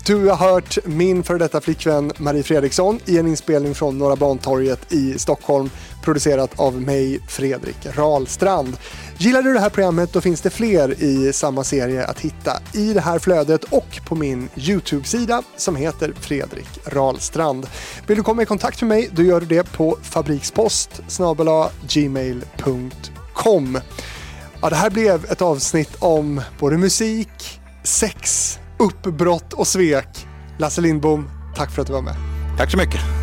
Du 0.06 0.30
har 0.30 0.36
hört 0.36 0.78
min 0.86 1.24
före 1.24 1.38
detta 1.38 1.62
flickvän 1.62 2.12
Marie 2.18 2.44
Fredriksson 2.44 3.00
i 3.06 3.18
en 3.18 3.28
inspelning 3.28 3.76
från 3.76 3.98
Norra 3.98 4.16
Bantorget 4.16 4.94
i 4.94 5.20
Stockholm 5.20 5.70
producerat 6.04 6.60
av 6.60 6.82
mig, 6.82 7.20
Fredrik 7.28 7.86
Rahlstrand. 7.86 8.78
Gillar 9.18 9.42
du 9.42 9.54
det 9.54 9.60
här 9.60 9.70
programmet 9.70 10.14
då 10.14 10.22
finns 10.22 10.42
det 10.42 10.50
fler 10.50 11.04
i 11.04 11.34
samma 11.34 11.64
serie 11.64 12.06
att 12.06 12.20
hitta 12.20 12.52
i 12.74 12.94
det 12.94 13.02
här 13.02 13.20
flödet 13.20 13.64
och 13.64 14.00
på 14.06 14.16
min 14.16 14.50
YouTube-sida 14.56 15.44
som 15.58 15.76
heter 15.76 16.14
Fredrik 16.20 16.80
Rahlstrand. 16.86 17.68
Vill 18.08 18.18
du 18.18 18.24
komma 18.24 18.42
i 18.42 18.46
kontakt 18.46 18.82
med 18.82 18.88
mig 18.90 19.10
då 19.12 19.24
gör 19.24 19.40
du 19.40 19.46
det 19.46 19.72
på 19.74 19.98
fabrikspost 20.02 21.02
gmail.com. 21.88 23.80
Ja, 24.62 24.70
det 24.70 24.76
här 24.76 24.90
blev 24.90 25.26
ett 25.26 25.42
avsnitt 25.42 25.96
om 26.00 26.42
både 26.60 26.78
musik, 26.78 27.62
sex, 27.84 28.60
uppbrott 28.84 29.54
och 29.54 29.68
svek. 29.68 30.28
Lasse 30.58 30.82
Lindbom, 30.82 31.30
tack 31.56 31.72
för 31.72 31.82
att 31.82 31.88
du 31.88 31.94
var 31.94 32.02
med. 32.02 32.16
Tack 32.58 32.72
så 32.72 32.78
mycket. 32.78 33.23